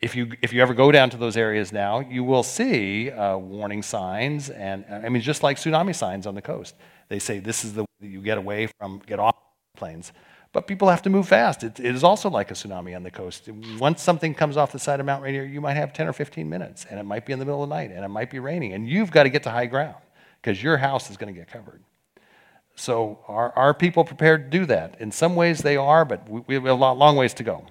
if 0.02 0.16
you, 0.16 0.32
if 0.42 0.54
you 0.54 0.62
ever 0.62 0.74
go 0.74 0.92
down 0.92 1.10
to 1.10 1.18
those 1.18 1.36
areas 1.36 1.72
now, 1.72 2.00
you 2.00 2.24
will 2.24 2.44
see 2.44 3.10
uh, 3.12 3.38
warning 3.38 3.82
signs, 3.82 4.50
and 4.50 4.86
I 4.90 5.10
mean, 5.10 5.22
just 5.22 5.42
like 5.42 5.58
tsunami 5.58 5.96
signs 5.96 6.28
on 6.28 6.36
the 6.36 6.42
coast. 6.42 6.76
They 7.08 7.20
say 7.20 7.40
this 7.40 7.64
is 7.64 7.74
the 7.74 7.86
you 8.06 8.22
get 8.22 8.38
away 8.38 8.68
from, 8.80 9.02
get 9.06 9.20
off 9.20 9.36
plains. 9.76 10.12
But 10.52 10.68
people 10.68 10.88
have 10.88 11.02
to 11.02 11.10
move 11.10 11.28
fast. 11.28 11.64
It, 11.64 11.80
it 11.82 11.94
is 11.94 12.04
also 12.04 12.30
like 12.30 12.50
a 12.50 12.54
tsunami 12.54 12.96
on 12.96 13.04
the 13.04 13.12
coast. 13.12 13.50
Once 13.78 14.02
something 14.02 14.34
comes 14.34 14.56
off 14.56 14.72
the 14.72 14.80
side 14.80 15.02
of 15.02 15.06
Mount 15.06 15.22
Rainier, 15.22 15.44
you 15.44 15.60
might 15.60 15.74
have 15.74 15.92
10 15.92 16.08
or 16.08 16.14
15 16.14 16.50
minutes, 16.50 16.86
and 16.90 16.98
it 16.98 17.04
might 17.04 17.26
be 17.26 17.34
in 17.34 17.40
the 17.40 17.46
middle 17.46 17.62
of 17.62 17.68
the 17.68 17.76
night, 17.76 17.92
and 17.92 18.06
it 18.06 18.08
might 18.08 18.32
be 18.32 18.40
raining, 18.40 18.72
and 18.72 18.88
you've 18.88 19.12
got 19.12 19.24
to 19.24 19.30
get 19.30 19.44
to 19.44 19.50
high 19.50 19.66
ground 19.66 19.98
because 20.42 20.64
your 20.64 20.78
house 20.78 21.10
is 21.10 21.18
going 21.18 21.34
to 21.34 21.38
get 21.38 21.50
covered. 21.50 21.82
So, 22.78 23.20
are, 23.28 23.52
are 23.58 23.74
people 23.74 24.04
prepared 24.04 24.50
to 24.50 24.60
do 24.60 24.66
that? 24.68 25.00
In 25.02 25.12
some 25.12 25.36
ways, 25.36 25.60
they 25.60 25.76
are, 25.76 26.06
but 26.06 26.30
we, 26.30 26.42
we 26.48 26.56
have 26.56 26.66
a 26.66 26.74
long, 26.74 26.98
long 27.00 27.16
ways 27.16 27.34
to 27.36 27.44
go. 27.44 27.66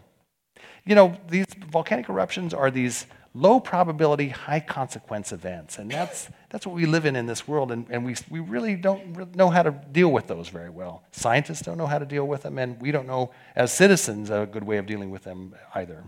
You 0.84 0.94
know, 0.94 1.16
these 1.28 1.46
volcanic 1.70 2.08
eruptions 2.08 2.52
are 2.52 2.70
these 2.70 3.06
low 3.34 3.58
probability, 3.58 4.28
high 4.28 4.60
consequence 4.60 5.32
events. 5.32 5.78
And 5.78 5.90
that's, 5.90 6.28
that's 6.50 6.66
what 6.66 6.76
we 6.76 6.86
live 6.86 7.04
in 7.04 7.16
in 7.16 7.26
this 7.26 7.48
world. 7.48 7.72
And, 7.72 7.86
and 7.90 8.04
we, 8.04 8.14
we 8.30 8.38
really 8.38 8.76
don't 8.76 9.34
know 9.34 9.50
how 9.50 9.64
to 9.64 9.72
deal 9.72 10.10
with 10.12 10.28
those 10.28 10.48
very 10.48 10.70
well. 10.70 11.02
Scientists 11.10 11.62
don't 11.62 11.76
know 11.76 11.86
how 11.86 11.98
to 11.98 12.06
deal 12.06 12.26
with 12.26 12.42
them, 12.42 12.58
and 12.58 12.80
we 12.80 12.92
don't 12.92 13.06
know, 13.06 13.32
as 13.56 13.72
citizens, 13.72 14.30
a 14.30 14.48
good 14.50 14.64
way 14.64 14.76
of 14.78 14.86
dealing 14.86 15.10
with 15.10 15.24
them 15.24 15.54
either. 15.74 16.04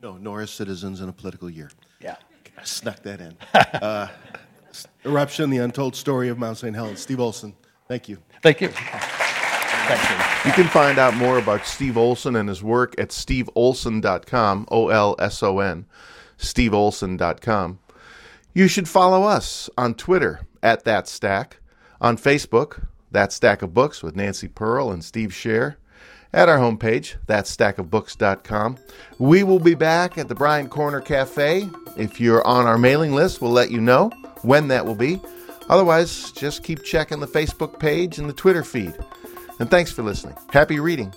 No, 0.00 0.16
nor 0.16 0.42
as 0.42 0.50
citizens 0.50 1.00
in 1.00 1.08
a 1.08 1.12
political 1.12 1.48
year. 1.48 1.70
Yeah. 2.00 2.16
I 2.58 2.64
snuck 2.64 3.02
that 3.02 3.20
in. 3.20 3.36
uh, 3.54 4.08
eruption, 5.04 5.50
the 5.50 5.58
untold 5.58 5.96
story 5.96 6.28
of 6.28 6.38
Mount 6.38 6.58
St. 6.58 6.74
Helens. 6.74 7.00
Steve 7.00 7.20
Olson, 7.20 7.54
thank 7.88 8.08
you. 8.08 8.18
Thank 8.42 8.60
you. 8.60 8.70
You 10.46 10.52
can 10.52 10.68
find 10.68 10.98
out 10.98 11.14
more 11.16 11.38
about 11.38 11.66
Steve 11.66 11.96
Olson 11.96 12.36
and 12.36 12.48
his 12.48 12.62
work 12.62 12.94
at 12.98 13.08
steveolson.com, 13.08 14.68
O 14.70 14.88
L 14.88 15.16
S 15.18 15.42
O 15.42 15.58
N, 15.58 15.86
steveolson.com. 16.38 17.78
You 18.54 18.68
should 18.68 18.88
follow 18.88 19.24
us 19.24 19.68
on 19.76 19.94
Twitter 19.94 20.40
at 20.62 20.84
That 20.84 21.08
Stack, 21.08 21.58
on 22.00 22.16
Facebook, 22.16 22.86
That 23.10 23.32
Stack 23.32 23.62
of 23.62 23.74
Books 23.74 24.02
with 24.02 24.14
Nancy 24.14 24.48
Pearl 24.48 24.90
and 24.90 25.04
Steve 25.04 25.30
Scher, 25.30 25.76
at 26.32 26.48
our 26.48 26.58
homepage, 26.58 27.16
thatstackofbooks.com. 27.26 28.78
We 29.18 29.42
will 29.42 29.58
be 29.58 29.74
back 29.74 30.16
at 30.18 30.28
the 30.28 30.34
Bryant 30.34 30.70
Corner 30.70 31.00
Cafe. 31.00 31.68
If 31.96 32.20
you're 32.20 32.46
on 32.46 32.66
our 32.66 32.78
mailing 32.78 33.12
list, 33.12 33.40
we'll 33.40 33.50
let 33.50 33.70
you 33.70 33.80
know 33.80 34.10
when 34.42 34.68
that 34.68 34.86
will 34.86 34.94
be. 34.94 35.20
Otherwise, 35.68 36.32
just 36.32 36.62
keep 36.62 36.82
checking 36.84 37.20
the 37.20 37.26
Facebook 37.26 37.78
page 37.78 38.18
and 38.18 38.28
the 38.28 38.32
Twitter 38.32 38.62
feed. 38.62 38.94
And 39.60 39.70
thanks 39.70 39.92
for 39.92 40.02
listening. 40.02 40.36
Happy 40.50 40.80
reading. 40.80 41.12